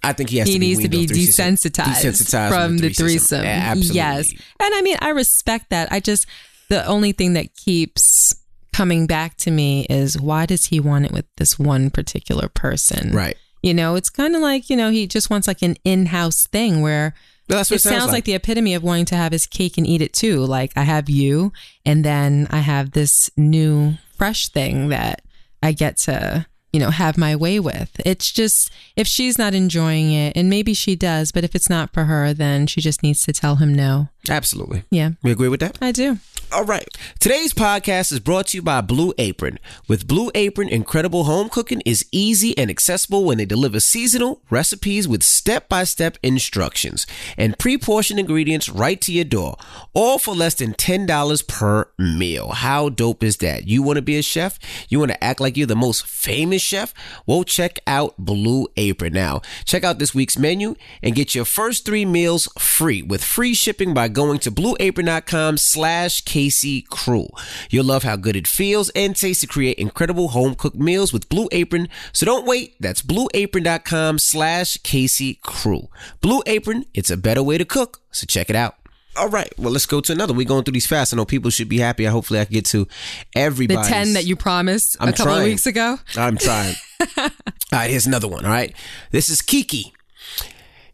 I 0.00 0.12
think 0.12 0.30
he 0.30 0.36
has 0.38 0.46
He 0.46 0.54
to 0.54 0.60
be 0.60 0.66
needs 0.68 0.82
to 0.82 0.88
be 0.88 1.06
desensitized, 1.08 2.04
Desensitized 2.04 2.48
from 2.50 2.78
the 2.78 2.90
threesome. 2.90 3.42
Yeah, 3.42 3.70
absolutely. 3.72 3.96
Yes. 3.96 4.30
And 4.60 4.72
I 4.72 4.80
mean, 4.82 4.96
I 5.00 5.08
respect 5.08 5.70
that. 5.70 5.90
I 5.90 5.98
just 5.98 6.24
the 6.68 6.86
only 6.86 7.10
thing 7.10 7.32
that 7.32 7.52
keeps 7.56 8.32
coming 8.72 9.08
back 9.08 9.36
to 9.38 9.50
me 9.50 9.86
is 9.90 10.20
why 10.20 10.46
does 10.46 10.66
he 10.66 10.78
want 10.78 11.06
it 11.06 11.10
with 11.10 11.24
this 11.36 11.58
one 11.58 11.90
particular 11.90 12.48
person? 12.48 13.10
Right. 13.10 13.36
You 13.62 13.74
know, 13.74 13.96
it's 13.96 14.10
kind 14.10 14.34
of 14.36 14.40
like, 14.42 14.70
you 14.70 14.76
know, 14.76 14.90
he 14.90 15.06
just 15.06 15.30
wants 15.30 15.48
like 15.48 15.62
an 15.62 15.76
in-house 15.84 16.46
thing 16.46 16.80
where 16.80 17.14
Well, 17.48 17.58
that's 17.58 17.70
what 17.70 17.76
it 17.76 17.82
sounds 17.82 18.06
like. 18.06 18.12
like. 18.12 18.24
the 18.24 18.34
epitome 18.34 18.74
of 18.74 18.82
wanting 18.82 19.06
to 19.06 19.16
have 19.16 19.32
his 19.32 19.46
cake 19.46 19.76
and 19.78 19.86
eat 19.86 20.00
it 20.02 20.12
too. 20.12 20.44
Like 20.44 20.72
I 20.76 20.82
have 20.82 21.10
you, 21.10 21.52
and 21.84 22.04
then 22.04 22.46
I 22.50 22.58
have 22.58 22.92
this 22.92 23.30
new 23.36 23.94
fresh 24.16 24.48
thing 24.48 24.88
that 24.90 25.22
I 25.62 25.72
get 25.72 25.96
to, 25.98 26.46
you 26.72 26.78
know, 26.80 26.90
have 26.90 27.18
my 27.18 27.34
way 27.34 27.58
with. 27.58 28.00
It's 28.06 28.30
just 28.30 28.70
if 28.94 29.06
she's 29.08 29.38
not 29.38 29.54
enjoying 29.54 30.12
it, 30.12 30.36
and 30.36 30.48
maybe 30.48 30.72
she 30.74 30.94
does, 30.94 31.32
but 31.32 31.42
if 31.42 31.54
it's 31.54 31.70
not 31.70 31.92
for 31.92 32.04
her, 32.04 32.32
then 32.34 32.66
she 32.68 32.80
just 32.80 33.02
needs 33.02 33.22
to 33.24 33.32
tell 33.32 33.56
him 33.56 33.74
no. 33.74 34.08
Absolutely. 34.30 34.84
Yeah, 34.90 35.10
We 35.22 35.30
agree 35.32 35.48
with 35.48 35.60
that? 35.60 35.78
I 35.80 35.92
do. 35.92 36.18
All 36.50 36.64
right. 36.64 36.88
Today's 37.20 37.52
podcast 37.52 38.10
is 38.10 38.20
brought 38.20 38.48
to 38.48 38.56
you 38.56 38.62
by 38.62 38.80
Blue 38.80 39.12
Apron. 39.18 39.58
With 39.86 40.06
Blue 40.08 40.30
Apron, 40.34 40.70
incredible 40.70 41.24
home 41.24 41.50
cooking 41.50 41.82
is 41.84 42.06
easy 42.10 42.56
and 42.56 42.70
accessible 42.70 43.22
when 43.24 43.36
they 43.36 43.44
deliver 43.44 43.80
seasonal 43.80 44.40
recipes 44.48 45.06
with 45.06 45.22
step 45.22 45.68
by 45.68 45.84
step 45.84 46.16
instructions 46.22 47.06
and 47.36 47.58
pre 47.58 47.76
portioned 47.76 48.18
ingredients 48.18 48.70
right 48.70 48.98
to 49.02 49.12
your 49.12 49.26
door, 49.26 49.56
all 49.92 50.18
for 50.18 50.34
less 50.34 50.54
than 50.54 50.72
$10 50.72 51.46
per 51.48 51.90
meal. 51.98 52.48
How 52.52 52.88
dope 52.88 53.22
is 53.22 53.36
that? 53.38 53.68
You 53.68 53.82
want 53.82 53.96
to 53.96 54.02
be 54.02 54.16
a 54.16 54.22
chef? 54.22 54.58
You 54.88 55.00
want 55.00 55.10
to 55.10 55.22
act 55.22 55.40
like 55.40 55.58
you're 55.58 55.66
the 55.66 55.76
most 55.76 56.06
famous 56.06 56.62
chef? 56.62 56.94
Well, 57.26 57.44
check 57.44 57.78
out 57.86 58.14
Blue 58.16 58.68
Apron 58.78 59.12
now. 59.12 59.42
Check 59.66 59.84
out 59.84 59.98
this 59.98 60.14
week's 60.14 60.38
menu 60.38 60.76
and 61.02 61.14
get 61.14 61.34
your 61.34 61.44
first 61.44 61.84
three 61.84 62.06
meals 62.06 62.48
free 62.58 63.02
with 63.02 63.22
free 63.22 63.52
shipping 63.52 63.92
by 63.92 64.08
going 64.18 64.40
to 64.40 64.50
blueapron.com 64.50 65.56
slash 65.58 66.22
Casey 66.22 66.82
Crew. 66.82 67.28
You'll 67.70 67.84
love 67.84 68.02
how 68.02 68.16
good 68.16 68.34
it 68.34 68.48
feels 68.48 68.90
and 68.90 69.14
tastes 69.14 69.42
to 69.42 69.46
create 69.46 69.78
incredible 69.78 70.28
home 70.28 70.56
cooked 70.56 70.76
meals 70.76 71.12
with 71.12 71.28
Blue 71.28 71.48
Apron. 71.52 71.88
So 72.12 72.26
don't 72.26 72.44
wait. 72.44 72.74
That's 72.80 73.00
blueapron.com 73.00 74.18
slash 74.18 74.76
Casey 74.78 75.34
Crew. 75.44 75.88
Blue 76.20 76.42
Apron, 76.46 76.84
it's 76.94 77.12
a 77.12 77.16
better 77.16 77.44
way 77.44 77.58
to 77.58 77.64
cook. 77.64 78.00
So 78.10 78.26
check 78.26 78.50
it 78.50 78.56
out. 78.56 78.74
All 79.16 79.28
right, 79.28 79.52
well, 79.56 79.70
let's 79.72 79.86
go 79.86 80.00
to 80.00 80.12
another. 80.12 80.34
We're 80.34 80.46
going 80.46 80.64
through 80.64 80.72
these 80.72 80.86
fast. 80.86 81.14
I 81.14 81.16
know 81.16 81.24
people 81.24 81.50
should 81.50 81.68
be 81.68 81.78
happy. 81.78 82.06
I 82.06 82.10
Hopefully, 82.10 82.40
I 82.40 82.44
can 82.44 82.54
get 82.54 82.66
to 82.66 82.88
everybody. 83.36 83.80
The 83.80 83.88
ten 83.88 84.12
that 84.14 84.26
you 84.26 84.34
promised 84.36 84.96
I'm 85.00 85.08
a 85.08 85.12
couple 85.12 85.32
of 85.32 85.38
trying. 85.38 85.48
weeks 85.50 85.66
ago. 85.66 85.98
I'm 86.16 86.36
trying. 86.36 86.74
all 87.18 87.30
right, 87.72 87.90
here's 87.90 88.06
another 88.06 88.28
one. 88.28 88.44
All 88.44 88.50
right. 88.50 88.74
This 89.10 89.28
is 89.28 89.42
Kiki. 89.42 89.92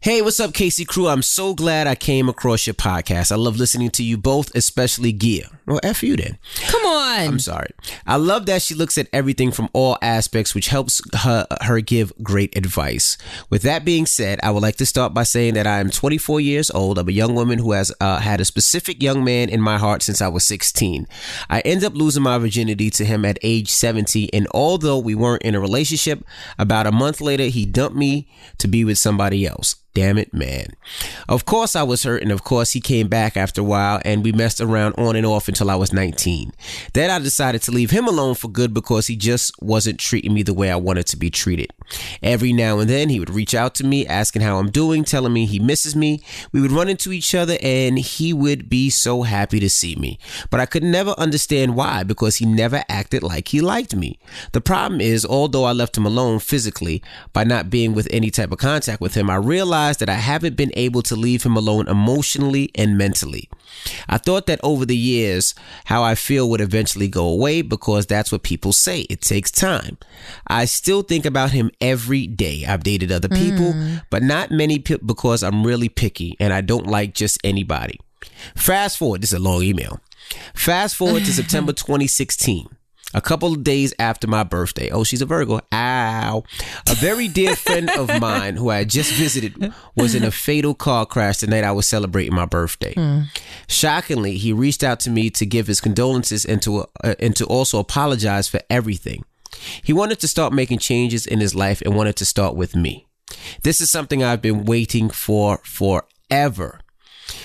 Hey, 0.05 0.21
what's 0.21 0.39
up, 0.39 0.53
Casey 0.53 0.85
Crew? 0.85 1.07
I'm 1.07 1.23
so 1.23 1.55
glad 1.55 1.87
I 1.87 1.95
came 1.95 2.29
across 2.29 2.67
your 2.67 2.75
podcast. 2.75 3.31
I 3.31 3.37
love 3.37 3.57
listening 3.57 3.89
to 3.89 4.03
you 4.03 4.17
both, 4.19 4.53
especially 4.53 5.11
Gia. 5.11 5.49
Well, 5.67 5.79
F 5.81 6.03
you 6.03 6.15
then. 6.15 6.37
Come 6.67 6.85
on. 6.85 7.19
I'm 7.27 7.39
sorry. 7.39 7.71
I 8.05 8.17
love 8.17 8.45
that 8.45 8.61
she 8.61 8.75
looks 8.75 8.99
at 8.99 9.07
everything 9.11 9.51
from 9.51 9.69
all 9.73 9.97
aspects, 10.01 10.53
which 10.53 10.67
helps 10.67 11.01
her, 11.21 11.47
her 11.61 11.79
give 11.81 12.13
great 12.21 12.55
advice. 12.55 13.17
With 13.49 13.63
that 13.63 13.83
being 13.83 14.05
said, 14.05 14.39
I 14.43 14.51
would 14.51 14.61
like 14.61 14.75
to 14.77 14.85
start 14.85 15.15
by 15.15 15.23
saying 15.23 15.55
that 15.55 15.65
I 15.65 15.79
am 15.79 15.89
24 15.89 16.39
years 16.39 16.69
old. 16.69 16.99
I'm 16.99 17.09
a 17.09 17.11
young 17.11 17.33
woman 17.33 17.57
who 17.57 17.71
has 17.71 17.91
uh, 17.99 18.19
had 18.19 18.39
a 18.41 18.45
specific 18.45 19.01
young 19.01 19.23
man 19.23 19.49
in 19.49 19.59
my 19.59 19.79
heart 19.79 20.03
since 20.03 20.21
I 20.21 20.27
was 20.27 20.43
16. 20.43 21.07
I 21.49 21.61
ended 21.61 21.85
up 21.85 21.95
losing 21.95 22.23
my 22.23 22.37
virginity 22.37 22.91
to 22.91 23.05
him 23.05 23.25
at 23.25 23.39
age 23.41 23.69
70, 23.71 24.31
and 24.33 24.47
although 24.51 24.99
we 24.99 25.15
weren't 25.15 25.41
in 25.41 25.55
a 25.55 25.59
relationship, 25.59 26.23
about 26.59 26.85
a 26.85 26.91
month 26.91 27.21
later, 27.21 27.45
he 27.45 27.65
dumped 27.65 27.97
me 27.97 28.27
to 28.59 28.67
be 28.67 28.85
with 28.85 28.99
somebody 28.99 29.47
else. 29.47 29.75
Damn 29.95 30.17
it, 30.17 30.33
man. 30.33 30.67
Of 31.29 31.45
course, 31.45 31.73
I 31.73 31.83
was 31.83 32.03
hurt, 32.03 32.21
and 32.21 32.33
of 32.33 32.43
course, 32.43 32.73
he 32.73 32.81
came 32.81 33.07
back 33.07 33.37
after 33.37 33.61
a 33.61 33.63
while, 33.63 34.01
and 34.03 34.25
we 34.25 34.33
messed 34.33 34.59
around 34.59 34.93
on 34.97 35.15
and 35.15 35.25
off 35.25 35.47
until 35.55 35.71
I 35.71 35.75
was 35.75 35.93
19. 35.93 36.51
Then 36.91 37.09
I 37.09 37.17
decided 37.19 37.61
to 37.61 37.71
leave 37.71 37.91
him 37.91 38.09
alone 38.09 38.35
for 38.35 38.49
good 38.49 38.73
because 38.73 39.07
he 39.07 39.15
just 39.15 39.53
wasn't 39.61 40.01
treating 40.01 40.33
me 40.33 40.43
the 40.43 40.53
way 40.53 40.69
I 40.69 40.75
wanted 40.75 41.05
to 41.07 41.17
be 41.17 41.29
treated. 41.29 41.71
Every 42.21 42.51
now 42.51 42.79
and 42.79 42.89
then, 42.89 43.07
he 43.07 43.21
would 43.21 43.29
reach 43.29 43.55
out 43.55 43.73
to 43.75 43.85
me, 43.85 44.05
asking 44.05 44.41
how 44.41 44.57
I'm 44.57 44.69
doing, 44.69 45.05
telling 45.05 45.31
me 45.31 45.45
he 45.45 45.59
misses 45.59 45.95
me. 45.95 46.21
We 46.51 46.59
would 46.59 46.73
run 46.73 46.89
into 46.89 47.13
each 47.13 47.33
other, 47.33 47.57
and 47.61 47.97
he 47.97 48.33
would 48.33 48.67
be 48.67 48.89
so 48.89 49.21
happy 49.21 49.61
to 49.61 49.69
see 49.69 49.95
me. 49.95 50.19
But 50.49 50.59
I 50.59 50.65
could 50.65 50.83
never 50.83 51.11
understand 51.11 51.77
why 51.77 52.03
because 52.03 52.35
he 52.35 52.45
never 52.45 52.83
acted 52.89 53.23
like 53.23 53.47
he 53.47 53.61
liked 53.61 53.95
me. 53.95 54.19
The 54.51 54.59
problem 54.59 54.99
is, 54.99 55.25
although 55.25 55.63
I 55.63 55.71
left 55.71 55.97
him 55.97 56.05
alone 56.05 56.39
physically 56.39 57.01
by 57.31 57.45
not 57.45 57.69
being 57.69 57.93
with 57.93 58.09
any 58.11 58.29
type 58.29 58.51
of 58.51 58.57
contact 58.57 58.99
with 58.99 59.13
him, 59.13 59.29
I 59.29 59.35
realized 59.35 60.01
that 60.01 60.09
I 60.09 60.15
haven't 60.15 60.57
been 60.57 60.71
able 60.73 61.01
to 61.03 61.15
leave 61.15 61.43
him 61.43 61.55
alone 61.55 61.87
emotionally 61.87 62.71
and 62.75 62.97
mentally. 62.97 63.49
I 64.09 64.17
thought 64.17 64.47
that 64.47 64.59
over 64.63 64.85
the 64.85 64.97
years, 64.97 65.44
how 65.85 66.01
I 66.01 66.15
feel 66.15 66.49
would 66.49 66.61
eventually 66.61 67.07
go 67.07 67.27
away 67.27 67.61
because 67.61 68.05
that's 68.05 68.31
what 68.31 68.43
people 68.43 68.73
say. 68.73 69.01
It 69.01 69.21
takes 69.21 69.51
time. 69.51 69.97
I 70.47 70.65
still 70.65 71.03
think 71.03 71.25
about 71.25 71.51
him 71.51 71.69
every 71.79 72.25
day. 72.25 72.65
I've 72.67 72.83
dated 72.83 73.11
other 73.11 73.29
people, 73.29 73.73
mm. 73.73 74.01
but 74.09 74.23
not 74.23 74.49
many 74.51 74.79
pe- 74.79 74.97
because 75.05 75.43
I'm 75.43 75.65
really 75.65 75.89
picky 75.89 76.35
and 76.39 76.53
I 76.53 76.61
don't 76.61 76.87
like 76.87 77.13
just 77.13 77.37
anybody. 77.43 77.99
Fast 78.55 78.97
forward, 78.97 79.21
this 79.21 79.31
is 79.31 79.39
a 79.39 79.41
long 79.41 79.61
email. 79.63 79.99
Fast 80.53 80.95
forward 80.95 81.25
to 81.25 81.33
September 81.41 81.73
2016. 81.73 82.67
A 83.15 83.21
couple 83.21 83.53
of 83.53 83.63
days 83.63 83.93
after 83.97 84.27
my 84.27 84.43
birthday. 84.43 84.89
Oh, 84.89 85.05
she's 85.05 85.21
a 85.21 85.25
Virgo. 85.25 85.61
Ow. 85.73 86.43
A 86.89 86.95
very 86.95 87.29
dear 87.29 87.55
friend 87.55 87.89
of 87.91 88.09
mine 88.19 88.57
who 88.57 88.69
I 88.69 88.79
had 88.79 88.89
just 88.89 89.13
visited 89.13 89.73
was 89.95 90.13
in 90.13 90.25
a 90.25 90.31
fatal 90.31 90.73
car 90.73 91.05
crash 91.05 91.37
the 91.37 91.47
night 91.47 91.63
I 91.63 91.71
was 91.71 91.87
celebrating 91.87 92.35
my 92.35 92.45
birthday. 92.45 92.93
Shockingly, 93.69 94.37
he 94.37 94.51
reached 94.51 94.83
out 94.83 94.99
to 95.01 95.09
me 95.09 95.29
to 95.29 95.45
give 95.45 95.67
his 95.67 95.79
condolences 95.79 96.43
and 96.43 96.61
to, 96.63 96.87
uh, 97.03 97.15
and 97.17 97.33
to 97.37 97.45
also 97.45 97.79
apologize 97.79 98.49
for 98.49 98.59
everything. 98.69 99.23
He 99.81 99.93
wanted 99.93 100.19
to 100.19 100.27
start 100.27 100.51
making 100.51 100.79
changes 100.79 101.25
in 101.25 101.39
his 101.39 101.55
life 101.55 101.81
and 101.81 101.95
wanted 101.95 102.17
to 102.17 102.25
start 102.25 102.55
with 102.55 102.75
me. 102.75 103.07
This 103.63 103.79
is 103.79 103.89
something 103.89 104.23
I've 104.23 104.41
been 104.41 104.65
waiting 104.65 105.09
for 105.09 105.59
forever. 105.63 106.81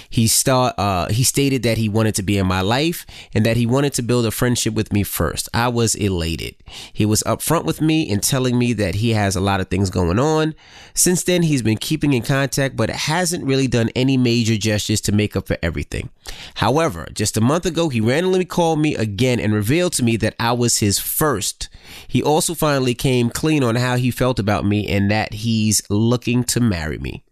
He 0.09 0.27
start 0.27 0.75
uh 0.79 1.09
he 1.09 1.23
stated 1.25 1.62
that 1.62 1.79
he 1.79 1.88
wanted 1.88 2.14
to 2.16 2.23
be 2.23 2.38
in 2.38 2.47
my 2.47 2.61
life 2.61 3.07
and 3.35 3.47
that 3.47 3.57
he 3.57 3.66
wanted 3.66 3.93
to 3.95 4.03
build 4.03 4.27
a 4.27 4.31
friendship 4.31 4.75
with 4.75 4.93
me 4.93 5.03
first. 5.03 5.49
I 5.55 5.69
was 5.69 5.95
elated. 5.95 6.57
He 6.93 7.07
was 7.07 7.23
upfront 7.25 7.64
with 7.64 7.81
me 7.81 8.11
and 8.11 8.23
telling 8.23 8.59
me 8.59 8.73
that 8.75 8.97
he 8.97 9.11
has 9.11 9.37
a 9.37 9.40
lot 9.40 9.61
of 9.61 9.69
things 9.69 9.90
going 9.90 10.19
on. 10.19 10.55
Since 10.95 11.25
then 11.25 11.43
he's 11.43 11.62
been 11.62 11.79
keeping 11.79 12.12
in 12.12 12.23
contact 12.23 12.77
but 12.77 12.90
hasn't 12.90 13.45
really 13.45 13.66
done 13.66 13.90
any 13.95 14.16
major 14.16 14.57
gestures 14.57 15.01
to 15.03 15.12
make 15.12 15.37
up 15.37 15.47
for 15.47 15.57
everything. 15.62 16.11
However, 16.57 17.09
just 17.12 17.37
a 17.37 17.40
month 17.40 17.66
ago 17.66 17.88
he 17.88 18.01
randomly 18.01 18.45
called 18.45 18.81
me 18.81 18.95
again 18.97 19.40
and 19.40 19.55
revealed 19.55 19.93
to 19.95 20.05
me 20.05 20.16
that 20.19 20.35
I 20.38 20.53
was 20.53 20.79
his 20.79 20.99
first. 20.99 21.69
He 22.07 22.23
also 22.23 22.55
finally 22.55 22.95
came 22.95 23.31
clean 23.31 23.62
on 23.62 23.77
how 23.77 23.97
he 23.97 24.11
felt 24.11 24.38
about 24.38 24.64
me 24.64 24.87
and 24.88 25.11
that 25.11 25.33
he's 25.35 25.83
looking 25.88 26.45
to 26.45 26.61
marry 26.61 26.99
me. 26.99 27.25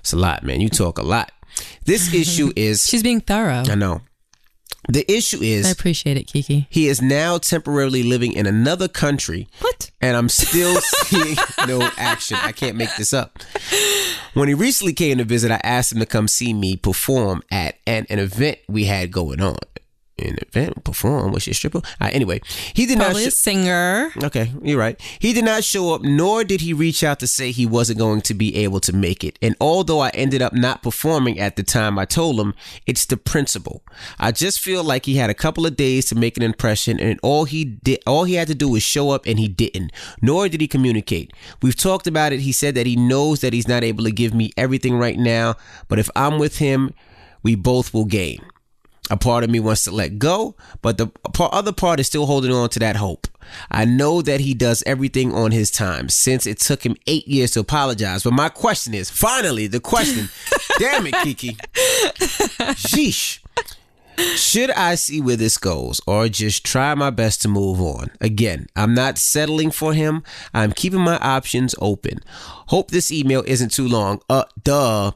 It's 0.00 0.12
a 0.12 0.16
lot, 0.16 0.42
man. 0.42 0.60
You 0.60 0.68
talk 0.68 0.98
a 0.98 1.02
lot. 1.02 1.32
This 1.88 2.12
issue 2.22 2.52
is 2.54 2.86
She's 2.86 3.02
being 3.02 3.20
thorough. 3.20 3.64
I 3.68 3.74
know. 3.74 4.02
The 4.90 5.10
issue 5.10 5.40
is. 5.42 5.66
I 5.66 5.70
appreciate 5.70 6.16
it, 6.16 6.24
Kiki. 6.28 6.66
he 6.70 6.86
is 6.88 7.02
now 7.02 7.36
temporarily 7.38 8.02
living 8.02 8.32
in 8.32 8.46
another 8.46 8.88
country 8.88 9.48
What? 9.60 9.90
and 10.00 10.16
I'm 10.16 10.28
still 10.28 10.80
seeing 11.06 11.36
no 11.66 11.80
action. 11.98 12.38
I 12.40 12.52
can't 12.52 12.76
make 12.76 12.94
this 12.96 13.12
up. 13.12 13.38
When 14.34 14.48
he 14.48 14.54
recently 14.54 14.92
came 14.92 15.18
to 15.18 15.24
visit, 15.24 15.50
I 15.50 15.60
asked 15.64 15.92
him 15.92 15.98
to 15.98 16.06
come 16.06 16.28
see 16.28 16.54
me 16.54 16.76
perform 16.76 17.42
at 17.50 17.76
an, 17.86 18.06
an 18.08 18.18
event 18.18 18.58
we 18.68 18.84
had 18.84 19.10
going 19.10 19.40
on. 19.40 19.56
An 20.18 20.36
event 20.42 20.82
perform 20.84 21.32
was 21.32 21.44
she 21.44 21.52
a 21.52 21.54
stripper? 21.54 21.80
Anyway, 22.00 22.40
he 22.74 22.86
did 22.86 22.98
Probably 22.98 23.22
a 23.22 23.26
not. 23.26 23.32
Sh- 23.32 23.36
singer. 23.36 24.10
okay, 24.24 24.52
you're 24.62 24.78
right. 24.78 25.00
He 25.18 25.32
did 25.32 25.44
not 25.44 25.62
show 25.64 25.94
up, 25.94 26.02
nor 26.02 26.42
did 26.44 26.60
he 26.60 26.72
reach 26.72 27.04
out 27.04 27.20
to 27.20 27.26
say 27.26 27.50
he 27.50 27.66
wasn't 27.66 27.98
going 27.98 28.22
to 28.22 28.34
be 28.34 28.56
able 28.56 28.80
to 28.80 28.92
make 28.92 29.22
it. 29.22 29.38
And 29.40 29.54
although 29.60 30.00
I 30.00 30.10
ended 30.10 30.42
up 30.42 30.52
not 30.52 30.82
performing 30.82 31.38
at 31.38 31.56
the 31.56 31.62
time 31.62 31.98
I 31.98 32.04
told 32.04 32.40
him, 32.40 32.54
it's 32.86 33.06
the 33.06 33.16
principle. 33.16 33.82
I 34.18 34.32
just 34.32 34.60
feel 34.60 34.82
like 34.82 35.06
he 35.06 35.16
had 35.16 35.30
a 35.30 35.34
couple 35.34 35.66
of 35.66 35.76
days 35.76 36.06
to 36.06 36.14
make 36.14 36.36
an 36.36 36.42
impression, 36.42 36.98
and 36.98 37.20
all 37.22 37.44
he 37.44 37.64
did, 37.64 38.02
all 38.06 38.24
he 38.24 38.34
had 38.34 38.48
to 38.48 38.54
do 38.54 38.68
was 38.68 38.82
show 38.82 39.10
up, 39.10 39.24
and 39.26 39.38
he 39.38 39.46
didn't. 39.48 39.92
Nor 40.20 40.48
did 40.48 40.60
he 40.60 40.68
communicate. 40.68 41.32
We've 41.62 41.76
talked 41.76 42.06
about 42.06 42.32
it. 42.32 42.40
He 42.40 42.52
said 42.52 42.74
that 42.74 42.86
he 42.86 42.96
knows 42.96 43.40
that 43.40 43.52
he's 43.52 43.68
not 43.68 43.84
able 43.84 44.04
to 44.04 44.10
give 44.10 44.34
me 44.34 44.50
everything 44.56 44.96
right 44.98 45.18
now, 45.18 45.54
but 45.86 45.98
if 45.98 46.10
I'm 46.16 46.38
with 46.38 46.58
him, 46.58 46.92
we 47.42 47.54
both 47.54 47.94
will 47.94 48.04
gain. 48.04 48.44
A 49.10 49.16
part 49.16 49.44
of 49.44 49.50
me 49.50 49.60
wants 49.60 49.84
to 49.84 49.90
let 49.90 50.18
go, 50.18 50.54
but 50.82 50.98
the 50.98 51.08
other 51.38 51.72
part 51.72 52.00
is 52.00 52.06
still 52.06 52.26
holding 52.26 52.52
on 52.52 52.68
to 52.70 52.78
that 52.80 52.96
hope. 52.96 53.26
I 53.70 53.84
know 53.86 54.20
that 54.22 54.40
he 54.40 54.52
does 54.54 54.82
everything 54.86 55.32
on 55.34 55.52
his 55.52 55.70
time 55.70 56.08
since 56.10 56.46
it 56.46 56.58
took 56.60 56.84
him 56.84 56.96
eight 57.06 57.26
years 57.26 57.52
to 57.52 57.60
apologize. 57.60 58.22
But 58.24 58.34
my 58.34 58.48
question 58.50 58.92
is 58.92 59.10
finally, 59.10 59.66
the 59.66 59.80
question 59.80 60.28
damn 60.78 61.06
it, 61.06 61.14
Kiki. 61.22 61.56
Sheesh. 62.76 63.40
Should 64.18 64.70
I 64.72 64.96
see 64.96 65.20
where 65.20 65.36
this 65.36 65.58
goes 65.58 66.00
or 66.06 66.28
just 66.28 66.64
try 66.64 66.94
my 66.94 67.10
best 67.10 67.42
to 67.42 67.48
move 67.48 67.80
on? 67.80 68.10
Again, 68.20 68.66
I'm 68.74 68.94
not 68.94 69.16
settling 69.18 69.70
for 69.70 69.94
him. 69.94 70.24
I'm 70.52 70.72
keeping 70.72 71.00
my 71.00 71.18
options 71.18 71.74
open. 71.80 72.20
Hope 72.66 72.90
this 72.90 73.12
email 73.12 73.44
isn't 73.46 73.70
too 73.70 73.86
long. 73.86 74.20
Uh, 74.28 74.44
duh. 74.62 75.12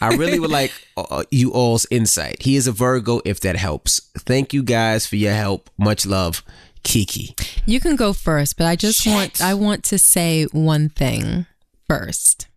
I 0.00 0.14
really 0.16 0.38
would 0.38 0.50
like 0.50 0.72
uh, 0.96 1.24
you 1.30 1.52
all's 1.52 1.86
insight. 1.90 2.42
He 2.42 2.56
is 2.56 2.66
a 2.66 2.72
Virgo, 2.72 3.20
if 3.24 3.40
that 3.40 3.56
helps. 3.56 4.00
Thank 4.18 4.54
you 4.54 4.62
guys 4.62 5.06
for 5.06 5.16
your 5.16 5.34
help. 5.34 5.68
Much 5.76 6.06
love, 6.06 6.42
Kiki. 6.82 7.34
You 7.66 7.80
can 7.80 7.96
go 7.96 8.12
first, 8.12 8.56
but 8.56 8.66
I 8.66 8.76
just 8.76 9.06
want 9.06 9.42
I 9.42 9.54
want 9.54 9.84
to 9.84 9.98
say 9.98 10.44
one 10.52 10.88
thing 10.88 11.46
first. 11.88 12.48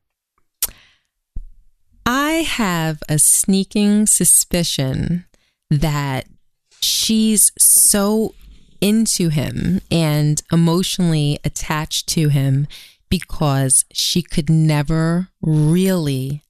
I 2.05 2.43
have 2.43 3.01
a 3.09 3.17
sneaking 3.17 4.05
suspicion 4.05 5.25
that 5.69 6.25
she's 6.81 7.51
so 7.57 8.33
into 8.81 9.29
him 9.29 9.81
and 9.89 10.41
emotionally 10.51 11.39
attached 11.43 12.07
to 12.07 12.29
him 12.29 12.67
because 13.09 13.85
she 13.91 14.21
could 14.21 14.49
never 14.49 15.29
really 15.41 16.43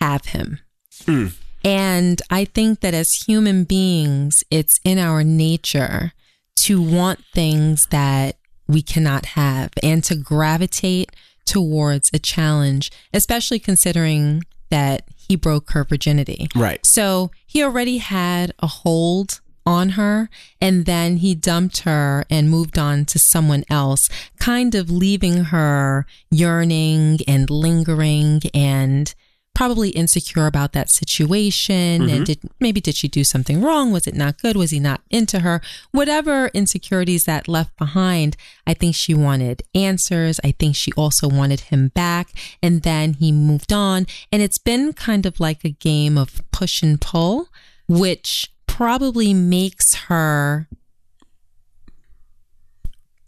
have 0.00 0.26
him. 0.26 0.60
Hmm. 1.04 1.28
And 1.64 2.20
I 2.30 2.44
think 2.44 2.80
that 2.80 2.94
as 2.94 3.24
human 3.26 3.64
beings, 3.64 4.44
it's 4.50 4.78
in 4.84 4.98
our 4.98 5.24
nature 5.24 6.12
to 6.56 6.80
want 6.80 7.24
things 7.32 7.86
that 7.86 8.36
we 8.68 8.82
cannot 8.82 9.26
have 9.26 9.70
and 9.82 10.04
to 10.04 10.14
gravitate 10.14 11.10
towards 11.46 12.10
a 12.12 12.18
challenge, 12.18 12.90
especially 13.12 13.58
considering 13.58 14.42
that 14.70 15.08
he 15.14 15.36
broke 15.36 15.70
her 15.72 15.84
virginity. 15.84 16.48
Right. 16.54 16.84
So 16.84 17.30
he 17.46 17.62
already 17.62 17.98
had 17.98 18.52
a 18.58 18.66
hold 18.66 19.40
on 19.66 19.90
her 19.90 20.28
and 20.60 20.84
then 20.84 21.18
he 21.18 21.34
dumped 21.34 21.80
her 21.80 22.24
and 22.28 22.50
moved 22.50 22.78
on 22.78 23.04
to 23.06 23.18
someone 23.18 23.64
else, 23.70 24.08
kind 24.38 24.74
of 24.74 24.90
leaving 24.90 25.44
her 25.44 26.06
yearning 26.30 27.18
and 27.26 27.48
lingering 27.48 28.42
and 28.52 29.14
probably 29.54 29.90
insecure 29.90 30.46
about 30.46 30.72
that 30.72 30.90
situation 30.90 32.02
and 32.02 32.10
mm-hmm. 32.10 32.24
did 32.24 32.40
maybe 32.60 32.80
did 32.80 32.96
she 32.96 33.08
do 33.08 33.24
something 33.24 33.62
wrong? 33.62 33.92
Was 33.92 34.06
it 34.06 34.14
not 34.14 34.40
good? 34.40 34.56
Was 34.56 34.70
he 34.70 34.80
not 34.80 35.00
into 35.10 35.40
her? 35.40 35.60
Whatever 35.92 36.48
insecurities 36.48 37.24
that 37.24 37.48
left 37.48 37.76
behind 37.76 38.36
i 38.66 38.74
think 38.74 38.94
she 38.94 39.14
wanted 39.14 39.62
answers. 39.74 40.40
I 40.42 40.52
think 40.52 40.76
she 40.76 40.92
also 40.92 41.28
wanted 41.28 41.60
him 41.60 41.88
back. 41.88 42.30
And 42.62 42.82
then 42.82 43.14
he 43.14 43.32
moved 43.32 43.72
on. 43.72 44.06
And 44.32 44.42
it's 44.42 44.58
been 44.58 44.92
kind 44.92 45.26
of 45.26 45.40
like 45.40 45.64
a 45.64 45.70
game 45.70 46.18
of 46.18 46.42
push 46.50 46.82
and 46.82 47.00
pull 47.00 47.48
which 47.86 48.52
probably 48.66 49.34
makes 49.34 49.94
her 49.94 50.68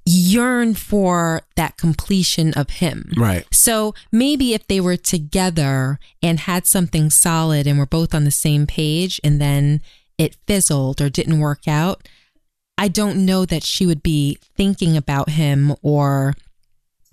yearn 0.07 0.73
for 0.75 1.43
that 1.57 1.77
completion 1.77 2.55
of 2.55 2.71
him 2.71 3.11
Right. 3.17 3.45
so 3.53 3.93
maybe 4.13 4.55
if 4.55 4.67
they 4.69 4.81
were 4.81 4.97
together 4.97 5.99
and 6.23 6.41
had 6.41 6.65
something 6.67 7.11
solid 7.11 7.67
and 7.67 7.77
were 7.79 7.87
both 7.87 8.15
on 8.15 8.23
the 8.25 8.31
same 8.31 8.67
page 8.67 9.21
and 9.25 9.41
then 9.41 9.83
it 10.17 10.37
fizzled 10.47 11.01
or 11.01 11.11
didn't 11.11 11.41
work 11.41 11.67
out, 11.69 12.09
I 12.79 12.89
don't 12.89 13.27
know 13.27 13.45
that 13.47 13.65
she 13.65 13.85
would 13.85 14.03
be 14.03 14.39
thinking 14.57 14.97
about 14.97 15.31
him 15.31 15.75
or 15.83 16.35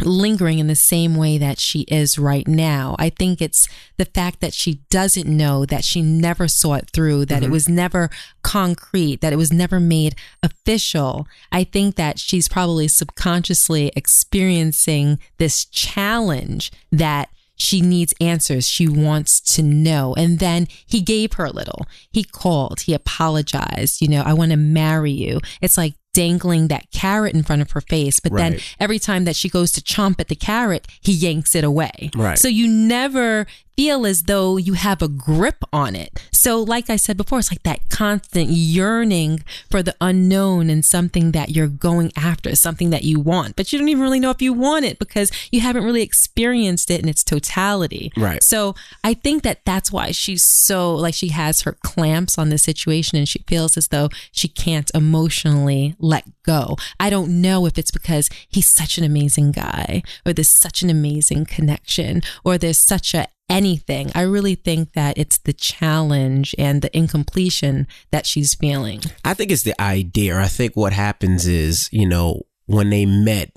lingering 0.05 0.59
in 0.59 0.67
the 0.67 0.75
same 0.75 1.15
way 1.15 1.37
that 1.37 1.59
she 1.59 1.81
is 1.81 2.17
right 2.17 2.47
now. 2.47 2.95
I 2.99 3.09
think 3.09 3.41
it's 3.41 3.67
the 3.97 4.05
fact 4.05 4.39
that 4.41 4.53
she 4.53 4.81
doesn't 4.89 5.27
know, 5.27 5.65
that 5.65 5.83
she 5.83 6.01
never 6.01 6.47
saw 6.47 6.75
it 6.75 6.89
through, 6.91 7.25
that 7.25 7.43
it 7.43 7.45
mm-hmm. 7.45 7.53
was 7.53 7.69
never 7.69 8.09
concrete, 8.43 9.21
that 9.21 9.33
it 9.33 9.37
was 9.37 9.51
never 9.51 9.79
made 9.79 10.15
official. 10.41 11.27
I 11.51 11.63
think 11.63 11.95
that 11.95 12.19
she's 12.19 12.49
probably 12.49 12.87
subconsciously 12.87 13.91
experiencing 13.95 15.19
this 15.37 15.65
challenge 15.65 16.71
that 16.91 17.29
she 17.55 17.81
needs 17.81 18.13
answers. 18.19 18.67
She 18.67 18.87
wants 18.87 19.39
to 19.55 19.63
know. 19.63 20.15
And 20.17 20.39
then 20.39 20.67
he 20.85 21.01
gave 21.01 21.33
her 21.33 21.45
a 21.45 21.51
little. 21.51 21.85
He 22.11 22.23
called, 22.23 22.81
he 22.81 22.93
apologized, 22.93 24.01
you 24.01 24.07
know, 24.07 24.23
I 24.25 24.33
want 24.33 24.51
to 24.51 24.57
marry 24.57 25.11
you. 25.11 25.39
It's 25.61 25.77
like 25.77 25.93
dangling 26.13 26.67
that 26.69 26.89
carrot 26.91 27.33
in 27.33 27.43
front 27.43 27.61
of 27.61 27.71
her 27.71 27.81
face. 27.81 28.19
But 28.19 28.33
then 28.33 28.59
every 28.79 28.99
time 28.99 29.25
that 29.25 29.35
she 29.35 29.49
goes 29.49 29.71
to 29.73 29.81
chomp 29.81 30.19
at 30.19 30.27
the 30.27 30.35
carrot, 30.35 30.87
he 31.01 31.11
yanks 31.11 31.55
it 31.55 31.63
away. 31.63 32.11
Right. 32.15 32.37
So 32.37 32.47
you 32.47 32.67
never 32.67 33.45
feel 33.75 34.05
as 34.05 34.23
though 34.23 34.57
you 34.57 34.73
have 34.73 35.01
a 35.01 35.07
grip 35.07 35.63
on 35.71 35.95
it. 35.95 36.19
So, 36.31 36.61
like 36.61 36.89
I 36.89 36.97
said 36.97 37.17
before, 37.17 37.39
it's 37.39 37.51
like 37.51 37.63
that 37.63 37.89
constant 37.89 38.49
yearning 38.49 39.43
for 39.69 39.81
the 39.81 39.95
unknown 40.01 40.69
and 40.69 40.83
something 40.83 41.31
that 41.31 41.49
you're 41.49 41.67
going 41.67 42.11
after, 42.17 42.55
something 42.55 42.89
that 42.89 43.03
you 43.03 43.19
want, 43.19 43.55
but 43.55 43.71
you 43.71 43.79
don't 43.79 43.89
even 43.89 44.03
really 44.03 44.19
know 44.19 44.29
if 44.29 44.41
you 44.41 44.51
want 44.51 44.85
it 44.85 44.99
because 44.99 45.31
you 45.51 45.61
haven't 45.61 45.85
really 45.85 46.01
experienced 46.01 46.91
it 46.91 47.01
in 47.01 47.07
its 47.07 47.23
totality. 47.23 48.11
Right. 48.17 48.43
So, 48.43 48.75
I 49.03 49.13
think 49.13 49.43
that 49.43 49.63
that's 49.65 49.91
why 49.91 50.11
she's 50.11 50.43
so 50.43 50.93
like 50.95 51.13
she 51.13 51.29
has 51.29 51.61
her 51.61 51.77
clamps 51.83 52.37
on 52.37 52.49
the 52.49 52.57
situation 52.57 53.17
and 53.17 53.27
she 53.27 53.43
feels 53.47 53.77
as 53.77 53.87
though 53.87 54.09
she 54.31 54.47
can't 54.47 54.91
emotionally 54.93 55.95
let 55.99 56.25
go. 56.43 56.75
I 56.99 57.09
don't 57.09 57.41
know 57.41 57.65
if 57.65 57.77
it's 57.77 57.91
because 57.91 58.29
he's 58.49 58.69
such 58.69 58.97
an 58.97 59.03
amazing 59.03 59.51
guy 59.51 60.03
or 60.25 60.33
there's 60.33 60.49
such 60.49 60.81
an 60.81 60.89
amazing 60.89 61.45
connection 61.45 62.21
or 62.43 62.57
there's 62.57 62.79
such 62.79 63.13
a 63.13 63.27
anything. 63.49 64.11
I 64.15 64.21
really 64.21 64.55
think 64.55 64.93
that 64.93 65.17
it's 65.17 65.37
the 65.39 65.53
challenge 65.53 66.55
and 66.57 66.81
the 66.81 66.95
incompletion 66.95 67.87
that 68.11 68.25
she's 68.25 68.55
feeling. 68.55 69.01
I 69.23 69.33
think 69.33 69.51
it's 69.51 69.63
the 69.63 69.79
idea. 69.81 70.39
I 70.39 70.47
think 70.47 70.75
what 70.75 70.93
happens 70.93 71.47
is, 71.47 71.89
you 71.91 72.07
know, 72.07 72.43
when 72.65 72.89
they 72.89 73.05
met, 73.05 73.51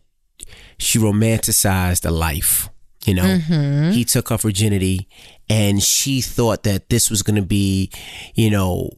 she 0.79 0.99
romanticized 0.99 2.05
a 2.07 2.11
life. 2.11 2.69
You 3.05 3.15
know, 3.15 3.23
mm-hmm. 3.23 3.91
he 3.93 4.05
took 4.05 4.31
her 4.31 4.37
virginity 4.37 5.09
and 5.49 5.81
she 5.81 6.21
thought 6.21 6.65
that 6.65 6.89
this 6.89 7.09
was 7.09 7.23
going 7.23 7.37
to 7.37 7.47
be, 7.47 7.93
you 8.35 8.51
know, 8.51 8.91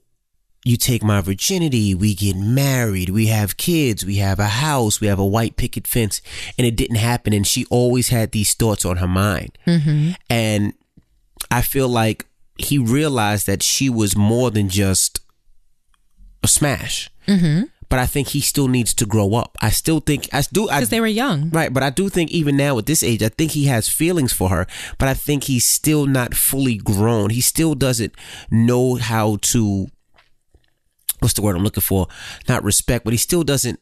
you 0.68 0.76
take 0.76 1.02
my 1.02 1.20
virginity, 1.20 1.94
we 1.94 2.14
get 2.14 2.36
married, 2.36 3.08
we 3.08 3.26
have 3.28 3.56
kids, 3.56 4.04
we 4.04 4.16
have 4.16 4.38
a 4.38 4.46
house, 4.46 5.00
we 5.00 5.06
have 5.06 5.18
a 5.18 5.26
white 5.26 5.56
picket 5.56 5.86
fence, 5.86 6.20
and 6.58 6.66
it 6.66 6.76
didn't 6.76 6.96
happen. 6.96 7.32
And 7.32 7.46
she 7.46 7.64
always 7.70 8.10
had 8.10 8.32
these 8.32 8.52
thoughts 8.52 8.84
on 8.84 8.98
her 8.98 9.08
mind. 9.08 9.56
And 10.28 10.74
I 11.50 11.62
feel 11.62 11.88
like 11.88 12.26
he 12.58 12.76
realized 12.76 13.46
that 13.46 13.62
she 13.62 13.88
was 13.88 14.16
more 14.16 14.50
than 14.50 14.68
just 14.68 15.20
a 16.42 16.48
smash. 16.48 17.10
Mm-hmm. 17.26 17.64
But 17.88 17.98
I 17.98 18.04
think 18.04 18.28
he 18.28 18.42
still 18.42 18.68
needs 18.68 18.92
to 18.92 19.06
grow 19.06 19.34
up. 19.34 19.56
I 19.62 19.70
still 19.70 20.00
think 20.00 20.28
I 20.34 20.42
do. 20.52 20.66
Because 20.66 20.90
they 20.90 21.00
were 21.00 21.06
young. 21.06 21.48
Right, 21.48 21.72
but 21.72 21.82
I 21.82 21.88
do 21.88 22.10
think 22.10 22.30
even 22.30 22.54
now 22.58 22.76
at 22.76 22.84
this 22.84 23.02
age, 23.02 23.22
I 23.22 23.30
think 23.30 23.52
he 23.52 23.64
has 23.64 23.88
feelings 23.88 24.34
for 24.34 24.50
her, 24.50 24.66
but 24.98 25.08
I 25.08 25.14
think 25.14 25.44
he's 25.44 25.64
still 25.64 26.04
not 26.04 26.34
fully 26.34 26.76
grown. 26.76 27.30
He 27.30 27.40
still 27.40 27.74
doesn't 27.74 28.14
know 28.50 28.96
how 28.96 29.38
to 29.40 29.88
what's 31.20 31.34
the 31.34 31.42
word 31.42 31.56
I'm 31.56 31.64
looking 31.64 31.80
for? 31.82 32.06
Not 32.48 32.62
respect, 32.64 33.04
but 33.04 33.12
he 33.12 33.16
still 33.18 33.44
doesn't 33.44 33.80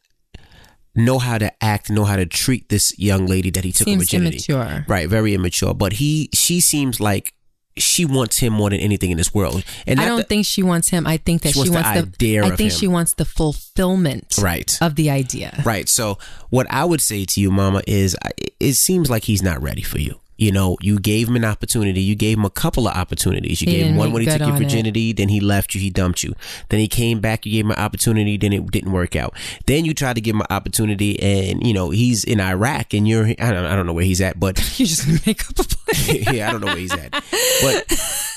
know 0.95 1.19
how 1.19 1.37
to 1.39 1.53
act, 1.63 1.91
know 1.91 2.05
how 2.05 2.17
to 2.17 2.27
treat 2.27 2.69
this 2.69 2.99
young 2.99 3.27
lady 3.27 3.51
that 3.51 3.65
he 3.65 3.73
took 3.73 3.85
Seems 3.87 4.05
virginity. 4.05 4.53
immature. 4.53 4.85
Right, 4.89 5.09
very 5.09 5.35
immature. 5.35 5.75
But 5.75 5.95
he 5.95 6.31
she 6.33 6.61
seems 6.61 7.01
like 7.01 7.33
she 7.79 8.07
wants 8.07 8.39
him 8.39 8.55
more 8.55 8.71
than 8.71 8.81
anything 8.81 9.11
in 9.11 9.19
this 9.19 9.35
world. 9.35 9.63
And 9.87 10.01
I 10.01 10.07
don't 10.07 10.17
that- 10.17 10.29
think 10.31 10.47
she 10.47 10.63
wants 10.63 10.89
him. 10.89 11.07
I 11.07 11.19
think 11.19 11.43
that 11.43 11.49
She 11.53 11.65
she 11.65 11.69
wants 11.71 11.87
wants, 11.89 12.01
the 12.01 12.07
the. 12.19 12.39
idea 12.39 12.45
I 12.45 12.57
think 12.57 12.73
him. 12.73 12.79
she 12.79 12.89
wants 12.89 13.13
the 13.13 13.27
fulfillment 13.27 14.37
right. 14.41 14.79
of 14.81 14.95
the 14.95 15.11
idea. 15.11 15.61
Right. 15.65 15.87
So 15.87 16.17
what 16.49 16.67
I 16.71 16.87
would 16.87 17.03
say 17.03 17.27
to 17.27 17.41
you, 17.41 17.51
Mama, 17.51 17.83
is 17.87 18.17
it 18.61 18.75
seems 18.77 19.11
like 19.11 19.25
he's 19.25 19.43
not 19.43 19.61
ready 19.61 19.83
for 19.83 19.99
you. 19.99 20.19
You 20.37 20.53
know, 20.53 20.77
you 20.81 20.99
gave 20.99 21.29
him 21.29 21.37
an 21.37 21.45
opportunity. 21.45 22.01
You 22.03 22.15
gave 22.15 22.37
him 22.39 22.45
a 22.45 22.51
couple 22.51 22.87
of 22.89 22.97
opportunities. 22.97 23.63
You 23.63 23.71
He 23.71 23.77
gave 23.77 23.87
him 23.87 23.97
one 23.97 24.13
when 24.13 24.23
he 24.23 24.29
took 24.29 24.41
your 24.41 24.51
on 24.51 24.57
it. 24.57 24.65
virginity, 24.65 25.13
then 25.13 25.29
he 25.29 25.41
left 25.41 25.75
you, 25.75 25.81
he 25.81 25.91
dumped 25.91 26.23
you. 26.23 26.35
Then 26.69 26.81
he 26.81 26.89
came 26.89 27.21
back, 27.21 27.47
you 27.47 27.53
gave 27.53 27.65
him 27.65 27.71
an 27.71 27.79
opportunity, 27.79 28.37
then 28.37 28.53
it 28.53 28.71
didn't 28.71 28.93
work 28.93 29.17
out. 29.17 29.35
Then 29.67 29.85
you 29.85 29.95
tried 29.95 30.15
to 30.15 30.21
give 30.21 30.35
him 30.35 30.43
an 30.43 30.47
opportunity, 30.51 31.19
and 31.21 31.67
you 31.67 31.73
know 31.73 31.91
he's 31.91 32.25
in 32.25 32.41
Iraq, 32.41 32.93
and 32.95 33.09
you're 33.09 33.27
I 33.27 33.53
don't, 33.53 33.65
I 33.65 33.75
don't 33.75 33.87
know 33.87 33.93
where 33.93 34.05
he's 34.05 34.21
at, 34.21 34.39
but 34.39 34.57
You're 34.79 34.87
just 34.87 35.27
make 35.27 35.49
up 35.49 35.59
a 35.59 35.65
plan. 35.65 36.17
yeah, 36.35 36.49
I 36.49 36.53
don't 36.53 36.61
know 36.61 36.67
where 36.69 36.77
he's 36.77 36.93
at. 36.93 37.11
But 37.13 37.87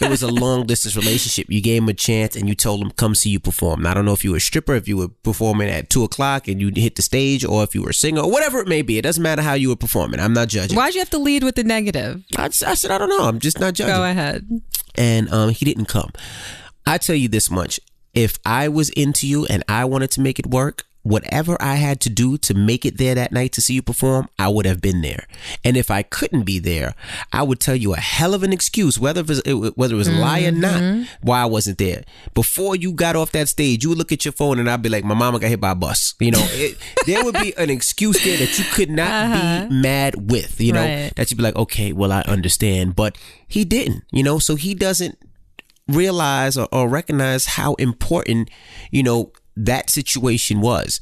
it 0.02 0.10
was 0.10 0.24
a 0.24 0.28
long 0.28 0.66
distance 0.66 0.96
relationship. 0.96 1.48
You 1.50 1.62
gave 1.62 1.82
him 1.82 1.90
a 1.90 1.94
chance 1.94 2.36
and 2.36 2.48
you 2.48 2.56
told 2.56 2.82
him, 2.82 2.92
come 2.92 3.14
see 3.16 3.30
you 3.30 3.40
perform. 3.40 3.82
Now, 3.82 3.92
I 3.92 3.94
don't 3.94 4.06
know 4.06 4.14
if 4.14 4.24
you 4.24 4.32
were 4.32 4.38
a 4.38 4.42
stripper, 4.42 4.76
if 4.76 4.88
you 4.88 4.96
were 4.98 5.10
performing 5.10 5.70
at 5.70 5.90
two 5.90 6.04
o'clock 6.04 6.48
and 6.48 6.62
you 6.62 6.72
hit 6.74 6.96
the 6.96 7.02
stage, 7.02 7.44
or 7.44 7.64
if 7.64 7.76
you 7.76 7.84
were 7.84 7.90
a 7.90 7.94
singer, 7.94 8.22
or 8.22 8.32
whatever 8.32 8.60
it 8.60 8.68
may 8.68 8.82
be. 8.82 8.98
It 8.98 9.02
doesn't 9.02 9.22
matter 9.22 9.42
how 9.42 9.54
you 9.56 9.70
were 9.70 9.76
performing. 9.76 10.20
I'm 10.20 10.34
not 10.34 10.48
judging. 10.48 10.78
Why'd 10.78 10.94
you 10.94 11.00
have 11.02 11.10
to 11.10 11.18
lead 11.18 11.44
with 11.44 11.56
the 11.56 11.64
negative? 11.64 11.89
I, 12.38 12.46
I 12.46 12.50
said, 12.50 12.92
I 12.92 12.98
don't 12.98 13.10
know. 13.10 13.28
I'm 13.28 13.40
just 13.40 13.60
not 13.60 13.74
judging. 13.74 13.96
Go 13.96 14.04
ahead. 14.04 14.48
And 14.96 15.32
um, 15.32 15.50
he 15.50 15.66
didn't 15.66 15.86
come. 15.86 16.12
I 16.86 16.98
tell 16.98 17.16
you 17.16 17.28
this 17.28 17.50
much. 17.50 17.80
If 18.14 18.40
I 18.46 18.68
was 18.68 18.90
into 18.90 19.28
you 19.28 19.46
and 19.46 19.64
I 19.68 19.86
wanted 19.86 20.12
to 20.12 20.22
make 20.22 20.40
it 20.40 20.48
work, 20.48 20.84
whatever 21.04 21.58
I 21.62 21.76
had 21.76 22.00
to 22.02 22.10
do 22.10 22.38
to 22.40 22.54
make 22.54 22.86
it 22.86 22.98
there 22.98 23.16
that 23.16 23.32
night 23.32 23.54
to 23.54 23.62
see 23.62 23.74
you 23.74 23.82
perform, 23.82 24.30
I 24.38 24.50
would 24.50 24.66
have 24.66 24.82
been 24.82 25.02
there. 25.02 25.26
And 25.64 25.78
if 25.78 25.90
I 25.90 26.04
couldn't 26.04 26.44
be 26.44 26.60
there, 26.60 26.94
I 27.32 27.44
would 27.44 27.60
tell 27.60 27.76
you 27.76 27.94
a 27.94 28.00
hell 28.00 28.34
of 28.34 28.44
an 28.44 28.52
excuse, 28.52 29.00
whether 29.00 29.22
it 29.22 29.28
was, 29.28 29.42
whether 29.76 29.94
it 29.94 29.98
was 29.98 30.08
a 30.08 30.14
lie 30.14 30.44
or 30.44 30.52
not, 30.52 30.82
mm-hmm. 30.82 31.04
why 31.22 31.42
I 31.42 31.46
wasn't 31.46 31.78
there. 31.78 32.04
Before 32.34 32.76
you 32.76 32.92
got 32.92 33.16
off 33.16 33.32
that 33.32 33.48
stage, 33.48 33.84
you 33.84 33.90
would 33.90 33.98
look 33.98 34.12
at 34.12 34.26
your 34.26 34.32
phone 34.34 34.60
and 34.60 34.70
I'd 34.70 34.82
be 34.82 34.90
like, 34.90 35.04
"My 35.04 35.16
mama 35.16 35.40
got 35.40 35.50
hit 35.50 35.62
by 35.62 35.72
a 35.72 35.76
bus." 35.76 36.16
You 36.20 36.32
know, 36.32 36.46
it, 36.52 36.78
there 37.06 37.24
would 37.24 37.36
be 37.36 37.56
an 37.58 37.70
excuse 37.70 38.24
there 38.24 38.38
that 38.38 38.58
you 38.60 38.66
could 38.66 38.90
not 38.90 39.32
be 39.34 39.40
uh-huh. 39.40 39.68
mad 39.72 40.30
with. 40.30 40.60
You 40.60 40.74
know, 40.74 40.80
Right. 40.80 41.14
that 41.16 41.32
you'd 41.32 41.38
be 41.38 41.44
like, 41.44 41.56
"Okay, 41.56 41.94
well, 41.94 42.12
I 42.12 42.22
understand," 42.22 42.96
but 42.96 43.18
he 43.48 43.64
didn't. 43.66 44.04
You 44.12 44.24
know, 44.24 44.40
so 44.40 44.56
he 44.56 44.74
doesn't 44.74 45.18
realize 45.90 46.58
or, 46.58 46.68
or 46.72 46.88
recognize 46.88 47.46
how 47.46 47.74
important, 47.76 48.50
you 48.92 49.04
know, 49.04 49.32
that 49.66 49.90
situation 49.90 50.62
was. 50.62 51.00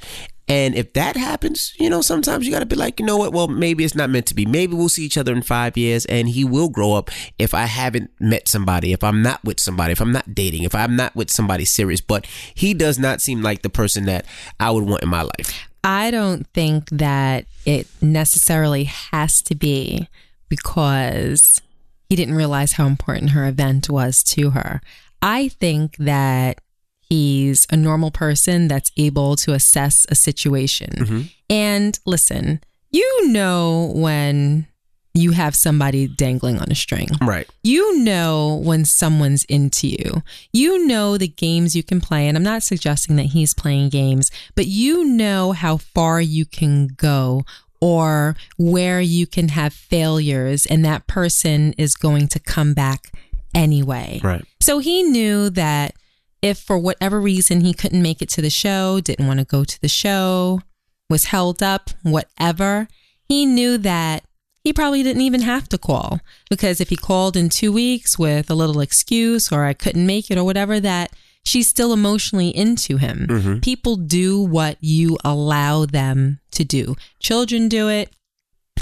And 0.50 0.76
if 0.76 0.94
that 0.94 1.18
happens, 1.18 1.74
you 1.78 1.90
know, 1.90 2.02
sometimes 2.02 2.46
you 2.46 2.54
got 2.54 2.60
to 2.60 2.66
be 2.66 2.78
like, 2.78 3.02
you 3.02 3.06
know 3.06 3.18
what? 3.18 3.34
Well, 3.34 3.50
maybe 3.50 3.84
it's 3.84 3.96
not 3.96 4.10
meant 4.10 4.28
to 4.28 4.36
be. 4.36 4.46
Maybe 4.46 4.76
we'll 4.76 4.88
see 4.88 5.04
each 5.04 5.18
other 5.18 5.34
in 5.34 5.42
five 5.42 5.76
years 5.76 6.06
and 6.06 6.30
he 6.30 6.46
will 6.46 6.70
grow 6.70 6.94
up 6.94 7.10
if 7.38 7.54
I 7.54 7.66
haven't 7.66 8.12
met 8.20 8.48
somebody, 8.48 8.94
if 8.94 9.04
I'm 9.04 9.22
not 9.22 9.44
with 9.44 9.60
somebody, 9.60 9.92
if 9.92 10.00
I'm 10.00 10.14
not 10.14 10.34
dating, 10.34 10.64
if 10.64 10.74
I'm 10.74 10.96
not 10.96 11.16
with 11.16 11.30
somebody 11.30 11.66
serious. 11.66 12.00
But 12.00 12.26
he 12.56 12.74
does 12.74 12.98
not 12.98 13.22
seem 13.22 13.42
like 13.42 13.62
the 13.62 13.70
person 13.70 14.06
that 14.06 14.26
I 14.58 14.72
would 14.72 14.86
want 14.86 15.04
in 15.04 15.10
my 15.10 15.24
life. 15.24 15.68
I 15.84 16.12
don't 16.12 16.48
think 16.54 16.90
that 16.92 17.46
it 17.66 17.88
necessarily 18.02 18.86
has 18.86 19.42
to 19.44 19.56
be 19.56 20.08
because 20.48 21.62
he 22.10 22.16
didn't 22.16 22.36
realize 22.36 22.74
how 22.74 22.88
important 22.88 23.32
her 23.32 23.46
event 23.46 23.90
was 23.90 24.24
to 24.24 24.52
her. 24.52 24.82
I 25.22 25.50
think 25.50 25.98
that 25.98 26.62
he's 27.10 27.68
a 27.72 27.78
normal 27.78 28.12
person 28.12 28.68
that's 28.68 28.92
able 28.98 29.36
to 29.38 29.54
assess 29.54 30.06
a 30.10 30.16
situation. 30.16 30.90
Mm-hmm. 30.90 31.22
And 31.50 32.00
listen, 32.06 32.62
you 32.92 33.30
know 33.30 33.92
when 33.96 34.68
you 35.14 35.32
have 35.32 35.56
somebody 35.56 36.08
dangling 36.08 36.60
on 36.60 36.72
a 36.72 36.76
string. 36.76 37.10
Right. 37.22 37.50
You 37.64 38.00
know 38.00 38.62
when 38.64 38.86
someone's 38.86 39.44
into 39.46 39.88
you. 39.88 40.22
You 40.54 40.86
know 40.86 41.18
the 41.18 41.28
games 41.28 41.76
you 41.76 41.84
can 41.84 42.00
play. 42.00 42.28
And 42.28 42.38
I'm 42.38 42.44
not 42.44 42.64
suggesting 42.64 43.16
that 43.16 43.24
he's 43.24 43.54
playing 43.54 43.90
games, 43.90 44.32
but 44.56 44.68
you 44.68 45.04
know 45.04 45.54
how 45.54 45.78
far 45.78 46.22
you 46.22 46.46
can 46.46 46.88
go 46.88 47.44
or 47.82 48.36
where 48.58 49.02
you 49.02 49.28
can 49.28 49.50
have 49.50 49.74
failures 49.74 50.66
and 50.66 50.86
that 50.86 51.08
person 51.08 51.74
is 51.74 51.96
going 51.96 52.28
to 52.30 52.40
come 52.40 52.74
back 52.74 53.12
anyway. 53.54 54.20
Right. 54.24 54.44
So 54.60 54.80
he 54.80 55.04
knew 55.04 55.50
that 55.52 55.96
if 56.42 56.60
for 56.60 56.78
whatever 56.78 57.20
reason 57.20 57.62
he 57.62 57.74
couldn't 57.74 58.02
make 58.02 58.22
it 58.22 58.30
to 58.30 58.42
the 58.42 58.50
show, 58.50 59.00
didn't 59.02 59.28
want 59.28 59.40
to 59.40 59.46
go 59.46 59.64
to 59.64 59.82
the 59.82 59.88
show, 59.88 60.62
was 61.10 61.26
held 61.26 61.64
up, 61.64 61.90
whatever, 62.04 62.88
he 63.28 63.46
knew 63.46 63.78
that 63.80 64.24
he 64.64 64.74
probably 64.74 65.02
didn't 65.04 65.22
even 65.22 65.42
have 65.42 65.70
to 65.70 65.78
call 65.78 66.20
because 66.50 66.82
if 66.82 66.90
he 66.90 66.96
called 66.98 67.38
in 67.38 67.48
two 67.50 67.72
weeks 67.72 68.20
with 68.20 68.50
a 68.50 68.56
little 68.56 68.82
excuse 68.82 69.52
or 69.52 69.64
I 69.64 69.74
couldn't 69.74 70.06
make 70.06 70.30
it 70.30 70.38
or 70.38 70.44
whatever, 70.44 70.80
that 70.82 71.12
she's 71.46 71.70
still 71.70 71.94
emotionally 71.94 72.50
into 72.50 72.98
him. 72.98 73.28
Mm-hmm. 73.30 73.60
People 73.60 73.96
do 73.96 74.42
what 74.42 74.78
you 74.82 75.18
allow 75.24 75.86
them 75.86 76.40
to 76.52 76.66
do. 76.66 76.96
Children 77.20 77.70
do 77.70 77.88
it, 77.88 78.12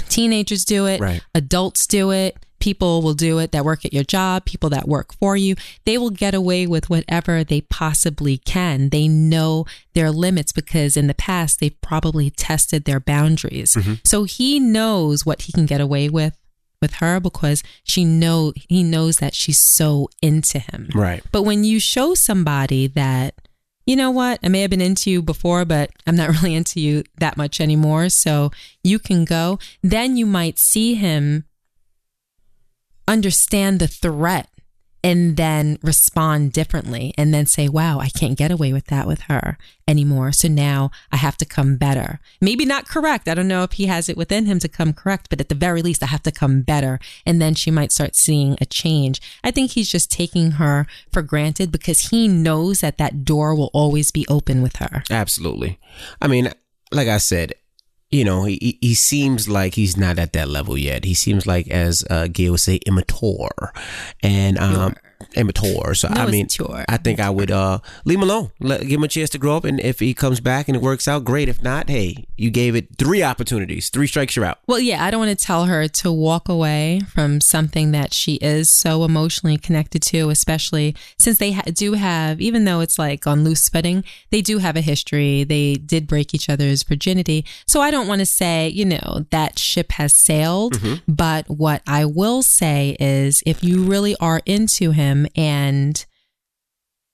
teenagers 0.08 0.64
do 0.64 0.86
it, 0.86 1.00
Right. 1.00 1.22
adults 1.34 1.86
do 1.86 2.10
it. 2.10 2.36
People 2.66 3.00
will 3.00 3.14
do 3.14 3.38
it 3.38 3.52
that 3.52 3.64
work 3.64 3.84
at 3.84 3.92
your 3.92 4.02
job, 4.02 4.44
people 4.44 4.68
that 4.70 4.88
work 4.88 5.14
for 5.14 5.36
you. 5.36 5.54
They 5.84 5.98
will 5.98 6.10
get 6.10 6.34
away 6.34 6.66
with 6.66 6.90
whatever 6.90 7.44
they 7.44 7.60
possibly 7.60 8.38
can. 8.38 8.88
They 8.88 9.06
know 9.06 9.66
their 9.94 10.10
limits 10.10 10.50
because 10.50 10.96
in 10.96 11.06
the 11.06 11.14
past 11.14 11.60
they've 11.60 11.80
probably 11.80 12.28
tested 12.28 12.84
their 12.84 12.98
boundaries. 12.98 13.76
Mm-hmm. 13.76 13.94
So 14.02 14.24
he 14.24 14.58
knows 14.58 15.24
what 15.24 15.42
he 15.42 15.52
can 15.52 15.64
get 15.64 15.80
away 15.80 16.08
with 16.08 16.36
with 16.82 16.94
her 16.94 17.20
because 17.20 17.62
she 17.84 18.04
know 18.04 18.52
he 18.68 18.82
knows 18.82 19.18
that 19.18 19.36
she's 19.36 19.60
so 19.60 20.08
into 20.20 20.58
him. 20.58 20.88
Right. 20.92 21.22
But 21.30 21.44
when 21.44 21.62
you 21.62 21.78
show 21.78 22.14
somebody 22.14 22.88
that, 22.88 23.36
you 23.86 23.94
know 23.94 24.10
what, 24.10 24.40
I 24.42 24.48
may 24.48 24.62
have 24.62 24.70
been 24.70 24.80
into 24.80 25.08
you 25.08 25.22
before, 25.22 25.64
but 25.64 25.92
I'm 26.04 26.16
not 26.16 26.30
really 26.42 26.56
into 26.56 26.80
you 26.80 27.04
that 27.18 27.36
much 27.36 27.60
anymore, 27.60 28.08
so 28.08 28.50
you 28.82 28.98
can 28.98 29.24
go, 29.24 29.60
then 29.84 30.16
you 30.16 30.26
might 30.26 30.58
see 30.58 30.94
him 30.94 31.44
understand 33.08 33.80
the 33.80 33.86
threat 33.86 34.48
and 35.06 35.36
then 35.36 35.78
respond 35.82 36.52
differently 36.52 37.14
and 37.16 37.32
then 37.32 37.46
say, 37.46 37.68
wow, 37.68 38.00
I 38.00 38.08
can't 38.08 38.36
get 38.36 38.50
away 38.50 38.72
with 38.72 38.86
that 38.86 39.06
with 39.06 39.20
her 39.22 39.56
anymore. 39.86 40.32
So 40.32 40.48
now 40.48 40.90
I 41.12 41.16
have 41.16 41.36
to 41.36 41.44
come 41.44 41.76
better. 41.76 42.18
Maybe 42.40 42.64
not 42.64 42.88
correct. 42.88 43.28
I 43.28 43.34
don't 43.34 43.46
know 43.46 43.62
if 43.62 43.72
he 43.72 43.86
has 43.86 44.08
it 44.08 44.16
within 44.16 44.46
him 44.46 44.58
to 44.58 44.68
come 44.68 44.92
correct, 44.92 45.28
but 45.30 45.40
at 45.40 45.48
the 45.48 45.54
very 45.54 45.80
least, 45.80 46.02
I 46.02 46.06
have 46.06 46.24
to 46.24 46.32
come 46.32 46.62
better. 46.62 46.98
And 47.24 47.40
then 47.40 47.54
she 47.54 47.70
might 47.70 47.92
start 47.92 48.16
seeing 48.16 48.56
a 48.60 48.66
change. 48.66 49.20
I 49.44 49.52
think 49.52 49.70
he's 49.70 49.88
just 49.88 50.10
taking 50.10 50.52
her 50.52 50.88
for 51.12 51.22
granted 51.22 51.70
because 51.70 52.10
he 52.10 52.26
knows 52.26 52.80
that 52.80 52.98
that 52.98 53.24
door 53.24 53.54
will 53.54 53.70
always 53.72 54.10
be 54.10 54.26
open 54.28 54.60
with 54.60 54.76
her. 54.76 55.04
Absolutely. 55.08 55.78
I 56.20 56.26
mean, 56.26 56.50
like 56.90 57.06
I 57.06 57.18
said, 57.18 57.52
you 58.10 58.24
know, 58.24 58.44
he 58.44 58.78
he- 58.80 58.94
seems 58.94 59.48
like 59.48 59.74
he's 59.74 59.96
not 59.96 60.18
at 60.18 60.32
that 60.32 60.48
level 60.48 60.78
yet. 60.78 61.04
He 61.04 61.14
seems 61.14 61.46
like, 61.46 61.68
as 61.68 62.04
uh, 62.08 62.28
Gail 62.28 62.52
would 62.52 62.60
say, 62.60 62.76
immature, 62.86 63.72
and 64.22 64.58
um, 64.58 64.94
immature. 65.34 65.94
So 65.94 66.08
No, 66.08 66.22
I 66.22 66.30
mean. 66.30 66.48
I 66.88 66.96
think 66.96 67.20
I 67.20 67.30
would 67.30 67.50
uh 67.50 67.78
leave 68.04 68.18
him 68.18 68.22
alone, 68.24 68.50
Let, 68.60 68.82
give 68.82 68.98
him 68.98 69.04
a 69.04 69.08
chance 69.08 69.30
to 69.30 69.38
grow 69.38 69.56
up, 69.56 69.64
and 69.64 69.80
if 69.80 70.00
he 70.00 70.14
comes 70.14 70.40
back 70.40 70.68
and 70.68 70.76
it 70.76 70.82
works 70.82 71.08
out, 71.08 71.24
great. 71.24 71.48
If 71.48 71.62
not, 71.62 71.88
hey, 71.88 72.26
you 72.36 72.50
gave 72.50 72.74
it 72.76 72.96
three 72.98 73.22
opportunities, 73.22 73.88
three 73.90 74.06
strikes, 74.06 74.36
you're 74.36 74.44
out. 74.44 74.58
Well, 74.66 74.78
yeah, 74.78 75.04
I 75.04 75.10
don't 75.10 75.20
want 75.20 75.36
to 75.38 75.44
tell 75.44 75.64
her 75.64 75.88
to 75.88 76.12
walk 76.12 76.48
away 76.48 77.00
from 77.08 77.40
something 77.40 77.92
that 77.92 78.12
she 78.12 78.34
is 78.36 78.70
so 78.70 79.04
emotionally 79.04 79.58
connected 79.58 80.02
to, 80.02 80.30
especially 80.30 80.94
since 81.18 81.38
they 81.38 81.52
ha- 81.52 81.62
do 81.72 81.94
have, 81.94 82.40
even 82.40 82.64
though 82.64 82.80
it's 82.80 82.98
like 82.98 83.26
on 83.26 83.44
loose 83.44 83.68
footing, 83.68 84.04
they 84.30 84.42
do 84.42 84.58
have 84.58 84.76
a 84.76 84.80
history. 84.80 85.44
They 85.44 85.74
did 85.74 86.06
break 86.06 86.34
each 86.34 86.48
other's 86.48 86.82
virginity. 86.82 87.44
So 87.66 87.80
I 87.80 87.90
don't 87.90 88.08
want 88.08 88.20
to 88.20 88.26
say, 88.26 88.68
you 88.68 88.84
know, 88.84 89.26
that 89.30 89.58
ship 89.58 89.92
has 89.92 90.14
sailed. 90.14 90.80
But 91.08 91.48
what 91.48 91.82
I 91.86 92.04
will 92.04 92.42
say 92.42 92.96
is 93.00 93.42
if 93.46 93.62
you 93.64 93.84
really 93.84 94.16
are 94.20 94.40
into 94.46 94.90
him 94.92 95.05
and 95.36 96.04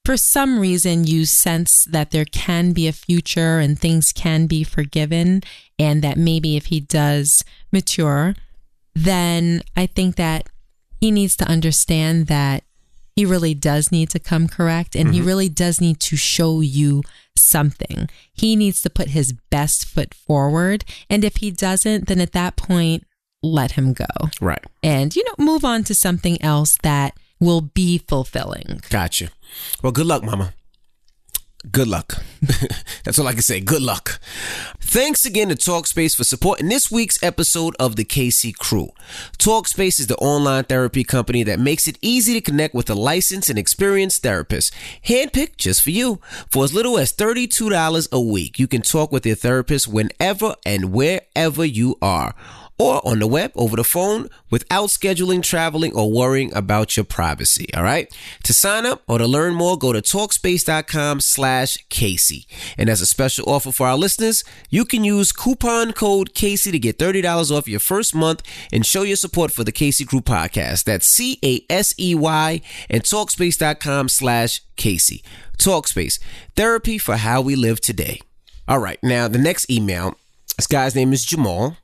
for 0.05 0.17
some 0.17 0.59
reason 0.59 1.05
you 1.05 1.25
sense 1.25 1.85
that 1.85 2.11
there 2.11 2.25
can 2.25 2.73
be 2.73 2.89
a 2.89 2.93
future 2.93 3.59
and 3.59 3.79
things 3.79 4.13
can 4.13 4.47
be 4.47 4.65
forgiven 4.65 5.43
and 5.79 6.03
that 6.03 6.17
maybe 6.17 6.57
if 6.57 6.67
he 6.67 6.81
does 6.81 7.45
mature 7.73 8.35
then 8.95 9.63
i 9.77 9.87
think 9.87 10.17
that 10.17 10.49
he 11.01 11.11
needs 11.11 11.37
to 11.37 11.45
understand 11.45 12.27
that 12.27 12.65
he 13.15 13.27
really 13.27 13.55
does 13.55 13.93
need 13.93 14.09
to 14.11 14.19
come 14.19 14.49
correct 14.49 14.97
and 14.97 15.13
he 15.13 15.19
mm-hmm. 15.19 15.27
really 15.27 15.49
does 15.49 15.81
need 15.81 16.01
to 16.01 16.17
show 16.17 16.61
you 16.61 17.03
something. 17.37 18.09
He 18.33 18.57
needs 18.57 18.81
to 18.83 18.91
put 18.91 19.09
his 19.09 19.33
best 19.51 19.85
foot 19.85 20.15
forward 20.15 20.85
and 21.11 21.25
if 21.25 21.37
he 21.37 21.51
doesn't 21.51 22.09
then 22.09 22.21
at 22.21 22.33
that 22.33 22.57
point 22.57 23.07
let 23.43 23.73
him 23.73 23.93
go. 23.93 24.07
Right. 24.41 24.65
and 24.83 25.15
you 25.15 25.25
know 25.25 25.45
move 25.45 25.65
on 25.65 25.85
to 25.85 25.95
something 25.95 26.41
else 26.43 26.79
that 26.83 27.17
will 27.43 27.61
be 27.61 27.99
fulfilling 27.99 28.81
Gotcha. 28.91 29.29
Well, 29.83 29.93
good 29.93 30.07
luck, 30.07 30.23
Mama. 30.25 30.55
good 31.71 31.87
luck. 31.89 32.15
That's 33.05 33.19
all 33.19 33.29
I 33.29 33.33
can 33.33 33.43
say. 33.43 33.61
Good 33.61 33.83
luck. 33.83 34.21
Thanks 34.81 35.25
again 35.25 35.49
to 35.49 35.55
Talkspace 35.55 36.17
for 36.17 36.25
supporting 36.25 36.69
this 36.69 36.91
week's 36.91 37.23
episode 37.23 37.75
of 37.79 37.97
the 37.97 38.05
Casey 38.05 38.53
Crew. 38.53 38.91
Talkspace 39.39 40.01
is 40.01 40.07
the 40.09 40.17
online 40.17 40.65
therapy 40.65 41.05
company 41.05 41.43
that 41.45 41.61
makes 41.61 41.87
it 41.87 41.99
easy 42.03 42.35
to 42.35 42.41
connect 42.41 42.75
with 42.75 42.91
a 42.91 42.95
licensed 42.95 43.49
and 43.49 43.59
experienced 43.59 44.23
therapist, 44.23 44.73
handpicked 45.07 45.57
just 45.57 45.83
for 45.83 45.91
you. 45.91 46.21
For 46.51 46.65
as 46.65 46.75
little 46.75 46.99
as 46.99 47.13
$32 47.13 48.09
a 48.11 48.21
week, 48.21 48.59
you 48.59 48.67
can 48.67 48.83
talk 48.83 49.13
with 49.13 49.25
your 49.25 49.37
therapist 49.37 49.87
whenever 49.89 50.57
and 50.67 50.93
wherever 50.93 51.65
you 51.65 51.97
are 52.03 52.35
or 52.83 53.07
on 53.07 53.19
the 53.21 53.27
web 53.27 53.53
over 53.55 53.77
the 53.77 53.85
phone 53.85 54.29
without 54.51 54.89
scheduling, 54.89 55.43
traveling, 55.43 55.95
or 55.95 56.11
worrying 56.11 56.53
about 56.55 56.97
your 56.97 57.05
privacy. 57.05 57.73
All 57.75 57.83
right. 57.83 58.13
To 58.45 58.53
sign 58.53 58.87
up 58.87 59.03
or 59.07 59.19
to 59.19 59.27
learn 59.27 59.55
more, 59.55 59.79
go 59.79 59.93
to 59.93 60.03
talkspace.com 60.03 61.21
slash 61.21 61.77
Casey. 61.89 62.47
And 62.77 62.89
as 62.89 63.01
a 63.01 63.07
special 63.07 63.49
offer 63.49 63.73
for 63.73 63.87
our 63.87 63.97
listeners, 63.97 64.45
you 64.71 64.85
can 64.85 65.05
use 65.05 65.33
coupon 65.33 65.93
code 65.93 66.35
Casey 66.35 66.71
to 66.73 66.79
get 66.79 66.99
$30 66.99 67.51
off 67.51 67.69
your 67.69 67.81
first 67.81 68.15
month 68.15 68.43
and 68.73 68.85
show 68.85 69.03
your 69.03 69.17
support 69.17 69.53
for 69.53 69.65
the 69.65 69.73
Casey 69.73 70.05
Crew 70.05 70.21
podcast. 70.21 70.85
That's 70.85 71.07
C 71.07 71.39
A 71.45 71.65
S 71.71 71.95
E 71.99 72.15
Y 72.15 72.61
and 72.91 73.03
talkspace.com 73.03 74.09
slash 74.09 74.61
Casey. 74.77 75.23
Talkspace, 75.59 76.19
therapy 76.57 76.99
for 76.99 77.17
how 77.17 77.41
we 77.41 77.55
live 77.55 77.81
today. 77.81 78.21
All 78.67 78.79
right. 78.79 78.99
Now, 79.03 79.29
the 79.29 79.39
next 79.39 79.71
email, 79.71 80.17
this 80.57 80.67
guy's 80.67 80.95
name 80.95 81.13
is 81.13 81.25
Jamal. 81.25 81.77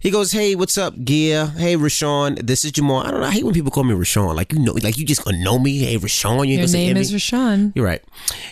He 0.00 0.10
goes, 0.10 0.32
"Hey, 0.32 0.54
what's 0.54 0.76
up, 0.78 0.94
Gia? 1.02 1.46
Hey, 1.56 1.76
Rashawn. 1.76 2.46
This 2.46 2.64
is 2.64 2.72
Jamal. 2.72 2.98
I 3.06 3.10
don't 3.10 3.20
know. 3.20 3.26
I 3.26 3.30
hate 3.32 3.44
when 3.44 3.54
people 3.54 3.70
call 3.70 3.84
me 3.84 3.94
Rashawn. 3.94 4.34
Like 4.34 4.52
you 4.52 4.58
know, 4.58 4.72
like 4.82 4.98
you 4.98 5.04
just 5.06 5.24
gonna 5.24 5.38
know 5.42 5.58
me. 5.58 5.78
Hey, 5.78 5.96
Rashawn. 5.96 6.46
You 6.48 6.58
Your 6.58 6.68
name 6.68 6.96
is 6.96 7.12
Rashawn. 7.12 7.72
You're 7.74 7.84
right. 7.84 8.02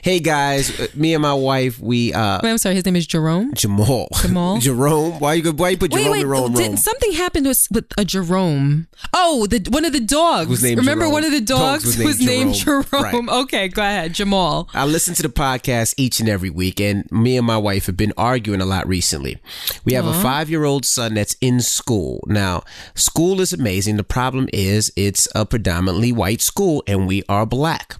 Hey 0.02 0.20
guys, 0.20 0.78
uh, 0.80 0.86
me 0.94 1.14
and 1.14 1.22
my 1.22 1.34
wife, 1.34 1.78
we 1.80 2.12
uh 2.12 2.40
Wait, 2.42 2.50
I'm 2.50 2.58
sorry. 2.58 2.74
His 2.74 2.84
name 2.84 2.96
is 2.96 3.06
Jerome. 3.06 3.54
Jamal. 3.54 4.08
Jamal? 4.20 4.58
Jerome. 4.60 5.18
Why 5.18 5.34
you? 5.34 5.52
Why 5.52 5.70
you 5.70 5.78
put 5.78 5.92
Wait, 5.92 6.00
Jerome 6.02 6.12
wait. 6.12 6.20
in 6.22 6.28
Rome? 6.28 6.52
did- 6.54 6.78
something 6.78 7.12
happened 7.12 7.46
with, 7.46 7.66
with 7.70 7.86
a 7.96 8.04
Jerome. 8.04 8.88
Oh, 9.12 9.46
the 9.46 9.66
one 9.70 9.84
of 9.84 9.92
the 9.92 10.00
dogs. 10.00 10.48
Was 10.48 10.62
named 10.62 10.78
Remember 10.78 11.02
Jerome. 11.02 11.12
one 11.12 11.24
of 11.24 11.30
the 11.32 11.40
Dogs 11.40 11.84
dogs, 11.84 11.98
was 11.98 12.20
named 12.20 12.54
Jerome. 12.54 12.84
Jerome. 12.90 13.28
Okay, 13.28 13.68
go 13.68 13.82
ahead, 13.82 14.12
Jamal. 14.14 14.68
I 14.74 14.84
listen 14.84 15.14
to 15.14 15.22
the 15.22 15.28
podcast 15.28 15.94
each 15.96 16.20
and 16.20 16.28
every 16.28 16.50
week, 16.50 16.80
and 16.80 17.10
me 17.10 17.36
and 17.36 17.46
my 17.46 17.56
wife 17.56 17.86
have 17.86 17.96
been 17.96 18.12
arguing 18.16 18.60
a 18.60 18.66
lot 18.66 18.86
recently. 18.88 19.38
We 19.84 19.92
have 19.94 20.06
a 20.06 20.12
five 20.14 20.50
year 20.50 20.64
old 20.64 20.84
son 20.84 21.07
that's 21.14 21.36
in 21.40 21.60
school. 21.60 22.24
Now, 22.26 22.62
school 22.94 23.40
is 23.40 23.52
amazing. 23.52 23.96
The 23.96 24.04
problem 24.04 24.48
is 24.52 24.92
it's 24.96 25.28
a 25.34 25.44
predominantly 25.46 26.12
white 26.12 26.40
school, 26.40 26.82
and 26.86 27.06
we 27.06 27.22
are 27.28 27.46
black. 27.46 27.96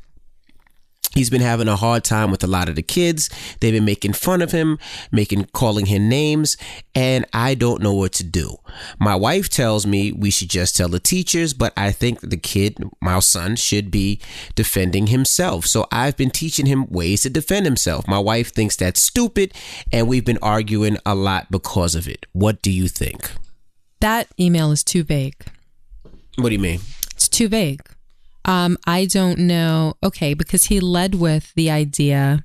He's 1.15 1.31
been 1.31 1.41
having 1.41 1.69
a 1.69 1.77
hard 1.77 2.05
time 2.05 2.31
with 2.31 2.45
a 2.45 2.47
lot 2.47 2.69
of 2.69 2.77
the 2.77 2.83
kids. 2.83 3.31
They've 3.61 3.73
been 3.73 3.85
making 3.85 4.13
fun 4.13 4.43
of 4.43 4.53
him, 4.53 4.79
making 5.11 5.47
calling 5.47 5.87
him 5.87 6.09
names, 6.09 6.57
and 6.95 7.25
I 7.33 7.55
don't 7.55 7.83
know 7.83 7.95
what 7.95 8.13
to 8.15 8.25
do. 8.25 8.57
My 8.99 9.15
wife 9.15 9.49
tells 9.49 9.87
me 9.87 10.13
we 10.13 10.31
should 10.31 10.51
just 10.51 10.77
tell 10.77 10.89
the 10.89 11.01
teachers, 11.01 11.55
but 11.55 11.73
I 11.77 11.93
think 11.93 12.21
the 12.21 12.37
kid, 12.37 12.77
my 13.01 13.19
son, 13.21 13.57
should 13.57 13.91
be 13.91 14.21
defending 14.55 15.09
himself. 15.09 15.67
So 15.67 15.87
I've 15.91 16.17
been 16.17 16.31
teaching 16.31 16.67
him 16.67 16.87
ways 16.89 17.23
to 17.23 17.31
defend 17.31 17.67
himself. 17.67 18.07
My 18.07 18.19
wife 18.19 18.53
thinks 18.53 18.77
that's 18.77 19.03
stupid, 19.03 19.55
and 19.93 20.09
we've 20.09 20.25
been 20.25 20.39
arguing 20.43 20.99
a 21.05 21.15
lot 21.15 21.51
because 21.51 21.95
of 21.95 22.09
it. 22.09 22.27
What 22.33 22.63
do 22.63 22.71
you 22.71 22.89
think? 22.89 23.33
That 24.01 24.29
email 24.39 24.71
is 24.71 24.85
too 24.85 25.03
vague. 25.03 25.45
What 26.37 26.51
do 26.51 26.55
you 26.55 26.61
mean? 26.61 26.81
It's 27.13 27.29
too 27.29 27.49
vague. 27.49 27.81
Um, 28.45 28.79
I 28.87 29.05
don't 29.05 29.41
know. 29.41 29.95
Okay, 30.03 30.35
because 30.35 30.65
he 30.67 30.81
led 30.81 31.15
with 31.15 31.53
the 31.55 31.71
idea 31.71 32.45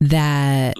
that 0.00 0.76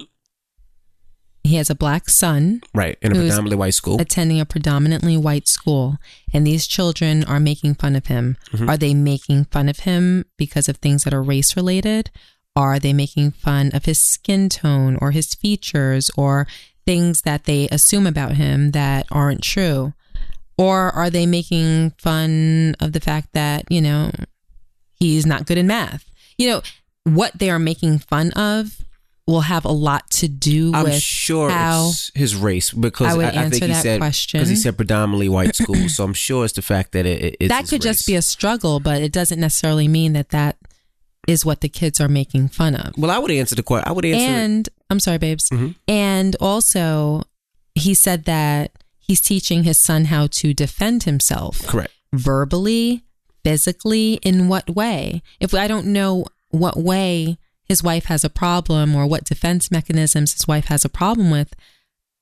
he 1.43 1.55
has 1.55 1.69
a 1.69 1.75
black 1.75 2.07
son 2.09 2.61
Right, 2.73 2.97
in 3.01 3.11
a 3.11 3.15
predominantly 3.15 3.57
white 3.57 3.73
school. 3.73 3.99
attending 3.99 4.39
a 4.39 4.45
predominantly 4.45 5.17
white 5.17 5.47
school, 5.47 5.97
and 6.33 6.45
these 6.45 6.67
children 6.67 7.23
are 7.23 7.39
making 7.39 7.75
fun 7.75 7.95
of 7.95 8.07
him. 8.07 8.37
Are 8.67 8.77
they 8.77 8.93
making 8.93 9.45
fun 9.45 9.67
of 9.67 9.79
him 9.79 10.25
because 10.37 10.69
of 10.69 10.77
things 10.77 11.03
that 11.03 11.13
are 11.13 11.23
race 11.23 11.55
related? 11.55 12.11
Are 12.55 12.79
they 12.79 12.93
making 12.93 13.31
fun 13.31 13.71
of 13.73 13.85
his 13.85 13.99
skin 13.99 14.49
tone 14.49 14.97
or 15.01 15.11
his 15.11 15.33
features 15.33 16.11
or 16.15 16.47
things 16.85 17.21
that 17.21 17.45
they 17.45 17.67
assume 17.69 18.05
about 18.05 18.33
him 18.33 18.71
that 18.71 19.07
aren't 19.11 19.41
true? 19.41 19.93
Or 20.57 20.91
are 20.91 21.09
they 21.09 21.25
making 21.25 21.91
fun 21.97 22.75
of 22.79 22.91
the 22.93 22.99
fact 22.99 23.29
that, 23.33 23.65
you 23.71 23.81
know, 23.81 24.11
he's 25.07 25.25
not 25.25 25.45
good 25.45 25.57
in 25.57 25.67
math? 25.67 26.05
You 26.37 26.49
know, 26.49 26.61
what 27.03 27.31
they 27.37 27.49
are 27.49 27.59
making 27.59 27.99
fun 27.99 28.31
of 28.31 28.77
will 29.27 29.41
have 29.41 29.65
a 29.65 29.71
lot 29.71 30.09
to 30.09 30.27
do 30.27 30.71
I'm 30.73 30.83
with 30.85 31.01
sure 31.01 31.49
how 31.49 31.89
it's 31.89 32.11
his 32.15 32.35
race 32.35 32.71
because 32.71 33.07
I 33.13 33.15
would 33.17 33.25
I, 33.25 33.29
I 33.29 33.31
think 33.49 33.53
answer 33.63 33.65
he 33.67 33.71
that 33.73 33.81
said 33.83 33.99
question. 33.99 34.39
because 34.39 34.49
he 34.49 34.55
said 34.55 34.75
predominantly 34.77 35.29
white 35.29 35.55
school. 35.61 35.87
so 35.89 36.03
I'm 36.03 36.13
sure 36.13 36.43
it's 36.43 36.53
the 36.55 36.61
fact 36.61 36.91
that 36.93 37.05
it, 37.05 37.37
that 37.47 37.67
could 37.69 37.81
just 37.81 38.05
be 38.05 38.15
a 38.15 38.21
struggle, 38.21 38.79
but 38.79 39.01
it 39.01 39.11
doesn't 39.11 39.39
necessarily 39.39 39.87
mean 39.87 40.13
that 40.13 40.29
that 40.29 40.57
is 41.27 41.45
what 41.45 41.61
the 41.61 41.69
kids 41.69 42.01
are 42.01 42.07
making 42.09 42.47
fun 42.49 42.75
of. 42.75 42.93
Well, 42.97 43.11
I 43.11 43.19
would 43.19 43.31
answer 43.31 43.55
the 43.55 43.63
question. 43.63 43.87
I 43.87 43.91
would 43.93 44.05
answer. 44.05 44.19
it- 44.23 44.27
And 44.27 44.69
I'm 44.89 44.99
sorry, 44.99 45.19
babes. 45.19 45.49
Mhm. 45.49 45.75
And 45.87 46.35
also, 46.41 47.23
he 47.75 47.93
said 47.93 48.25
that 48.25 48.71
he's 48.99 49.21
teaching 49.21 49.63
his 49.63 49.79
son 49.79 50.05
how 50.05 50.27
to 50.27 50.53
defend 50.53 51.03
himself 51.03 51.65
correct. 51.67 51.93
verbally, 52.11 53.03
physically. 53.43 54.15
In 54.23 54.47
what 54.47 54.69
way? 54.69 55.21
If 55.39 55.53
I 55.53 55.67
don't 55.67 55.87
know 55.87 56.25
what 56.49 56.77
way 56.77 57.37
his 57.63 57.81
wife 57.83 58.05
has 58.05 58.23
a 58.23 58.29
problem 58.29 58.95
or 58.95 59.05
what 59.07 59.23
defense 59.23 59.71
mechanisms 59.71 60.33
his 60.33 60.47
wife 60.47 60.65
has 60.65 60.83
a 60.83 60.89
problem 60.89 61.31
with, 61.31 61.53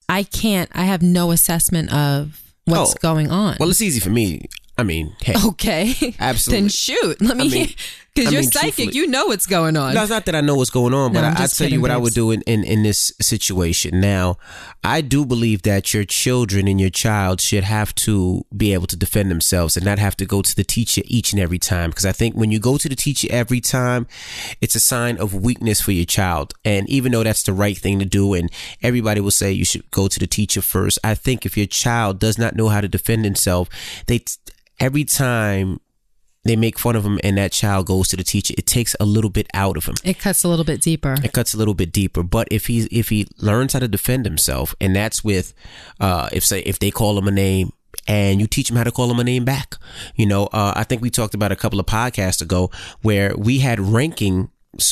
I 0.07 0.23
can't. 0.23 0.69
I 0.73 0.83
have 0.83 1.01
no 1.01 1.31
assessment 1.31 1.91
of 1.93 2.41
what's 2.65 2.91
Oh, 2.91 2.95
going 3.01 3.31
on. 3.31 3.57
Well, 3.59 3.69
it's 3.69 3.81
easy 3.81 3.99
for 3.99 4.09
me. 4.09 4.45
I 4.79 4.83
mean, 4.83 5.15
hey, 5.21 5.35
Okay. 5.45 6.15
Absolutely. 6.19 6.61
then 6.61 6.69
shoot. 6.69 7.21
Let 7.21 7.37
me, 7.37 7.45
I 7.45 7.49
mean- 7.49 7.67
because 8.15 8.29
I 8.29 8.31
you're 8.31 8.41
mean, 8.41 8.51
psychic. 8.51 8.75
truthfully- 8.75 8.97
You 8.97 9.07
know 9.07 9.27
what's 9.27 9.45
going 9.45 9.77
on. 9.77 9.93
No, 9.93 10.01
it's 10.01 10.09
not 10.09 10.25
that 10.25 10.35
I 10.35 10.41
know 10.41 10.55
what's 10.55 10.71
going 10.71 10.93
on, 10.93 11.13
but 11.13 11.21
No, 11.21 11.27
I'm 11.27 11.33
I, 11.37 11.39
just 11.41 11.57
tell 11.57 11.69
you 11.69 11.79
what 11.79 11.91
I 11.91 11.97
would 11.97 12.13
do 12.13 12.31
in, 12.31 12.41
in, 12.41 12.63
in 12.63 12.81
this 12.83 13.11
situation. 13.21 14.01
Now, 14.01 14.37
I 14.83 15.01
do 15.01 15.25
believe 15.25 15.61
that 15.61 15.93
your 15.93 16.03
children 16.05 16.67
and 16.67 16.81
your 16.81 16.89
child 16.89 17.39
should 17.39 17.63
have 17.63 17.93
to 17.95 18.45
be 18.55 18.73
able 18.73 18.87
to 18.87 18.97
defend 18.97 19.29
themselves 19.29 19.77
and 19.77 19.85
not 19.85 19.99
have 19.99 20.17
to 20.17 20.25
go 20.25 20.41
to 20.41 20.55
the 20.55 20.63
teacher 20.63 21.01
each 21.05 21.31
and 21.33 21.39
every 21.41 21.59
time. 21.59 21.91
Because 21.91 22.05
I 22.05 22.11
think 22.11 22.35
when 22.35 22.51
you 22.51 22.59
go 22.59 22.77
to 22.77 22.89
the 22.89 22.95
teacher 22.95 23.27
every 23.29 23.61
time, 23.61 24.07
it's 24.59 24.75
a 24.75 24.79
sign 24.79 25.17
of 25.17 25.33
weakness 25.35 25.79
for 25.79 25.91
your 25.91 26.05
child. 26.05 26.53
And 26.65 26.89
even 26.89 27.11
though 27.11 27.23
that's 27.23 27.43
the 27.43 27.53
right 27.53 27.77
thing 27.77 27.99
to 27.99 28.05
do, 28.05 28.33
and 28.33 28.51
everybody 28.81 29.21
will 29.21 29.31
say 29.31 29.51
you 29.51 29.65
should 29.65 29.89
go 29.91 30.07
to 30.07 30.19
the 30.19 30.27
teacher 30.27 30.61
first, 30.61 30.97
I 31.03 31.13
think 31.15 31.45
if 31.45 31.55
your 31.55 31.67
child 31.67 32.19
does 32.19 32.37
not 32.37 32.55
know 32.55 32.69
how 32.69 32.81
to 32.81 32.87
defend 32.87 33.23
himself, 33.23 33.69
they 34.07 34.23
every 34.79 35.05
time 35.05 35.79
they 36.45 36.55
make 36.55 36.79
fun 36.79 36.95
of 36.95 37.05
him 37.05 37.19
and 37.23 37.37
that 37.37 37.51
child 37.51 37.85
goes 37.85 38.07
to 38.07 38.15
the 38.15 38.23
teacher, 38.23 38.53
it 38.57 38.65
takes 38.65 38.95
a 38.99 39.05
little 39.05 39.29
bit 39.29 39.47
out 39.53 39.75
of 39.77 39.85
him 39.85 39.95
it 40.03 40.19
cuts 40.19 40.43
a 40.43 40.47
little 40.47 40.65
bit 40.65 40.81
deeper. 40.81 41.15
it 41.23 41.33
cuts 41.33 41.53
a 41.53 41.57
little 41.57 41.73
bit 41.73 41.91
deeper. 41.91 42.23
But 42.23 42.47
if 42.49 42.67
he 42.67 42.87
if 42.91 43.09
he 43.09 43.27
learns 43.37 43.73
how 43.73 43.79
to 43.79 43.87
defend 43.87 44.25
himself, 44.25 44.73
and 44.79 44.95
that's 44.95 45.23
with 45.23 45.53
uh, 45.99 46.29
if 46.31 46.43
say 46.45 46.61
if 46.61 46.79
they 46.79 46.91
call 46.91 47.17
him 47.17 47.27
a 47.27 47.31
name. 47.31 47.73
And 48.07 48.39
you 48.39 48.47
teach 48.47 48.69
him 48.69 48.75
how 48.75 48.83
to 48.83 48.91
call 48.91 49.11
him 49.11 49.19
a 49.19 49.23
name 49.23 49.45
back. 49.45 49.75
You 50.15 50.25
know, 50.25 50.45
uh, 50.47 50.73
I 50.75 50.83
think 50.83 51.01
we 51.01 51.09
talked 51.09 51.33
about 51.33 51.51
a 51.51 51.55
couple 51.55 51.79
of 51.79 51.85
podcasts 51.85 52.41
ago 52.41 52.71
where 53.01 53.35
we 53.35 53.59
had 53.59 53.79
ranking 53.79 54.49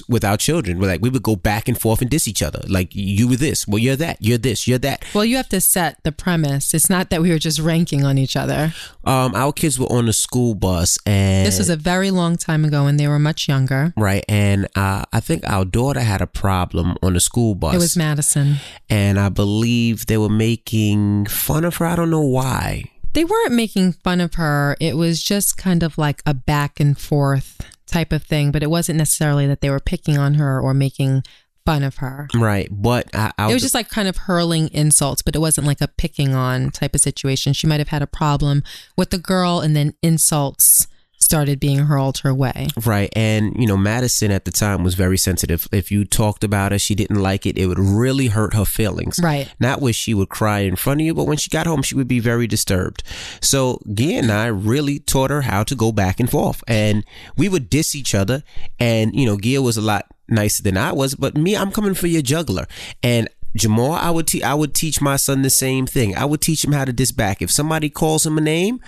with 0.09 0.23
our 0.25 0.37
children. 0.37 0.79
We're 0.79 0.87
like 0.87 1.01
we 1.01 1.09
would 1.09 1.23
go 1.23 1.35
back 1.35 1.67
and 1.67 1.79
forth 1.79 2.01
and 2.01 2.09
diss 2.09 2.27
each 2.27 2.41
other. 2.41 2.61
Like 2.67 2.89
you 2.95 3.27
were 3.27 3.35
this, 3.35 3.67
well 3.67 3.77
you're 3.77 3.95
that, 3.97 4.17
you're 4.19 4.37
this, 4.39 4.67
you're 4.67 4.79
that. 4.79 5.05
Well, 5.13 5.23
you 5.23 5.37
have 5.37 5.49
to 5.49 5.61
set 5.61 6.03
the 6.03 6.11
premise. 6.11 6.73
It's 6.73 6.89
not 6.89 7.09
that 7.11 7.21
we 7.21 7.29
were 7.29 7.37
just 7.39 7.59
ranking 7.59 8.03
on 8.03 8.17
each 8.17 8.35
other. 8.35 8.73
Um, 9.05 9.35
our 9.35 9.53
kids 9.53 9.79
were 9.79 9.85
on 9.91 10.07
the 10.07 10.13
school 10.13 10.55
bus, 10.55 10.97
and 11.05 11.45
This 11.45 11.59
was 11.59 11.69
a 11.69 11.75
very 11.75 12.11
long 12.11 12.37
time 12.37 12.65
ago 12.65 12.85
when 12.85 12.97
they 12.97 13.07
were 13.07 13.19
much 13.19 13.47
younger. 13.47 13.93
right, 13.95 14.25
and 14.27 14.67
uh, 14.75 15.03
I 15.13 15.19
think 15.19 15.43
our 15.47 15.63
daughter 15.63 16.01
had 16.01 16.21
a 16.21 16.27
problem 16.27 16.97
on 17.03 17.13
the 17.13 17.19
school 17.19 17.55
bus. 17.55 17.75
It 17.75 17.77
was 17.77 17.95
Madison. 17.95 18.55
and 18.89 19.19
I 19.19 19.29
believe 19.29 20.07
they 20.07 20.17
were 20.17 20.27
making 20.29 21.27
fun 21.27 21.63
of 21.65 21.77
her. 21.77 21.85
I 21.85 21.95
don't 21.95 22.09
know 22.09 22.21
why. 22.21 22.85
They 23.13 23.23
weren't 23.23 23.53
making 23.53 23.93
fun 23.93 24.21
of 24.21 24.35
her. 24.35 24.75
It 24.79 24.95
was 24.95 25.23
just 25.23 25.57
kind 25.57 25.81
of 25.81 25.97
like 25.97 26.21
a 26.25 26.33
back 26.35 26.79
and 26.79 26.95
forth 26.99 27.56
type 27.87 28.11
of 28.11 28.23
thing, 28.23 28.51
but 28.51 28.63
it 28.63 28.69
wasn't 28.69 28.97
necessarily 28.97 29.47
that 29.47 29.61
they 29.61 29.69
were 29.69 29.79
picking 29.79 30.17
on 30.17 30.35
her 30.35 30.59
or 30.59 30.73
making 30.73 31.23
fun 31.65 31.83
of 31.83 31.97
her. 31.97 32.27
Right, 32.33 32.69
but 32.71 33.13
I, 33.13 33.31
I 33.37 33.49
It 33.49 33.53
was 33.53 33.61
just 33.61 33.73
like 33.73 33.89
kind 33.89 34.07
of 34.07 34.15
hurling 34.15 34.69
insults, 34.73 35.21
but 35.21 35.35
it 35.35 35.39
wasn't 35.39 35.67
like 35.67 35.81
a 35.81 35.87
picking 35.87 36.33
on 36.33 36.71
type 36.71 36.95
of 36.95 37.01
situation. 37.01 37.53
She 37.53 37.67
might 37.67 37.79
have 37.79 37.89
had 37.89 38.01
a 38.01 38.07
problem 38.07 38.63
with 38.95 39.09
the 39.09 39.17
girl 39.17 39.59
and 39.59 39.75
then 39.75 39.93
insults 40.01 40.87
started 41.27 41.59
being 41.59 41.79
hurled 41.79 42.19
her 42.19 42.33
way. 42.33 42.69
right, 42.85 43.11
and 43.13 43.53
you 43.59 43.67
know 43.67 43.75
Madison 43.75 44.31
at 44.31 44.45
the 44.45 44.51
time 44.51 44.81
was 44.81 44.95
very 44.95 45.17
sensitive. 45.17 45.67
If 45.73 45.91
you 45.91 46.05
talked 46.05 46.43
about 46.43 46.71
her, 46.71 46.79
she 46.79 46.95
didn't 46.95 47.21
like 47.21 47.45
it. 47.45 47.57
It 47.57 47.67
would 47.67 47.79
really 47.79 48.27
hurt 48.27 48.53
her 48.53 48.63
feelings. 48.63 49.19
Right. 49.21 49.53
Not 49.59 49.81
where 49.81 49.91
she 49.91 50.13
would 50.13 50.29
cry 50.29 50.59
in 50.59 50.77
front 50.77 51.01
of 51.01 51.05
you, 51.05 51.13
but 51.13 51.25
when 51.25 51.37
she 51.37 51.49
got 51.49 51.67
home, 51.67 51.81
she 51.81 51.95
would 51.95 52.07
be 52.07 52.21
very 52.21 52.47
disturbed. 52.47 53.03
So 53.41 53.81
Gia 53.93 54.13
and 54.13 54.31
I 54.31 54.45
really 54.47 54.99
taught 54.99 55.29
her 55.29 55.41
how 55.41 55.63
to 55.63 55.75
go 55.75 55.91
back 55.91 56.21
and 56.21 56.29
forth, 56.29 56.63
and 56.67 57.03
we 57.35 57.49
would 57.49 57.69
diss 57.69 57.93
each 57.93 58.15
other. 58.15 58.43
And 58.79 59.13
you 59.13 59.25
know, 59.25 59.37
Gia 59.37 59.61
was 59.61 59.75
a 59.75 59.81
lot 59.81 60.05
nicer 60.29 60.63
than 60.63 60.77
I 60.77 60.91
was, 60.91 61.15
but 61.15 61.37
me, 61.37 61.55
I'm 61.55 61.71
coming 61.71 61.93
for 61.93 62.07
your 62.07 62.21
juggler. 62.21 62.67
And 63.03 63.27
Jamal, 63.57 63.93
I 63.93 64.09
would 64.09 64.27
te- 64.27 64.43
I 64.43 64.53
would 64.53 64.73
teach 64.73 65.01
my 65.01 65.15
son 65.15 65.41
the 65.41 65.49
same 65.49 65.85
thing. 65.85 66.15
I 66.15 66.25
would 66.25 66.41
teach 66.41 66.63
him 66.63 66.71
how 66.71 66.85
to 66.85 66.93
diss 66.93 67.11
back. 67.11 67.41
If 67.41 67.51
somebody 67.51 67.89
calls 67.89 68.25
him 68.25 68.37
a 68.37 68.41
name, 68.41 68.79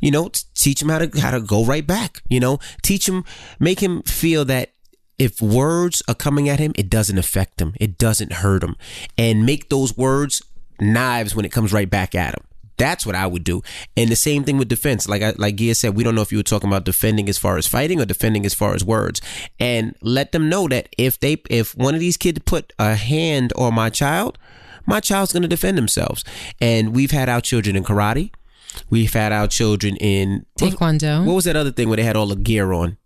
you 0.00 0.10
know, 0.10 0.30
teach 0.54 0.82
him 0.82 0.88
how 0.88 0.98
to 0.98 1.20
how 1.20 1.30
to 1.30 1.40
go 1.40 1.64
right 1.64 1.86
back. 1.86 2.22
You 2.28 2.40
know, 2.40 2.58
teach 2.82 3.08
him, 3.08 3.24
make 3.58 3.80
him 3.80 4.02
feel 4.02 4.44
that 4.46 4.72
if 5.18 5.40
words 5.40 6.02
are 6.08 6.14
coming 6.14 6.48
at 6.48 6.60
him, 6.60 6.72
it 6.76 6.88
doesn't 6.88 7.18
affect 7.18 7.60
him. 7.60 7.74
It 7.80 7.98
doesn't 7.98 8.34
hurt 8.34 8.62
him, 8.62 8.76
and 9.16 9.44
make 9.44 9.68
those 9.68 9.96
words 9.96 10.42
knives 10.80 11.34
when 11.34 11.44
it 11.44 11.52
comes 11.52 11.72
right 11.72 11.90
back 11.90 12.14
at 12.14 12.34
him. 12.34 12.44
That's 12.78 13.04
what 13.04 13.14
I 13.14 13.26
would 13.26 13.44
do. 13.44 13.62
And 13.96 14.08
the 14.08 14.16
same 14.16 14.44
thing 14.44 14.56
with 14.56 14.68
defense. 14.68 15.08
Like 15.08 15.22
I, 15.22 15.34
like 15.36 15.56
Gia 15.56 15.74
said, 15.74 15.94
we 15.94 16.04
don't 16.04 16.14
know 16.14 16.22
if 16.22 16.32
you 16.32 16.38
were 16.38 16.44
talking 16.44 16.68
about 16.68 16.84
defending 16.84 17.28
as 17.28 17.36
far 17.36 17.58
as 17.58 17.66
fighting 17.66 18.00
or 18.00 18.06
defending 18.06 18.46
as 18.46 18.54
far 18.54 18.74
as 18.74 18.84
words. 18.84 19.20
And 19.58 19.94
let 20.00 20.32
them 20.32 20.48
know 20.48 20.68
that 20.68 20.88
if 20.96 21.20
they 21.20 21.42
if 21.50 21.76
one 21.76 21.94
of 21.94 22.00
these 22.00 22.16
kids 22.16 22.40
put 22.44 22.72
a 22.78 22.94
hand 22.94 23.52
on 23.56 23.74
my 23.74 23.90
child, 23.90 24.38
my 24.86 25.00
child's 25.00 25.32
going 25.32 25.42
to 25.42 25.48
defend 25.48 25.76
themselves. 25.76 26.24
And 26.60 26.94
we've 26.94 27.10
had 27.10 27.28
our 27.28 27.40
children 27.40 27.76
in 27.76 27.84
karate. 27.84 28.30
We've 28.90 29.12
had 29.12 29.32
our 29.32 29.48
children 29.48 29.96
in 29.96 30.46
Taekwondo. 30.58 31.24
What 31.26 31.34
was 31.34 31.44
that 31.44 31.56
other 31.56 31.72
thing 31.72 31.88
where 31.88 31.96
they 31.96 32.04
had 32.04 32.16
all 32.16 32.26
the 32.26 32.36
gear 32.36 32.72
on? 32.72 32.96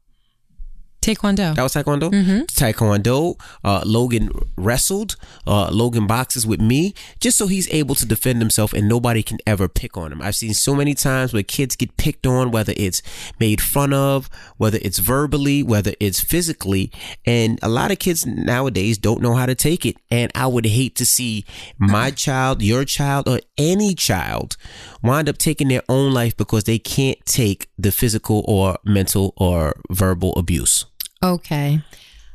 Taekwondo. 1.03 1.55
That 1.55 1.63
was 1.63 1.75
Taekwondo. 1.75 2.11
Mm-hmm. 2.11 2.43
Taekwondo. 2.43 3.35
Uh, 3.65 3.83
Logan 3.85 4.31
wrestled. 4.57 5.17
Uh, 5.47 5.69
Logan 5.71 6.07
boxes 6.07 6.47
with 6.47 6.61
me 6.61 6.95
just 7.21 7.37
so 7.37 7.49
he's 7.49 7.69
able 7.73 7.97
to 7.97 8.07
defend 8.07 8.41
himself 8.41 8.73
and 8.73 8.89
nobody 8.89 9.23
can 9.23 9.39
ever 9.47 9.69
pick 9.69 9.97
on 9.97 10.13
him. 10.13 10.23
I've 10.23 10.37
seen 10.37 10.55
so 10.55 10.75
many 10.77 10.95
times 10.95 11.33
where 11.33 11.43
kids 11.43 11.75
get 11.75 11.97
picked 11.97 12.25
on, 12.27 12.53
whether 12.53 12.73
it's 12.77 13.03
made 13.41 13.61
fun 13.61 13.93
of, 13.93 14.31
whether 14.59 14.79
it's 14.81 14.99
verbally, 14.99 15.63
whether 15.63 15.93
it's 15.99 16.21
physically, 16.21 16.93
and 17.27 17.59
a 17.63 17.69
lot 17.69 17.91
of 17.91 17.99
kids 17.99 18.25
nowadays 18.25 18.97
don't 18.97 19.21
know 19.21 19.35
how 19.35 19.47
to 19.47 19.57
take 19.57 19.85
it. 19.85 19.97
And 20.11 20.31
I 20.37 20.47
would 20.47 20.67
hate 20.67 20.95
to 20.97 21.07
see 21.07 21.45
my 21.79 22.13
child, 22.13 22.63
your 22.63 22.85
child, 22.85 23.29
or 23.29 23.41
any 23.59 23.95
child 23.95 24.57
wind 25.03 25.29
up 25.29 25.39
taking 25.39 25.69
their 25.69 25.83
own 25.89 26.13
life 26.13 26.37
because 26.37 26.65
they 26.65 26.79
can't 26.79 27.19
take 27.27 27.69
the 27.77 27.91
physical 27.91 28.45
or 28.47 28.79
mental 28.85 29.35
or 29.37 29.75
verbal 29.91 30.33
abuse. 30.35 30.87
Okay. 31.23 31.81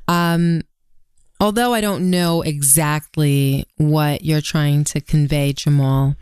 Um, 0.08 0.62
although 1.40 1.74
I 1.74 1.82
don't 1.82 2.10
know 2.10 2.42
exactly 2.42 3.66
what 3.78 4.24
you're 4.24 4.42
trying 4.42 4.84
to 4.86 5.02
convey, 5.02 5.54
Jamal, 5.54 6.16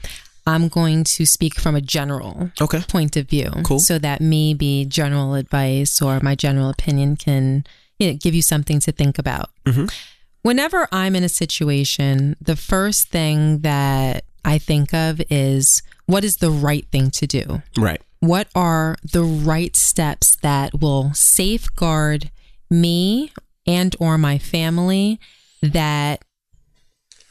I'm 0.48 0.68
going 0.68 1.04
to 1.16 1.26
speak 1.26 1.56
from 1.56 1.76
a 1.76 1.82
general 1.82 2.52
Okay. 2.62 2.82
point 2.88 3.16
of 3.18 3.28
view. 3.30 3.52
Cool. 3.64 3.80
So 3.80 3.98
that 4.00 4.22
maybe 4.22 4.86
general 4.88 5.34
advice 5.36 6.02
or 6.02 6.20
my 6.22 6.36
general 6.36 6.70
opinion 6.70 7.16
can 7.16 7.66
you 7.98 8.12
know, 8.12 8.18
give 8.22 8.36
you 8.36 8.42
something 8.42 8.80
to 8.82 8.92
think 8.92 9.18
about. 9.18 9.50
Mhm. 9.66 9.90
Whenever 10.42 10.88
I'm 10.92 11.16
in 11.16 11.24
a 11.24 11.30
situation, 11.30 12.36
the 12.42 12.58
first 12.58 13.08
thing 13.08 13.62
that 13.62 14.26
I 14.44 14.58
think 14.60 14.94
of 14.94 15.22
is 15.30 15.82
what 16.06 16.24
is 16.26 16.36
the 16.38 16.52
right 16.52 16.86
thing 16.92 17.10
to 17.12 17.26
do? 17.28 17.62
Right. 17.78 18.02
what 18.22 18.48
are 18.56 18.98
the 19.14 19.22
right 19.24 19.76
steps 19.76 20.36
that 20.42 20.80
will 20.82 21.12
safeguard 21.14 22.32
me 22.70 23.32
and 23.68 23.96
or 24.00 24.18
my 24.18 24.38
family 24.38 25.20
that 25.62 26.24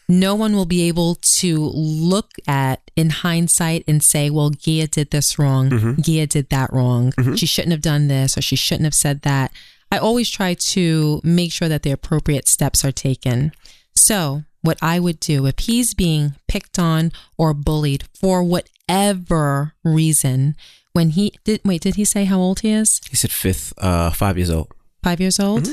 no 0.08 0.34
one 0.34 0.54
will 0.54 0.66
be 0.66 0.86
able 0.88 1.14
to 1.16 1.56
look 1.74 2.32
at 2.46 2.82
in 2.94 3.08
hindsight 3.10 3.84
and 3.88 4.02
say, 4.02 4.28
well, 4.30 4.50
Gia 4.50 4.86
did 4.86 5.10
this 5.10 5.38
wrong. 5.38 5.96
Gia 6.00 6.26
did 6.26 6.50
that 6.50 6.72
wrong. 6.72 7.12
She 7.36 7.46
shouldn't 7.46 7.72
have 7.72 7.80
done 7.80 8.08
this 8.08 8.36
or 8.36 8.42
she 8.42 8.56
shouldn't 8.56 8.84
have 8.84 8.94
said 8.94 9.22
that. 9.22 9.50
I 9.90 9.98
always 9.98 10.28
try 10.30 10.54
to 10.54 11.20
make 11.24 11.52
sure 11.52 11.68
that 11.68 11.84
the 11.84 11.90
appropriate 11.92 12.48
steps 12.48 12.84
are 12.84 12.92
taken. 12.92 13.52
So, 13.96 14.42
what 14.62 14.78
I 14.82 14.98
would 14.98 15.20
do 15.20 15.46
if 15.46 15.58
he's 15.60 15.94
being 15.94 16.34
picked 16.48 16.78
on 16.78 17.12
or 17.38 17.54
bullied 17.54 18.04
for 18.18 18.42
whatever 18.42 19.74
reason, 19.84 20.56
when 20.92 21.10
he 21.10 21.34
did, 21.44 21.60
wait, 21.64 21.82
did 21.82 21.94
he 21.96 22.04
say 22.04 22.24
how 22.24 22.38
old 22.40 22.60
he 22.60 22.70
is? 22.72 23.00
He 23.08 23.16
said 23.16 23.30
fifth, 23.30 23.72
uh, 23.78 24.10
five 24.10 24.36
years 24.36 24.50
old. 24.50 24.72
Five 25.04 25.20
years 25.20 25.38
old, 25.38 25.64
mm-hmm. 25.64 25.72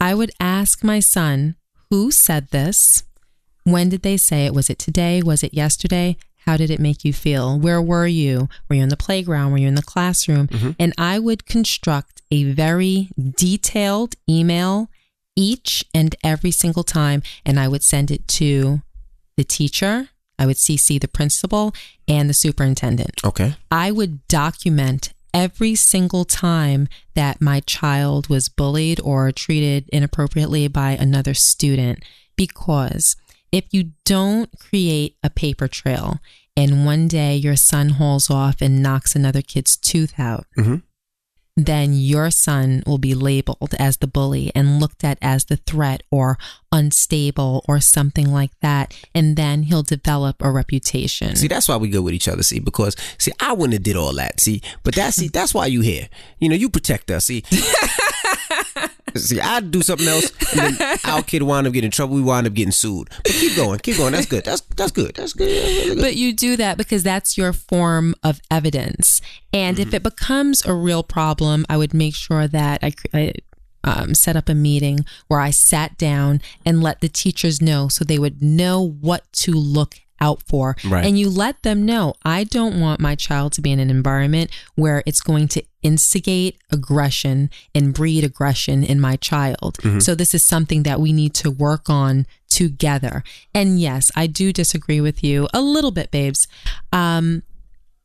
I 0.00 0.14
would 0.14 0.32
ask 0.40 0.82
my 0.82 1.00
son, 1.00 1.56
who 1.90 2.10
said 2.10 2.48
this? 2.50 3.04
When 3.64 3.88
did 3.88 4.02
they 4.02 4.16
say 4.16 4.46
it? 4.46 4.54
Was 4.54 4.70
it 4.70 4.78
today? 4.78 5.22
Was 5.22 5.42
it 5.42 5.54
yesterday? 5.54 6.16
How 6.46 6.56
did 6.56 6.70
it 6.70 6.80
make 6.80 7.04
you 7.04 7.12
feel? 7.12 7.58
Where 7.58 7.82
were 7.82 8.06
you? 8.06 8.48
Were 8.68 8.76
you 8.76 8.82
in 8.82 8.88
the 8.88 8.96
playground? 8.96 9.52
Were 9.52 9.58
you 9.58 9.68
in 9.68 9.74
the 9.74 9.82
classroom? 9.82 10.46
Mm-hmm. 10.48 10.70
And 10.78 10.92
I 10.96 11.18
would 11.18 11.44
construct 11.44 12.22
a 12.30 12.44
very 12.44 13.10
detailed 13.18 14.14
email 14.28 14.88
each 15.34 15.84
and 15.92 16.14
every 16.24 16.50
single 16.50 16.84
time, 16.84 17.22
and 17.44 17.60
I 17.60 17.68
would 17.68 17.82
send 17.82 18.10
it 18.10 18.26
to 18.28 18.80
the 19.36 19.44
teacher. 19.44 20.08
I 20.38 20.46
would 20.46 20.56
CC 20.56 21.00
the 21.00 21.08
principal 21.08 21.74
and 22.06 22.30
the 22.30 22.34
superintendent. 22.34 23.20
Okay. 23.24 23.54
I 23.70 23.90
would 23.90 24.26
document 24.28 25.12
every 25.36 25.74
single 25.74 26.24
time 26.24 26.88
that 27.14 27.42
my 27.42 27.60
child 27.60 28.28
was 28.30 28.48
bullied 28.48 28.98
or 29.04 29.30
treated 29.30 29.86
inappropriately 29.92 30.66
by 30.66 30.92
another 30.92 31.34
student 31.34 32.02
because 32.36 33.16
if 33.52 33.64
you 33.70 33.92
don't 34.06 34.48
create 34.58 35.14
a 35.22 35.28
paper 35.28 35.68
trail 35.68 36.18
and 36.56 36.86
one 36.86 37.06
day 37.06 37.36
your 37.36 37.54
son 37.54 37.90
hauls 37.90 38.30
off 38.30 38.62
and 38.62 38.82
knocks 38.82 39.14
another 39.14 39.42
kid's 39.42 39.76
tooth 39.76 40.14
out, 40.18 40.46
Mhm. 40.56 40.82
then 41.54 41.92
your 41.92 42.30
son 42.30 42.82
will 42.86 42.98
be 42.98 43.14
labeled 43.14 43.74
as 43.78 43.98
the 43.98 44.06
bully 44.06 44.50
and 44.54 44.80
looked 44.80 45.04
at 45.04 45.18
as 45.20 45.44
the 45.44 45.56
threat 45.58 46.02
or 46.10 46.38
unstable 46.72 47.64
or 47.68 47.80
something 47.80 48.30
like 48.30 48.52
that. 48.60 48.96
And 49.14 49.36
then 49.36 49.64
he'll 49.64 49.82
develop 49.82 50.36
a 50.40 50.50
reputation. 50.50 51.36
See, 51.36 51.48
that's 51.48 51.68
why 51.68 51.76
we 51.76 51.88
good 51.88 52.04
with 52.04 52.14
each 52.14 52.28
other. 52.28 52.42
See, 52.42 52.60
because 52.60 52.96
see, 53.18 53.32
I 53.40 53.52
wouldn't 53.52 53.74
have 53.74 53.82
did 53.82 53.96
all 53.96 54.14
that. 54.14 54.40
See, 54.40 54.62
but 54.82 54.94
that's 54.94 55.16
see, 55.16 55.28
that's 55.28 55.54
why 55.54 55.66
you 55.66 55.80
here. 55.80 56.08
You 56.38 56.48
know, 56.48 56.54
you 56.56 56.68
protect 56.68 57.10
us. 57.10 57.26
See. 57.26 57.44
See, 59.14 59.40
I'd 59.40 59.70
do 59.70 59.82
something 59.82 60.06
else, 60.06 60.30
and 60.52 60.76
then 60.76 60.98
our 61.04 61.22
kid 61.22 61.42
wind 61.42 61.66
up 61.66 61.72
getting 61.72 61.86
in 61.86 61.90
trouble. 61.90 62.16
We 62.16 62.22
wind 62.22 62.46
up 62.46 62.54
getting 62.54 62.72
sued. 62.72 63.08
But 63.22 63.32
keep 63.32 63.56
going, 63.56 63.78
keep 63.78 63.96
going. 63.96 64.12
That's 64.12 64.26
good. 64.26 64.44
That's 64.44 64.60
that's 64.60 64.92
good. 64.92 65.14
That's 65.14 65.32
good. 65.32 65.48
That's 65.48 65.94
good. 65.94 66.00
But 66.00 66.16
you 66.16 66.34
do 66.34 66.56
that 66.56 66.76
because 66.76 67.02
that's 67.02 67.38
your 67.38 67.52
form 67.52 68.14
of 68.22 68.40
evidence. 68.50 69.20
And 69.52 69.78
if 69.78 69.88
mm-hmm. 69.88 69.96
it 69.96 70.02
becomes 70.02 70.64
a 70.66 70.74
real 70.74 71.02
problem, 71.02 71.64
I 71.68 71.76
would 71.76 71.94
make 71.94 72.14
sure 72.14 72.46
that 72.46 72.80
I, 72.82 72.92
I 73.14 73.32
um, 73.86 74.14
set 74.14 74.36
up 74.36 74.48
a 74.48 74.54
meeting 74.54 75.06
where 75.28 75.40
I 75.40 75.50
sat 75.50 75.96
down 75.96 76.42
and 76.64 76.82
let 76.82 77.00
the 77.00 77.08
teachers 77.08 77.62
know 77.62 77.88
so 77.88 78.04
they 78.04 78.18
would 78.18 78.42
know 78.42 78.82
what 79.00 79.32
to 79.34 79.52
look 79.52 80.00
out 80.20 80.42
for. 80.42 80.76
Right. 80.84 81.04
And 81.04 81.18
you 81.18 81.28
let 81.28 81.62
them 81.62 81.84
know, 81.84 82.14
I 82.24 82.44
don't 82.44 82.80
want 82.80 83.00
my 83.00 83.14
child 83.14 83.52
to 83.52 83.60
be 83.60 83.70
in 83.70 83.78
an 83.78 83.90
environment 83.90 84.50
where 84.74 85.02
it's 85.06 85.20
going 85.20 85.48
to 85.48 85.62
instigate 85.82 86.58
aggression 86.70 87.50
and 87.74 87.94
breed 87.94 88.24
aggression 88.24 88.82
in 88.82 88.98
my 89.00 89.16
child. 89.16 89.78
So 90.00 90.14
this 90.14 90.34
is 90.34 90.44
something 90.44 90.82
that 90.84 91.00
we 91.00 91.12
need 91.12 91.34
to 91.34 91.50
work 91.50 91.90
on 91.90 92.26
together. 92.48 93.22
And 93.54 93.78
yes, 93.78 94.10
I 94.16 94.26
do 94.26 94.52
disagree 94.52 95.00
with 95.00 95.22
you 95.22 95.48
a 95.52 95.60
little 95.60 95.90
bit, 95.90 96.10
babes. 96.10 96.48
Um, 96.92 97.42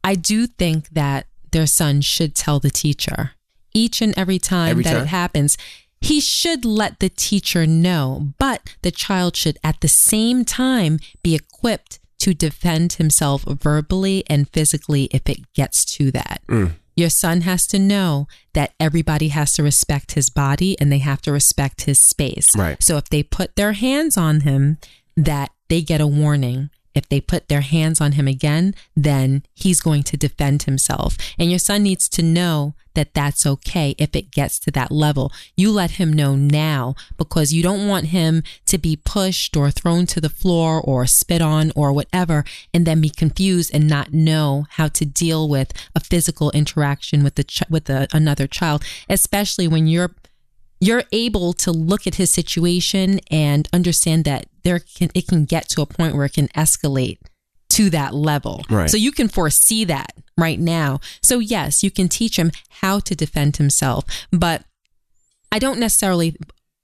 I 0.04 0.16
do 0.16 0.48
think 0.48 0.90
that 0.90 1.28
their 1.52 1.68
son 1.68 2.02
should 2.02 2.36
tell 2.36 2.60
the 2.60 2.70
teacher 2.70 3.32
each 3.74 4.01
and 4.01 4.17
every 4.17 4.39
time 4.39 4.72
Every 4.72 4.84
that 4.84 4.93
time? 4.93 5.03
it 5.03 5.07
happens. 5.07 5.57
He 5.99 6.19
should 6.19 6.65
let 6.65 6.99
the 6.99 7.09
teacher 7.09 7.67
know, 7.67 8.34
but 8.39 8.76
the 8.82 8.91
child 8.91 9.36
should 9.36 9.57
at 9.63 9.82
the 9.82 9.88
same 9.88 10.43
time 10.45 10.99
be 11.22 11.36
equipped 11.36 11.99
to 12.19 12.34
defend 12.34 12.93
himself 12.93 13.43
verbally 13.43 14.24
and 14.28 14.49
physically 14.49 15.05
if 15.11 15.28
it 15.28 15.53
gets 15.53 15.86
to 15.86 16.11
that. 16.11 16.41
Mm. 16.47 16.74
Your 16.95 17.09
son 17.09 17.41
has 17.41 17.65
to 17.67 17.80
know 17.80 18.28
that 18.53 18.74
everybody 18.80 19.30
has 19.30 19.53
to 19.53 19.63
respect 19.63 20.13
his 20.13 20.30
body 20.30 20.80
and 20.80 20.91
they 20.91 20.99
have 20.99 21.22
to 21.24 21.32
respect 21.32 21.86
his 21.86 21.99
space. 21.99 22.55
Right. 22.55 22.82
So 22.82 22.97
if 22.97 23.09
they 23.09 23.24
put 23.24 23.55
their 23.55 23.74
hands 23.74 24.17
on 24.17 24.41
him, 24.41 24.78
that 25.15 25.51
they 25.69 25.82
get 25.82 26.01
a 26.01 26.07
warning. 26.07 26.69
If 26.94 27.08
they 27.10 27.22
put 27.22 27.48
their 27.48 27.62
hands 27.62 28.02
on 28.02 28.14
him 28.14 28.28
again, 28.28 28.76
then 28.96 29.44
he's 29.54 29.82
going 29.82 30.04
to 30.04 30.18
defend 30.18 30.64
himself. 30.64 31.18
And 31.38 31.50
your 31.50 31.60
son 31.60 31.84
needs 31.84 32.10
to 32.10 32.22
know 32.22 32.76
that 32.94 33.14
that's 33.14 33.46
okay 33.46 33.96
if 33.98 34.16
it 34.16 34.32
gets 34.32 34.60
to 34.60 34.72
that 34.72 34.92
level. 34.92 35.32
You 35.56 35.72
let 35.72 35.92
him 35.92 36.12
know 36.12 36.36
now 36.36 36.96
because 37.18 37.54
you 37.54 37.64
don't 37.64 37.88
want 37.88 38.08
him 38.08 38.44
to 38.66 38.78
be 38.78 38.96
pushed 38.96 39.56
or 39.56 39.72
thrown 39.72 40.06
to 40.08 40.22
the 40.22 40.30
floor 40.30 40.82
or 40.82 41.06
spit 41.08 41.42
on 41.42 41.72
or 41.76 41.94
whatever 41.94 42.44
and 42.74 42.86
then 42.86 43.02
be 43.02 43.10
confused 43.10 43.72
and 43.74 43.88
not 43.88 44.14
know 44.14 44.66
how 44.72 44.88
to 44.89 45.06
deal 45.06 45.48
with 45.48 45.74
a 45.96 46.00
physical 46.00 46.52
interaction 46.52 47.24
with 47.24 47.36
the 47.36 47.44
ch- 47.44 47.64
with 47.70 47.86
the, 47.86 48.08
another 48.14 48.48
child, 48.48 48.84
especially 49.10 49.68
when 49.68 49.88
you're 49.88 50.12
you're 50.82 51.04
able 51.14 51.54
to 51.54 51.72
look 51.72 52.06
at 52.08 52.16
his 52.16 52.34
situation 52.34 53.22
and 53.30 53.70
understand 53.72 54.26
that 54.26 54.48
there 54.64 54.80
can 54.80 55.10
it 55.14 55.28
can 55.28 55.46
get 55.46 55.70
to 55.70 55.82
a 55.82 55.86
point 55.86 56.16
where 56.16 56.26
it 56.26 56.34
can 56.34 56.50
escalate 56.50 57.20
to 57.70 57.90
that 57.92 58.14
level. 58.14 58.66
Right. 58.70 58.90
So 58.90 58.98
you 58.98 59.14
can 59.14 59.30
foresee 59.30 59.86
that 59.86 60.12
right 60.38 60.60
now. 60.60 61.00
So 61.22 61.40
yes, 61.40 61.84
you 61.84 61.92
can 61.92 62.10
teach 62.10 62.38
him 62.38 62.52
how 62.82 63.00
to 63.00 63.16
defend 63.16 63.58
himself, 63.58 64.04
but 64.32 64.66
I 65.52 65.60
don't 65.60 65.80
necessarily 65.80 66.36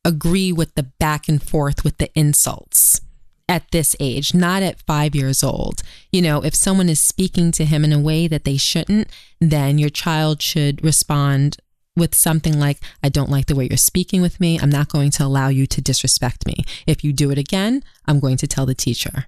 agree 0.05 0.53
with 0.53 0.75
the 0.75 0.83
back 0.83 1.27
and 1.27 1.43
forth 1.43 1.83
with 1.83 1.97
the 1.97 2.09
insults 2.17 3.01
at 3.49 3.69
this 3.71 3.95
age, 3.99 4.33
not 4.33 4.61
at 4.61 4.81
five 4.81 5.15
years 5.15 5.43
old. 5.43 5.81
You 6.11 6.21
know, 6.21 6.41
if 6.41 6.53
someone 6.53 6.89
is 6.89 7.01
speaking 7.01 7.51
to 7.53 7.65
him 7.65 7.83
in 7.83 7.93
a 7.93 7.99
way 7.99 8.27
that 8.27 8.43
they 8.43 8.57
shouldn't, 8.57 9.09
then 9.41 9.77
your 9.77 9.89
child 9.89 10.41
should 10.41 10.83
respond 10.83 11.57
with 11.97 12.15
something 12.15 12.57
like, 12.59 12.79
I 13.03 13.09
don't 13.09 13.29
like 13.29 13.47
the 13.47 13.55
way 13.55 13.67
you're 13.69 13.77
speaking 13.77 14.21
with 14.21 14.39
me. 14.39 14.59
I'm 14.59 14.69
not 14.69 14.87
going 14.87 15.11
to 15.11 15.25
allow 15.25 15.49
you 15.49 15.65
to 15.67 15.81
disrespect 15.81 16.45
me. 16.45 16.63
If 16.85 17.03
you 17.03 17.11
do 17.11 17.31
it 17.31 17.37
again, 17.37 17.83
I'm 18.05 18.19
going 18.19 18.37
to 18.37 18.47
tell 18.47 18.65
the 18.65 18.75
teacher. 18.75 19.25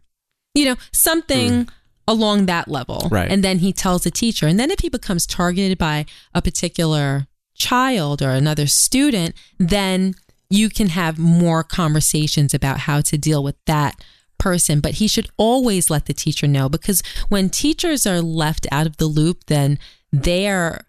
You 0.53 0.65
know, 0.65 0.75
something 0.93 1.65
mm. 1.65 1.69
along 2.07 2.45
that 2.45 2.67
level. 2.67 3.07
Right. 3.11 3.29
And 3.29 3.43
then 3.43 3.59
he 3.59 3.73
tells 3.73 4.03
the 4.03 4.11
teacher. 4.11 4.47
And 4.47 4.59
then 4.59 4.71
if 4.71 4.79
he 4.79 4.89
becomes 4.89 5.25
targeted 5.25 5.77
by 5.77 6.05
a 6.33 6.41
particular 6.41 7.27
child 7.55 8.21
or 8.21 8.29
another 8.29 8.67
student, 8.67 9.35
then 9.57 10.13
you 10.49 10.69
can 10.69 10.89
have 10.89 11.19
more 11.19 11.63
conversations 11.63 12.53
about 12.53 12.79
how 12.79 13.01
to 13.01 13.17
deal 13.17 13.43
with 13.43 13.55
that 13.65 14.01
person, 14.39 14.79
but 14.79 14.93
he 14.93 15.07
should 15.07 15.29
always 15.37 15.89
let 15.89 16.05
the 16.05 16.13
teacher 16.13 16.47
know 16.47 16.69
because 16.69 17.03
when 17.27 17.49
teachers 17.49 18.07
are 18.07 18.21
left 18.21 18.65
out 18.71 18.87
of 18.87 18.97
the 18.97 19.05
loop, 19.05 19.45
then 19.45 19.77
they're 20.11 20.85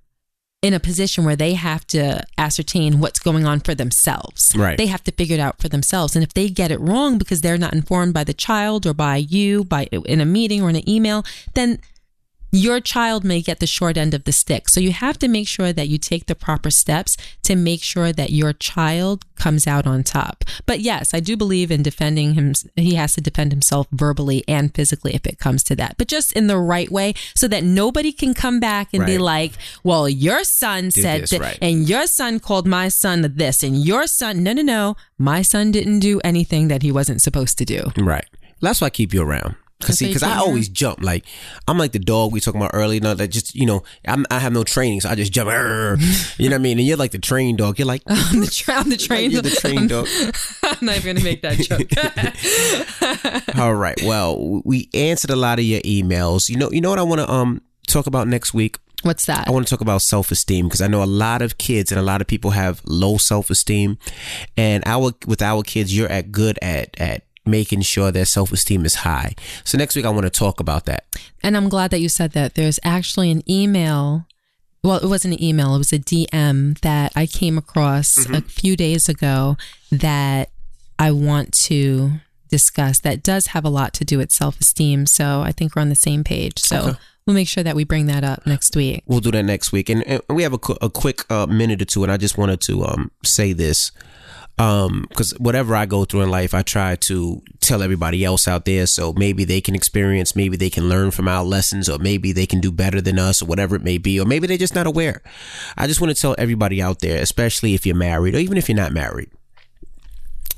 in 0.63 0.75
a 0.75 0.81
position 0.81 1.25
where 1.25 1.37
they 1.37 1.55
have 1.55 1.87
to 1.87 2.23
ascertain 2.37 3.01
what's 3.01 3.19
going 3.19 3.47
on 3.47 3.61
for 3.61 3.75
themselves. 3.75 4.53
Right. 4.55 4.77
They 4.77 4.87
have 4.87 5.03
to 5.05 5.13
figure 5.13 5.35
it 5.35 5.41
out 5.41 5.59
for 5.59 5.71
themselves. 5.71 6.15
And 6.15 6.23
if 6.23 6.35
they 6.35 6.51
get 6.51 6.71
it 6.71 6.79
wrong 6.81 7.17
because 7.17 7.41
they're 7.41 7.57
not 7.57 7.73
informed 7.73 8.13
by 8.13 8.25
the 8.25 8.35
child 8.35 8.87
or 8.87 8.93
by 8.93 9.17
you, 9.17 9.65
by 9.65 9.85
in 9.85 10.21
a 10.21 10.27
meeting 10.27 10.63
or 10.63 10.69
in 10.69 10.77
an 10.77 10.89
email, 10.89 11.25
then 11.55 11.79
your 12.51 12.81
child 12.81 13.25
may 13.25 13.41
get 13.41 13.61
the 13.61 13.67
short 13.67 13.97
end 13.97 14.15
of 14.15 14.25
the 14.25 14.33
stick. 14.33 14.69
So 14.69 14.81
you 14.81 14.93
have 14.93 15.19
to 15.19 15.29
make 15.29 15.49
sure 15.49 15.73
that 15.73 15.89
you 15.89 15.99
take 15.99 16.27
the 16.27 16.35
proper 16.35 16.71
steps 16.71 17.17
to 17.43 17.57
make 17.57 17.83
sure 17.83 18.13
that 18.13 18.31
your 18.31 18.53
child 18.53 19.25
comes 19.37 19.67
out 19.67 19.87
on 19.87 20.03
top. 20.03 20.45
But 20.67 20.81
yes, 20.81 21.15
I 21.15 21.21
do 21.21 21.37
believe 21.37 21.71
in 21.71 21.83
defending 21.83 22.35
him. 22.35 22.53
He 22.77 22.95
has 22.95 23.15
to 23.15 23.21
defend 23.21 23.53
himself 23.53 23.87
verbally 23.93 24.45
and 24.49 24.75
physically 24.75 25.15
if 25.15 25.27
it 25.27 25.39
comes 25.39 25.63
to 25.65 25.77
that, 25.77 25.97
but 25.99 26.09
just 26.09 26.33
in 26.33 26.47
the 26.47 26.59
right 26.59 26.91
way 26.91 27.15
so 27.35 27.49
that 27.49 27.65
nobody 27.65 28.13
can 28.13 28.35
come 28.35 28.61
back 28.61 28.89
and 28.93 29.03
right. 29.03 29.07
be 29.07 29.19
like, 29.19 29.53
well, 29.83 30.09
your 30.09 30.45
son 30.45 30.85
Did 30.85 30.95
said 30.95 31.21
this, 31.23 31.39
right. 31.39 31.59
and 31.63 31.89
your 31.89 32.07
son 32.07 32.41
called 32.41 32.67
my 32.67 32.89
son 32.89 33.23
this 33.37 33.63
and 33.63 33.77
your 33.77 34.07
son, 34.07 34.43
no, 34.43 34.53
no, 34.53 34.63
no, 34.63 34.97
my 35.19 35.43
son 35.43 35.71
didn't 35.71 36.01
do 36.01 36.21
anything 36.25 36.69
that 36.69 36.83
he 36.83 36.93
wasn't 36.93 37.23
supposed 37.23 37.59
to 37.59 37.65
do. 37.65 37.93
Right. 37.97 38.27
That's 38.61 38.81
why 38.81 38.89
I 38.89 38.91
keep 38.91 39.15
you 39.15 39.23
around. 39.23 39.57
Cause 39.81 39.99
see, 39.99 40.13
cause 40.13 40.23
I 40.23 40.37
always 40.37 40.69
jump 40.69 41.03
like 41.03 41.25
I'm 41.67 41.79
like 41.79 41.93
the 41.93 41.99
dog 41.99 42.33
we 42.33 42.41
talking 42.41 42.61
about 42.61 42.73
earlier. 42.75 43.01
No, 43.01 43.15
that 43.15 43.29
just 43.29 43.55
you 43.55 43.67
know 43.67 43.83
I'm, 44.07 44.27
i 44.31 44.39
have 44.39 44.53
no 44.53 44.65
training, 44.65 45.01
so 45.01 45.09
I 45.09 45.15
just 45.15 45.33
jump. 45.33 45.49
you 45.49 45.55
know 45.55 45.97
what 45.97 46.53
I 46.55 46.59
mean? 46.59 46.79
And 46.79 46.87
you're 46.87 46.97
like 46.97 47.13
the 47.13 47.19
trained 47.19 47.59
dog. 47.59 47.79
You're 47.79 47.87
like 47.87 48.03
I'm 48.07 48.41
the, 48.41 48.47
tra- 48.47 48.75
I'm 48.75 48.91
the 48.91 48.97
trained. 48.97 49.33
You're 49.33 49.43
the 49.43 49.51
trained 49.51 49.89
dog. 49.89 50.07
I'm 50.63 50.87
not 50.87 50.97
even 50.97 51.17
gonna 51.17 51.25
make 51.25 51.43
that 51.43 51.59
joke. 51.59 51.89
All 53.59 53.75
right. 53.75 54.01
Well, 54.05 54.63
we 54.65 54.89
answered 54.95 55.31
a 55.31 55.37
lot 55.37 55.59
of 55.59 55.65
your 55.65 55.81
emails. 55.81 56.49
You 56.49 56.57
know, 56.57 56.71
you 56.71 56.81
know 56.81 56.91
what 56.91 56.99
I 56.99 57.03
want 57.03 57.21
to 57.21 57.31
um 57.31 57.63
talk 57.87 58.07
about 58.07 58.29
next 58.29 58.55
week. 58.55 58.79
What's 59.03 59.25
that? 59.27 59.49
I 59.49 59.51
want 59.51 59.67
to 59.67 59.71
talk 59.71 59.81
about 59.81 60.03
self 60.03 60.31
esteem 60.31 60.67
because 60.67 60.83
I 60.83 60.87
know 60.87 61.03
a 61.03 61.05
lot 61.05 61.41
of 61.41 61.57
kids 61.59 61.91
and 61.91 61.99
a 61.99 62.03
lot 62.03 62.21
of 62.21 62.27
people 62.27 62.51
have 62.51 62.83
low 62.85 63.17
self 63.17 63.51
esteem, 63.51 63.99
and 64.57 64.83
our 64.87 65.13
with 65.27 65.41
our 65.41 65.63
kids, 65.63 65.97
you're 65.97 66.11
at 66.11 66.31
good 66.31 66.59
at 66.61 66.99
at 67.01 67.23
making 67.47 67.83
sure 67.83 68.11
their 68.11 68.25
self 68.25 68.53
esteem 68.53 68.85
is 68.85 68.97
high. 68.97 69.35
So 69.65 69.79
next 69.79 69.97
week, 69.97 70.05
I 70.05 70.11
want 70.11 70.25
to 70.25 70.31
talk 70.31 70.61
about 70.61 70.87
that. 70.87 71.05
And 71.43 71.57
I'm 71.57 71.69
glad 71.69 71.91
that 71.91 72.01
you 72.01 72.09
said 72.09 72.33
that. 72.33 72.55
There's 72.55 72.81
actually 72.85 73.31
an 73.31 73.49
email. 73.51 74.27
Well, 74.83 74.97
it 74.97 75.09
wasn't 75.09 75.35
an 75.35 75.43
email, 75.43 75.75
it 75.75 75.79
was 75.79 75.93
a 75.93 75.99
DM 75.99 76.79
that 76.81 77.13
I 77.15 77.27
came 77.27 77.59
across 77.59 78.17
mm-hmm. 78.17 78.35
a 78.35 78.41
few 78.41 78.77
days 78.77 79.11
ago 79.11 79.59
that 79.93 80.49
I 80.99 81.11
want 81.11 81.53
to 81.65 82.13
discuss 82.49 82.99
that 83.01 83.23
does 83.23 83.49
have 83.49 83.65
a 83.65 83.69
lot 83.69 83.95
to 83.95 84.05
do 84.05 84.19
with 84.19 84.31
self 84.31 84.61
esteem. 84.61 85.07
So 85.07 85.43
I 85.43 85.53
think 85.53 85.77
we're 85.77 85.83
on 85.83 85.89
the 85.89 85.95
same 85.95 86.25
page. 86.25 86.59
So 86.59 86.79
okay. 86.79 86.99
we'll 87.27 87.35
make 87.35 87.49
sure 87.49 87.63
that 87.63 87.77
we 87.77 87.85
bring 87.85 88.07
that 88.07 88.25
up 88.25 88.47
next 88.47 88.75
week. 88.75 89.03
We'll 89.07 89.21
do 89.21 89.31
that 89.33 89.45
next 89.45 89.73
week. 89.73 89.89
And, 89.89 90.03
and 90.07 90.23
we 90.29 90.43
have 90.43 90.53
a, 90.53 90.59
a 90.81 90.91
quick 90.91 91.31
uh, 91.31 91.47
minute 91.47 91.81
or 91.81 91.87
two. 91.87 92.03
And 92.03 92.13
I 92.13 92.17
just 92.17 92.37
wanted 92.37 92.61
to 92.63 92.85
um, 92.85 93.11
say 93.25 93.53
this 93.53 93.93
um 94.61 95.07
because 95.09 95.33
whatever 95.39 95.75
i 95.75 95.87
go 95.87 96.05
through 96.05 96.21
in 96.23 96.31
life 96.31 96.55
i 96.55 96.63
try 96.63 96.95
to 96.95 97.43
tell 97.71 97.83
everybody 97.85 98.25
else 98.25 98.49
out 98.49 98.65
there. 98.65 98.85
So 98.87 99.13
maybe 99.13 99.45
they 99.45 99.61
can 99.61 99.77
experience 99.77 100.35
maybe 100.35 100.57
they 100.57 100.71
can 100.71 100.89
learn 100.89 101.13
from 101.13 101.29
our 101.29 101.45
lessons 101.45 101.89
or 101.89 101.99
maybe 101.99 102.33
they 102.33 102.47
can 102.47 102.61
do 102.61 102.73
better 102.73 103.01
than 103.01 103.19
us 103.19 103.41
or 103.41 103.47
whatever 103.47 103.77
it 103.77 103.83
may 103.83 103.97
be 103.97 104.19
or 104.19 104.27
maybe 104.27 104.49
they're 104.49 104.59
just 104.59 104.75
not 104.75 104.89
aware. 104.89 105.23
I 105.77 105.87
just 105.87 106.01
want 106.01 106.15
to 106.15 106.21
tell 106.21 106.35
everybody 106.37 106.83
out 106.83 106.99
there 106.99 107.23
especially 107.23 107.75
if 107.75 107.87
you're 107.87 107.95
married 107.95 108.35
or 108.35 108.39
even 108.39 108.59
if 108.59 108.69
you're 108.69 108.77
not 108.77 108.93
married 108.93 109.31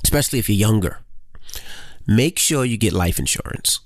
especially 0.03 0.39
if 0.39 0.49
you're 0.49 0.57
younger 0.57 0.99
make 2.07 2.39
sure 2.39 2.65
you 2.65 2.77
get 2.77 2.93
life 2.93 3.19
insurance. 3.19 3.79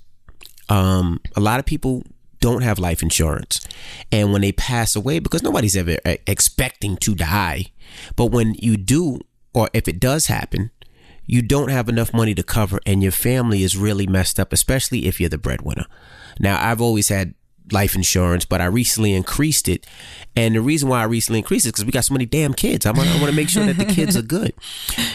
Um 0.70 1.20
a 1.36 1.40
lot 1.40 1.60
of 1.60 1.66
people 1.66 2.04
don't 2.40 2.62
have 2.62 2.78
life 2.78 3.02
insurance 3.02 3.66
and 4.10 4.32
when 4.32 4.40
they 4.40 4.52
pass 4.52 4.96
away 4.96 5.18
because 5.18 5.42
nobody's 5.42 5.76
ever 5.76 5.98
expecting 6.26 6.96
to 6.96 7.14
die 7.14 7.66
but 8.14 8.26
when 8.26 8.54
you 8.54 8.76
do 8.76 9.18
or 9.54 9.68
if 9.72 9.88
it 9.88 10.00
does 10.00 10.26
happen, 10.26 10.70
you 11.26 11.42
don't 11.42 11.70
have 11.70 11.88
enough 11.88 12.14
money 12.14 12.34
to 12.34 12.42
cover 12.42 12.80
and 12.86 13.02
your 13.02 13.12
family 13.12 13.62
is 13.62 13.76
really 13.76 14.06
messed 14.06 14.40
up, 14.40 14.52
especially 14.52 15.06
if 15.06 15.20
you're 15.20 15.28
the 15.28 15.38
breadwinner. 15.38 15.86
Now, 16.40 16.58
I've 16.58 16.80
always 16.80 17.08
had 17.08 17.34
life 17.72 17.94
insurance, 17.94 18.44
but 18.44 18.60
I 18.60 18.66
recently 18.66 19.14
increased 19.14 19.68
it. 19.68 19.86
And 20.36 20.54
the 20.54 20.60
reason 20.60 20.88
why 20.88 21.00
I 21.00 21.04
recently 21.04 21.40
increased 21.40 21.66
it 21.66 21.70
is 21.70 21.72
because 21.72 21.84
we 21.84 21.92
got 21.92 22.04
so 22.04 22.14
many 22.14 22.26
damn 22.26 22.54
kids. 22.54 22.86
I 22.86 22.92
want, 22.92 23.08
I 23.08 23.14
want 23.14 23.26
to 23.26 23.32
make 23.36 23.48
sure 23.48 23.66
that 23.66 23.76
the 23.76 23.84
kids 23.84 24.16
are 24.16 24.22
good. 24.22 24.54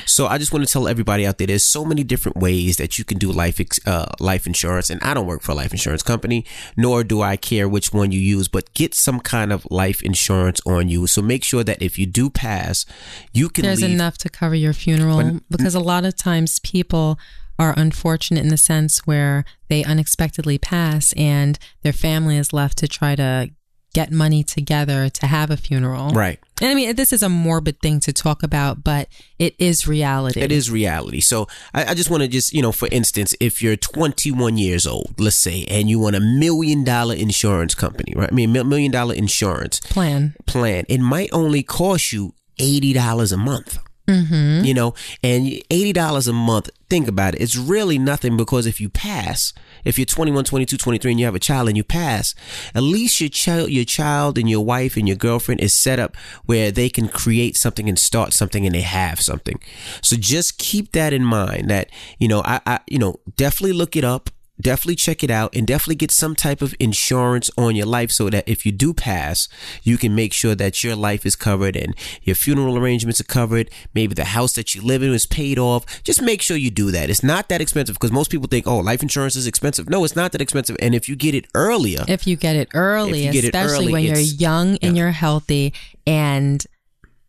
So 0.06 0.28
I 0.28 0.38
just 0.38 0.52
want 0.52 0.66
to 0.66 0.72
tell 0.72 0.88
everybody 0.88 1.26
out 1.26 1.38
there, 1.38 1.48
there's 1.48 1.64
so 1.64 1.86
many 1.86 2.04
different 2.04 2.38
ways 2.38 2.78
that 2.78 2.98
you 2.98 3.06
can 3.06 3.18
do 3.18 3.32
life, 3.32 3.62
uh, 3.88 4.06
life 4.20 4.46
insurance. 4.46 4.90
And 4.90 5.02
I 5.02 5.14
don't 5.14 5.26
work 5.26 5.42
for 5.42 5.54
a 5.54 5.56
life 5.56 5.72
insurance 5.72 6.04
company, 6.04 6.46
nor 6.76 7.04
do 7.04 7.22
I 7.22 7.38
care 7.38 7.70
which 7.70 7.94
one 7.94 8.12
you 8.12 8.20
use, 8.20 8.48
but 8.48 8.74
get 8.74 8.94
some 8.94 9.20
kind 9.20 9.54
of 9.54 9.66
life 9.72 10.02
insurance 10.02 10.60
on 10.66 10.90
you. 10.90 11.08
So 11.08 11.22
make 11.22 11.44
sure 11.44 11.64
that 11.64 11.82
if 11.82 11.98
you 11.98 12.06
do 12.06 12.30
pass, 12.30 12.86
you 13.32 13.50
can 13.50 13.64
There's 13.64 13.82
leave. 13.82 13.92
enough 13.92 14.18
to 14.20 14.30
cover 14.30 14.56
your 14.56 14.74
funeral 14.74 15.40
because 15.50 15.76
a 15.76 15.80
lot 15.80 16.06
of 16.06 16.16
times 16.16 16.60
people 16.60 17.18
are 17.60 17.74
unfortunate 17.78 18.42
in 18.42 18.50
the 18.50 18.58
sense 18.58 19.06
where 19.06 19.46
they 19.70 19.84
unexpectedly 19.84 20.58
pass 20.58 21.14
and 21.14 21.60
their 21.82 21.94
family 21.94 22.38
is 22.38 22.54
left 22.54 22.78
to 22.80 22.88
try 22.88 23.16
to 23.16 23.52
get 23.94 24.12
money 24.12 24.44
together 24.44 25.08
to 25.08 25.28
have 25.28 25.52
a 25.52 25.58
funeral. 25.58 26.10
Right. 26.10 26.40
And 26.62 26.72
I 26.72 26.74
mean, 26.74 26.96
this 26.96 27.14
is 27.14 27.22
a 27.22 27.30
morbid 27.30 27.80
thing 27.80 28.00
to 28.02 28.14
talk 28.14 28.42
about, 28.42 28.84
but 28.84 29.08
it 29.38 29.56
is 29.60 29.88
reality. 29.88 30.42
It 30.42 30.52
is 30.52 30.72
reality. 30.72 31.20
So 31.20 31.48
I, 31.74 31.86
I 31.86 31.94
just 31.94 32.10
want 32.10 32.24
to 32.24 32.28
just, 32.28 32.54
you 32.54 32.62
know, 32.62 32.72
for 32.72 32.88
instance, 32.92 33.36
if 33.40 33.62
you're 33.62 33.76
21 33.76 34.58
years 34.58 34.88
old, 34.88 35.14
let's 35.20 35.36
say, 35.36 35.66
and 35.66 35.90
you 35.90 36.00
want 36.00 36.16
a 36.16 36.20
million 36.20 36.84
dollar 36.84 37.14
insurance 37.14 37.76
company, 37.76 38.14
right? 38.16 38.32
I 38.32 38.36
mean, 38.36 38.52
million 38.52 38.92
dollar 38.92 39.14
insurance 39.14 39.80
plan. 39.80 40.36
Plan. 40.48 40.86
It 40.90 41.00
might 41.00 41.30
only 41.32 41.62
cost 41.62 42.12
you 42.12 42.34
$80 42.60 43.32
a 43.32 43.38
month. 43.38 43.78
Mm-hmm. 44.08 44.66
You 44.66 44.74
know, 44.74 44.94
and 45.24 45.46
$80 45.48 46.28
a 46.28 46.34
month, 46.34 46.70
think 46.90 47.08
about 47.08 47.36
it. 47.36 47.42
It's 47.42 47.56
really 47.56 47.98
nothing 47.98 48.36
because 48.36 48.66
if 48.66 48.82
you 48.82 48.90
pass, 48.90 49.54
if 49.86 49.98
you're 49.98 50.06
21, 50.06 50.44
22, 50.44 50.76
23 50.78 51.12
and 51.12 51.20
you 51.20 51.26
have 51.26 51.36
a 51.36 51.40
child 51.40 51.70
and 51.70 51.78
you 51.78 51.86
pass, 51.86 52.36
at 52.76 52.84
least 52.84 53.22
your 53.22 53.30
child, 53.30 53.70
your 53.70 53.86
child 53.86 54.38
and 54.38 54.50
your 54.50 54.64
wife 54.64 54.98
and 54.98 55.08
your 55.08 55.16
girlfriend 55.16 55.62
is 55.62 55.74
set 55.74 56.00
up 56.00 56.18
where 56.46 56.70
they 56.70 56.90
can 56.90 57.08
create 57.08 57.56
something 57.56 57.88
and 57.88 57.98
start 57.98 58.34
something 58.34 58.66
and 58.66 58.76
they 58.76 58.82
have 58.82 59.22
something. 59.22 59.60
So 60.02 60.18
just 60.18 60.58
keep 60.58 60.92
that 60.92 61.14
in 61.14 61.24
mind 61.24 61.70
that, 61.70 61.90
you 62.20 62.28
know, 62.28 62.42
I, 62.44 62.60
I 62.66 62.80
you 62.88 63.00
know, 63.00 63.16
definitely 63.38 63.74
look 63.74 63.96
it 63.96 64.04
up 64.04 64.30
definitely 64.62 64.96
check 64.96 65.24
it 65.24 65.32
out 65.32 65.56
and 65.56 65.66
definitely 65.66 65.96
get 65.96 66.12
some 66.12 66.36
type 66.36 66.62
of 66.62 66.76
insurance 66.80 67.50
on 67.58 67.76
your 67.76 67.86
life 67.86 68.12
so 68.12 68.30
that 68.30 68.48
if 68.48 68.66
you 68.66 68.72
do 68.72 68.94
pass, 68.94 69.48
you 69.82 69.98
can 69.98 70.14
make 70.14 70.34
sure 70.34 70.56
that 70.56 70.84
your 70.84 70.96
life 70.96 71.26
is 71.26 71.36
covered 71.36 71.76
and 71.76 71.96
your 72.22 72.36
funeral 72.36 72.78
arrangements 72.78 73.20
are 73.20 73.26
covered. 73.26 73.70
Maybe 73.94 74.14
the 74.14 74.26
house 74.26 74.54
that 74.54 74.76
you 74.76 74.82
live 74.82 75.04
in 75.04 75.12
is 75.14 75.26
paid 75.26 75.58
off. 75.58 76.04
Just 76.04 76.22
make 76.22 76.42
sure 76.42 76.58
you 76.58 76.72
do 76.72 76.92
that. 76.92 77.10
It's 77.10 77.24
not 77.24 77.50
that 77.50 77.62
expensive 77.62 77.96
because 77.96 78.12
most 78.12 78.32
people 78.32 78.48
think, 78.48 78.68
oh, 78.68 78.78
life 78.78 79.02
insurance 79.02 79.36
is 79.36 79.48
expensive. 79.48 79.90
No, 79.90 80.04
it's 80.04 80.16
not 80.16 80.32
that 80.34 80.42
expensive. 80.42 80.76
And 80.80 80.94
if 80.94 81.10
you 81.10 81.16
get 81.16 81.36
it 81.36 81.46
earlier, 81.56 82.06
if 82.08 82.28
you 82.28 82.36
get 82.36 82.56
it 82.56 82.70
early, 82.74 83.28
especially 83.28 83.48
it 83.48 83.56
early, 83.56 83.92
when 83.92 84.04
you're 84.04 84.18
young 84.18 84.78
and 84.82 84.96
yeah. 84.96 85.04
you're 85.04 85.12
healthy 85.12 85.74
and 86.06 86.66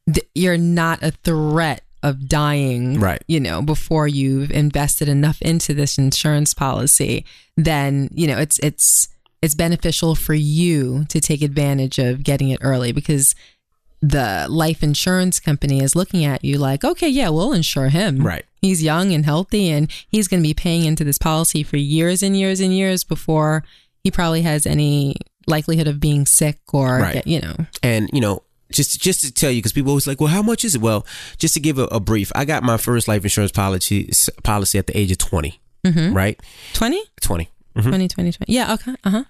th- 0.07 0.29
you're 0.35 0.59
not 0.59 1.03
a 1.03 1.11
threat 1.11 1.84
of 2.05 2.29
dying, 2.29 3.01
right. 3.01 3.23
you 3.27 3.41
know, 3.41 3.63
before 3.63 4.07
you've 4.07 4.51
invested 4.51 5.09
enough 5.09 5.41
into 5.41 5.73
this 5.73 5.97
insurance 5.97 6.53
policy, 6.53 7.25
then, 7.57 8.11
you 8.13 8.27
know, 8.27 8.39
it's 8.39 8.59
it's 8.59 9.09
it's 9.41 9.55
beneficial 9.55 10.15
for 10.15 10.35
you 10.35 11.07
to 11.09 11.21
take 11.21 11.43
advantage 11.43 11.99
of 11.99 12.23
getting 12.23 12.51
it 12.51 12.61
early 12.63 12.93
because 12.93 13.35
the 14.03 14.47
life 14.51 14.83
insurance 14.83 15.41
company 15.41 15.81
is 15.81 15.97
looking 15.97 16.27
at 16.27 16.45
you 16.45 16.59
like, 16.59 16.85
okay, 16.85 17.09
yeah, 17.09 17.31
we'll 17.31 17.55
insure 17.55 17.89
him. 17.89 18.25
Right. 18.25 18.45
He's 18.61 18.83
young 18.83 19.13
and 19.13 19.25
healthy 19.25 19.71
and 19.71 19.91
he's 20.09 20.29
going 20.29 20.43
to 20.43 20.47
be 20.47 20.55
paying 20.55 20.85
into 20.85 21.05
this 21.05 21.19
policy 21.19 21.63
for 21.63 21.79
years 21.79 22.23
and 22.23 22.37
years 22.37 22.61
and 22.61 22.77
years 22.77 23.03
before 23.03 23.65
he 24.03 24.11
probably 24.11 24.43
has 24.43 24.67
any 24.67 25.17
likelihood 25.47 25.89
of 25.89 26.01
being 26.01 26.27
sick 26.27 26.61
or, 26.75 26.99
right. 26.99 27.27
you 27.27 27.41
know. 27.41 27.57
And, 27.83 28.11
you 28.13 28.21
know, 28.21 28.43
just 28.75 29.01
just 29.01 29.21
to 29.23 29.33
tell 29.33 29.51
you, 29.51 29.59
because 29.61 29.73
people 29.73 29.91
always 29.91 30.07
like, 30.07 30.21
well, 30.21 30.29
how 30.29 30.43
much 30.43 30.65
is 30.65 30.75
it? 30.75 30.81
Well, 30.81 31.07
just 31.39 31.55
to 31.55 31.61
give 31.61 31.79
a, 31.79 31.85
a 31.85 32.01
brief, 32.01 32.31
I 32.35 32.45
got 32.45 32.63
my 32.63 32.77
first 32.77 33.09
life 33.09 33.23
insurance 33.25 33.53
policy 33.53 34.11
policy 34.43 34.79
at 34.79 34.87
the 34.87 34.97
age 34.99 35.11
of 35.11 35.19
20 35.19 35.61
right? 36.15 36.41
20? 36.75 37.03
20. 37.21 37.49
20, 37.75 38.09
20, 38.09 38.33
20. 38.33 38.53
Yeah, 38.53 38.73
okay. 38.75 38.95
Uh 39.05 39.11
huh. 39.11 39.25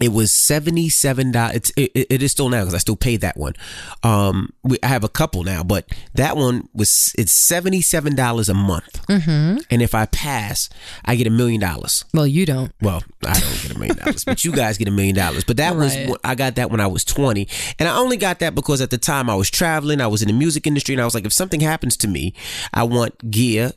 It 0.00 0.12
was 0.12 0.32
seventy 0.32 0.88
seven 0.88 1.32
dollars. 1.32 1.72
It, 1.76 1.90
it- 1.94 2.22
is 2.22 2.32
still 2.32 2.48
now 2.48 2.60
because 2.60 2.74
I 2.74 2.78
still 2.78 2.96
paid 2.96 3.20
that 3.22 3.36
one. 3.36 3.54
Um, 4.02 4.52
we, 4.62 4.78
I 4.82 4.86
have 4.88 5.04
a 5.04 5.08
couple 5.08 5.44
now, 5.44 5.62
but 5.62 5.86
that 6.14 6.36
one 6.36 6.68
was 6.74 7.12
it's 7.18 7.32
seventy 7.32 7.80
seven 7.82 8.14
dollars 8.14 8.48
a 8.48 8.54
month. 8.54 9.06
Mm-hmm. 9.06 9.58
And 9.70 9.82
if 9.82 9.94
I 9.94 10.06
pass, 10.06 10.68
I 11.04 11.16
get 11.16 11.26
a 11.26 11.30
million 11.30 11.60
dollars. 11.60 12.04
Well, 12.14 12.26
you 12.26 12.46
don't. 12.46 12.72
Well, 12.80 13.02
I 13.26 13.38
don't 13.38 13.62
get 13.62 13.74
a 13.74 13.78
million 13.78 13.96
dollars, 13.96 14.24
but 14.24 14.44
you 14.44 14.52
guys 14.52 14.78
get 14.78 14.88
a 14.88 14.92
million 14.92 15.14
dollars. 15.16 15.44
But 15.44 15.56
that 15.58 15.74
Right. 15.74 16.08
was 16.08 16.18
I 16.24 16.34
got 16.34 16.54
that 16.56 16.70
when 16.70 16.80
I 16.80 16.86
was 16.86 17.04
20. 17.04 17.48
And 17.78 17.88
I 17.88 17.96
only 17.96 18.16
got 18.16 18.38
that 18.40 18.54
because 18.54 18.80
at 18.80 18.90
the 18.90 18.98
time 18.98 19.28
I 19.30 19.34
was 19.34 19.50
traveling, 19.50 20.00
I 20.00 20.06
was 20.06 20.22
in 20.22 20.28
the 20.28 20.34
music 20.34 20.66
industry, 20.66 20.94
and 20.94 21.02
I 21.02 21.04
was 21.04 21.14
like, 21.14 21.24
if 21.24 21.32
something 21.32 21.60
happens 21.60 21.96
to 21.98 22.08
me, 22.08 22.34
I 22.74 22.82
want 22.84 23.14
Gia 23.30 23.72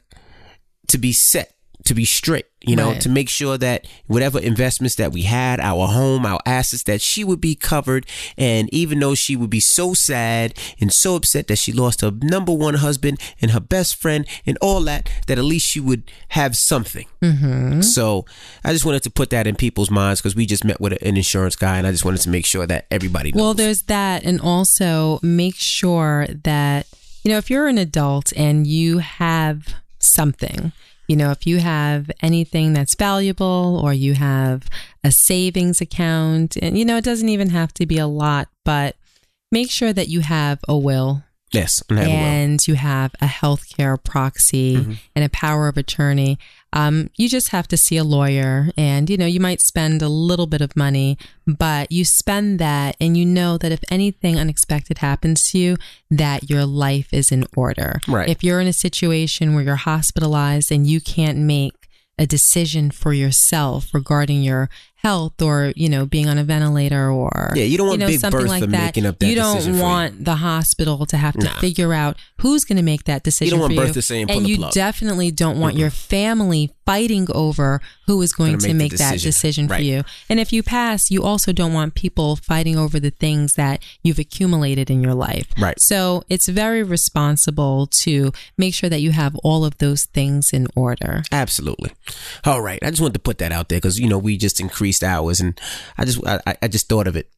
to 0.88 0.98
be 0.98 1.12
set, 1.14 1.54
to 1.86 1.94
be 1.96 2.06
strict, 2.06 2.52
you 2.62 2.76
know, 2.76 2.92
Right. 2.92 3.02
to 3.02 3.10
make 3.10 3.28
sure 3.30 3.58
that 3.58 3.88
whatever 4.08 4.40
investments 4.40 4.96
that 4.96 5.12
we 5.12 5.24
had, 5.24 5.60
our 5.60 5.88
home, 5.88 6.26
our 6.26 6.40
assets, 6.46 6.84
that 6.84 7.02
she 7.02 7.24
would 7.24 7.42
be 7.42 7.56
covered. 7.56 8.06
And 8.38 8.72
even 8.74 9.00
though 9.00 9.16
she 9.16 9.36
would 9.36 9.50
be 9.50 9.60
so 9.60 9.94
sad 9.94 10.54
and 10.80 10.94
so 10.94 11.16
upset 11.16 11.48
that 11.48 11.58
she 11.58 11.72
lost 11.72 12.02
her 12.02 12.12
number 12.12 12.54
one 12.54 12.76
husband 12.76 13.20
and 13.42 13.52
her 13.52 13.60
best 13.60 13.96
friend 13.96 14.28
and 14.46 14.58
all 14.62 14.82
that, 14.82 15.10
that 15.28 15.38
at 15.38 15.44
least 15.44 15.68
she 15.68 15.80
would 15.80 16.04
have 16.30 16.56
something. 16.56 17.08
Mm-hmm. 17.22 17.82
So 17.82 18.26
I 18.64 18.74
just 18.74 18.86
wanted 18.86 19.04
to 19.04 19.10
put 19.10 19.32
that 19.32 19.48
in 19.48 19.56
people's 19.56 19.90
minds 19.90 20.22
because 20.22 20.36
we 20.36 20.46
just 20.46 20.64
met 20.64 20.80
with 20.80 20.94
an 21.02 21.18
insurance 21.18 21.56
guy 21.56 21.78
and 21.78 21.88
I 21.88 21.92
just 21.92 22.06
wanted 22.06 22.22
to 22.22 22.30
make 22.30 22.46
sure 22.46 22.68
that 22.68 22.86
everybody 22.92 23.32
knows. 23.32 23.42
Well, 23.42 23.54
there's 23.56 23.84
that. 23.84 24.24
And 24.24 24.40
also 24.40 25.20
make 25.24 25.56
sure 25.56 26.28
that, 26.44 26.86
you 27.24 27.32
know, 27.32 27.38
if 27.38 27.50
you're 27.50 27.68
an 27.68 27.78
adult 27.80 28.32
and 28.36 28.68
you 28.68 29.00
have 29.00 29.74
something, 30.00 30.72
you 31.08 31.16
know, 31.16 31.32
if 31.32 31.46
you 31.46 31.58
have 31.60 32.10
anything 32.22 32.74
that's 32.74 32.96
valuable 32.96 33.80
or 33.84 33.94
you 33.94 34.14
have 34.14 34.70
a 35.04 35.12
savings 35.12 35.82
account, 35.82 36.56
and, 36.58 36.78
you 36.78 36.86
know, 36.86 36.98
it 36.98 37.04
doesn't 37.04 37.30
even 37.30 37.50
have 37.50 37.74
to 37.76 37.86
be 37.86 37.98
a 37.98 38.08
lot, 38.08 38.48
but 38.64 38.96
make 39.52 39.70
sure 39.72 39.92
that 39.94 40.08
you 40.08 40.22
have 40.22 40.60
a 40.68 40.78
will 40.78 41.24
yes, 41.52 41.84
and 41.90 42.00
have 42.00 42.08
a 42.08 42.10
will. 42.12 42.16
and 42.18 42.68
you 42.68 42.76
have 42.76 43.14
a 43.22 43.26
healthcare 43.26 44.02
proxy 44.02 44.78
Mm-hmm. 44.78 44.94
and 45.16 45.26
a 45.26 45.30
power 45.30 45.68
of 45.68 45.78
attorney. 45.78 46.38
Um, 46.74 47.10
you 47.18 47.28
just 47.28 47.50
have 47.50 47.68
to 47.70 47.78
see 47.78 47.98
a 47.98 48.04
lawyer, 48.04 48.70
and 48.78 49.10
you 49.10 49.18
know 49.18 49.26
you 49.26 49.40
might 49.40 49.62
spend 49.62 50.02
a 50.02 50.10
little 50.10 50.48
bit 50.48 50.62
of 50.62 50.76
money, 50.76 51.18
but 51.46 51.92
you 51.92 52.06
spend 52.06 52.60
that, 52.60 52.96
and 53.00 53.18
you 53.18 53.26
know 53.26 53.58
that 53.58 53.72
if 53.72 53.82
anything 53.90 54.38
unexpected 54.38 55.00
happens 55.00 55.50
to 55.52 55.58
you, 55.58 55.78
that 56.10 56.50
your 56.50 56.66
life 56.66 57.14
is 57.14 57.32
in 57.32 57.46
order. 57.56 58.00
Right. 58.08 58.30
If 58.30 58.44
you're 58.44 58.62
in 58.62 58.68
a 58.68 58.74
situation 58.74 59.54
where 59.54 59.64
you're 59.64 59.76
hospitalized 59.76 60.72
and 60.72 60.88
you 60.88 61.02
can't 61.02 61.38
make 61.38 61.74
a 62.18 62.28
decision 62.28 62.92
for 62.92 63.14
yourself 63.14 63.94
regarding 63.94 64.44
your 64.44 64.70
health 65.02 65.42
or 65.42 65.74
you 65.76 65.90
know 65.90 66.06
being 66.06 66.28
on 66.30 66.38
a 66.38 66.44
ventilator 66.44 67.10
or 67.10 67.52
Yeah, 67.56 67.64
you 67.64 67.78
don't 67.78 67.88
want 67.88 68.00
know, 68.00 68.08
Big 68.08 68.20
something 68.20 68.46
like 68.46 68.62
that. 68.62 68.70
making 68.70 69.06
up 69.08 69.18
that 69.18 69.26
you 69.28 69.36
don't 69.36 69.62
for 69.64 69.70
you. 69.70 69.82
want 69.82 70.26
the 70.26 70.36
hospital 70.36 71.06
to 71.08 71.18
have 71.18 71.34
to 71.38 71.46
Nah. 71.46 71.60
figure 71.60 71.92
out 71.94 72.18
who's 72.42 72.66
going 72.66 72.78
to 72.78 72.84
make 72.84 73.06
that 73.06 73.24
decision 73.24 73.60
want 73.60 73.74
for 73.76 73.86
you. 73.86 74.02
Saying, 74.02 74.28
"Pull 74.28 74.38
and 74.38 74.46
the 74.46 74.50
you 74.52 74.58
plug." 74.58 74.74
definitely 74.74 75.32
don't 75.32 75.60
want 75.60 75.76
your 75.76 75.90
family 75.90 76.72
fighting 76.86 77.28
over 77.34 77.82
who 78.12 78.22
is 78.22 78.34
going 78.34 78.52
Gonna 78.58 78.68
make 78.74 78.78
make 78.78 78.92
the 78.92 78.98
that 78.98 79.12
decision. 79.14 79.68
decision 79.68 79.68
for 79.70 79.82
you. 79.82 80.04
And 80.30 80.40
if 80.40 80.52
you 80.52 80.64
pass, 80.64 81.10
you 81.10 81.24
also 81.24 81.52
don't 81.54 81.74
want 81.74 81.96
people 81.96 82.36
fighting 82.36 82.78
over 82.78 83.00
the 83.00 83.10
things 83.12 83.56
that 83.56 83.82
you've 84.04 84.20
accumulated 84.20 84.90
in 84.90 85.02
your 85.02 85.14
life. 85.14 85.48
Right. 85.58 85.80
So 85.80 86.24
it's 86.30 86.48
very 86.48 86.84
responsible 86.84 87.88
to 88.04 88.32
make 88.58 88.74
sure 88.74 88.90
that 88.90 89.00
you 89.02 89.12
have 89.12 89.36
all 89.38 89.64
of 89.66 89.78
those 89.78 90.06
things 90.06 90.52
in 90.52 90.68
order. 90.76 91.24
Absolutely. 91.32 91.92
All 92.46 92.62
right. 92.62 92.80
I 92.84 92.90
just 92.90 93.02
wanted 93.02 93.14
to 93.14 93.20
put 93.20 93.38
that 93.38 93.52
out 93.52 93.70
there 93.70 93.78
because 93.78 94.00
you 94.00 94.08
know 94.10 94.18
we 94.18 94.38
just 94.38 94.60
increased 94.60 95.04
hours, 95.04 95.40
and 95.40 95.60
I 95.98 96.06
just 96.06 96.20
I, 96.28 96.40
I- 96.46 96.58
I 96.64 96.68
just 96.68 96.88
thought 96.90 97.08
of 97.08 97.16
it. 97.16 97.30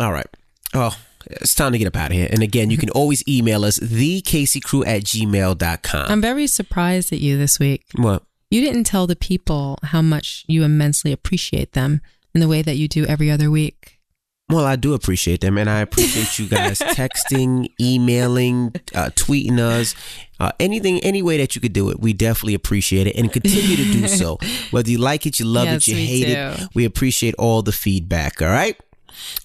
All 0.00 0.12
right. 0.12 0.26
Oh, 0.74 0.96
it's 1.26 1.54
time 1.54 1.72
to 1.72 1.78
get 1.78 1.86
up 1.86 1.96
out 1.96 2.10
of 2.10 2.16
here. 2.16 2.28
And 2.30 2.42
again, 2.42 2.70
you 2.70 2.78
can 2.78 2.90
always 2.90 3.22
email 3.28 3.64
us 3.64 3.78
thecaseycrew 3.78 4.86
at 4.86 5.02
gmail.com. 5.04 6.10
I'm 6.10 6.20
very 6.20 6.46
surprised 6.46 7.12
at 7.12 7.20
you 7.20 7.36
this 7.38 7.58
week. 7.58 7.82
What? 7.96 8.22
You 8.52 8.60
didn't 8.60 8.84
tell 8.84 9.06
the 9.06 9.16
people 9.16 9.78
how 9.82 10.02
much 10.02 10.44
you 10.46 10.62
immensely 10.62 11.10
appreciate 11.10 11.72
them 11.72 12.02
in 12.34 12.42
the 12.42 12.48
way 12.48 12.60
that 12.60 12.76
you 12.76 12.86
do 12.86 13.06
every 13.06 13.30
other 13.30 13.50
week. 13.50 13.98
Well, 14.50 14.66
I 14.66 14.76
do 14.76 14.92
appreciate 14.92 15.40
them, 15.40 15.56
and 15.56 15.70
I 15.70 15.78
appreciate 15.80 16.38
you 16.38 16.48
guys 16.48 16.78
texting, 16.80 17.68
emailing, 17.80 18.74
uh, 18.94 19.08
tweeting 19.14 19.58
us, 19.58 19.94
uh, 20.38 20.52
anything, 20.60 21.00
any 21.00 21.22
way 21.22 21.38
that 21.38 21.54
you 21.54 21.62
could 21.62 21.72
do 21.72 21.88
it. 21.88 22.00
We 22.00 22.12
definitely 22.12 22.52
appreciate 22.52 23.06
it, 23.06 23.16
and 23.16 23.32
continue 23.32 23.76
to 23.76 23.84
do 23.90 24.06
so. 24.06 24.36
Whether 24.70 24.90
you 24.90 24.98
like 24.98 25.24
it, 25.24 25.40
you 25.40 25.46
love 25.46 25.64
Yes, 25.64 25.88
it, 25.88 25.92
you 25.92 25.96
hate 26.06 26.26
do. 26.26 26.62
it, 26.64 26.68
we 26.74 26.84
appreciate 26.84 27.34
all 27.38 27.62
the 27.62 27.72
feedback. 27.72 28.42
All 28.42 28.48
right. 28.48 28.78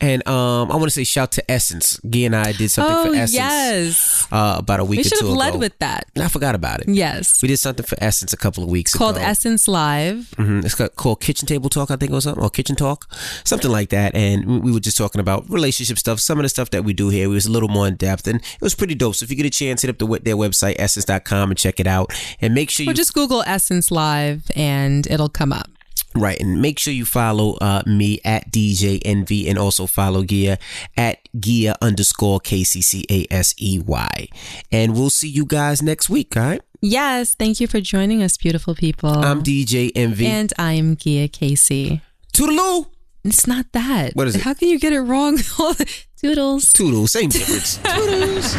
And 0.02 0.28
um, 0.28 0.72
I 0.72 0.76
want 0.76 0.86
to 0.86 0.92
say 0.92 1.04
shout 1.04 1.32
to 1.34 1.52
Essence. 1.52 2.00
Gia 2.08 2.26
and 2.26 2.36
I 2.36 2.52
did 2.52 2.70
something 2.72 2.96
oh, 2.96 3.06
for 3.08 3.16
Essence 3.16 3.34
yes. 3.34 4.28
uh, 4.32 4.56
about 4.58 4.80
a 4.80 4.86
week 4.86 5.00
ago. 5.00 5.08
We 5.10 5.16
or 5.16 5.18
should 5.18 5.28
have 5.28 5.38
led 5.38 5.50
ago. 5.50 5.60
with 5.60 5.78
that. 5.80 6.06
I 6.18 6.28
forgot 6.28 6.56
about 6.56 6.82
it. 6.82 6.90
Yes. 6.90 7.42
We 7.42 7.48
did 7.48 7.58
something 7.58 7.86
for 7.86 7.98
Essence 8.02 8.34
a 8.34 8.38
couple 8.38 8.64
of 8.64 8.70
weeks 8.70 8.94
ago. 8.94 9.06
Called 9.06 9.18
ago. 9.18 9.26
Essence 9.26 9.68
Live. 9.68 10.34
hmm 10.38 10.60
It's 10.60 10.76
got, 10.76 10.96
called 10.96 11.22
Kitchen 11.22 11.48
Table 11.48 11.70
Talk, 11.70 11.92
I 11.92 11.96
think, 11.96 12.12
or 12.12 12.22
something, 12.22 12.44
or 12.44 12.50
Kitchen 12.50 12.76
Talk, 12.76 13.12
something 13.44 13.72
like 13.72 13.90
that. 13.90 14.16
And 14.16 14.46
we- 14.46 14.68
we 14.68 14.72
were 14.74 14.80
just 14.82 14.98
talking 14.98 15.22
about 15.22 15.50
relationship 15.50 15.98
stuff, 15.98 16.20
some 16.20 16.38
of 16.40 16.44
the 16.44 16.50
stuff 16.50 16.72
that 16.72 16.84
we 16.84 16.92
do 16.94 17.10
here. 17.10 17.26
It 17.26 17.28
was 17.28 17.46
a 17.46 17.52
little 17.52 17.70
more 17.70 17.88
in 17.88 17.96
depth, 17.96 18.28
and 18.28 18.42
it 18.42 18.62
was 18.62 18.76
pretty 18.76 18.96
dope. 18.96 19.16
So 19.16 19.24
if 19.24 19.30
you 19.30 19.38
get 19.38 19.46
a 19.46 19.50
chance, 19.50 19.82
hit 19.82 19.90
up 19.90 19.98
the, 19.98 20.20
their 20.24 20.36
website, 20.36 20.76
essence.com, 20.78 21.52
and 21.52 21.58
check 21.58 21.80
it 21.80 21.88
out. 21.88 22.14
And 22.42 22.54
make 22.54 22.70
sure 22.70 22.86
you 22.86 22.94
just 22.94 23.14
Google 23.14 23.44
Essence 23.48 23.92
Live 23.92 24.44
and 24.56 25.08
it'll 25.08 25.30
come 25.30 25.54
up. 25.54 25.70
Right, 26.16 26.40
and 26.40 26.62
make 26.62 26.80
sure 26.80 26.94
you 26.94 27.06
follow 27.06 27.56
uh, 27.62 27.84
me 27.86 28.20
at 28.26 28.52
DJ 28.52 29.02
Envy, 29.06 29.48
and 29.50 29.58
also 29.58 29.86
follow 29.88 30.24
Gia 30.24 30.58
at 30.96 31.20
Gia 31.40 31.76
underscore 31.82 32.40
K 32.40 32.64
C 32.64 32.82
C 32.82 33.06
A 33.10 33.28
S 33.32 33.54
E 33.58 33.80
Y. 33.86 34.28
And 34.72 34.94
we'll 34.96 35.10
see 35.10 35.30
you 35.30 35.46
guys 35.46 35.82
next 35.82 36.10
week. 36.10 36.36
All 36.38 36.44
right, 36.44 36.62
Yes. 36.82 37.36
Thank 37.36 37.60
you 37.60 37.68
for 37.68 37.82
joining 37.82 38.22
us, 38.24 38.38
beautiful 38.38 38.76
people. 38.76 39.10
I'm 39.10 39.42
DJ 39.44 39.92
Envy. 39.96 40.26
and 40.28 40.54
I'm 40.58 40.96
Gia 40.96 41.28
Casey. 41.28 42.02
Toodaloo, 42.34 42.88
It's 43.24 43.48
not 43.48 43.66
that. 43.74 44.14
What 44.16 44.28
is 44.28 44.36
it? 44.36 44.42
How 44.42 44.54
can 44.54 44.68
you 44.70 44.78
get 44.80 44.94
it 44.94 45.02
wrong? 45.02 45.38
Toodles. 46.18 46.72
toodle, 46.74 47.08
same 47.08 47.30
difference. 47.30 47.78
Toodles. 47.84 48.56